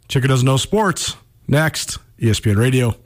Chicken 0.09 0.29
Doesn't 0.29 0.45
Know 0.45 0.57
Sports. 0.57 1.17
Next, 1.47 1.99
ESPN 2.19 2.57
Radio. 2.57 2.97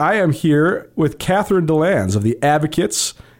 I 0.00 0.14
am 0.14 0.32
here 0.32 0.90
with 0.96 1.18
Catherine 1.18 1.66
DeLands 1.66 2.16
of 2.16 2.22
the 2.22 2.42
Advocates. 2.42 3.12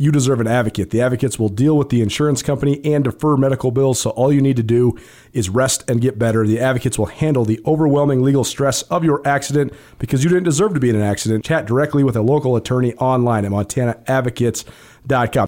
you 0.00 0.12
deserve 0.12 0.40
an 0.40 0.46
advocate. 0.46 0.90
The 0.90 1.00
advocates 1.00 1.40
will 1.40 1.48
deal 1.48 1.76
with 1.76 1.88
the 1.88 2.02
insurance 2.02 2.40
company 2.40 2.80
and 2.84 3.02
defer 3.02 3.36
medical 3.36 3.72
bills, 3.72 4.00
so 4.00 4.10
all 4.10 4.32
you 4.32 4.40
need 4.40 4.54
to 4.56 4.62
do 4.62 4.96
is 5.32 5.48
rest 5.48 5.82
and 5.90 6.00
get 6.00 6.20
better. 6.20 6.46
The 6.46 6.60
advocates 6.60 6.96
will 6.96 7.06
handle 7.06 7.44
the 7.44 7.60
overwhelming 7.66 8.22
legal 8.22 8.44
stress 8.44 8.82
of 8.82 9.02
your 9.02 9.26
accident 9.26 9.72
because 9.98 10.22
you 10.22 10.30
didn't 10.30 10.44
deserve 10.44 10.72
to 10.74 10.80
be 10.80 10.88
in 10.88 10.94
an 10.94 11.02
accident. 11.02 11.44
Chat 11.44 11.66
directly 11.66 12.04
with 12.04 12.14
a 12.14 12.22
local 12.22 12.54
attorney 12.54 12.94
online 12.94 13.44
at 13.44 13.50
montanaadvocates.com. 13.50 15.46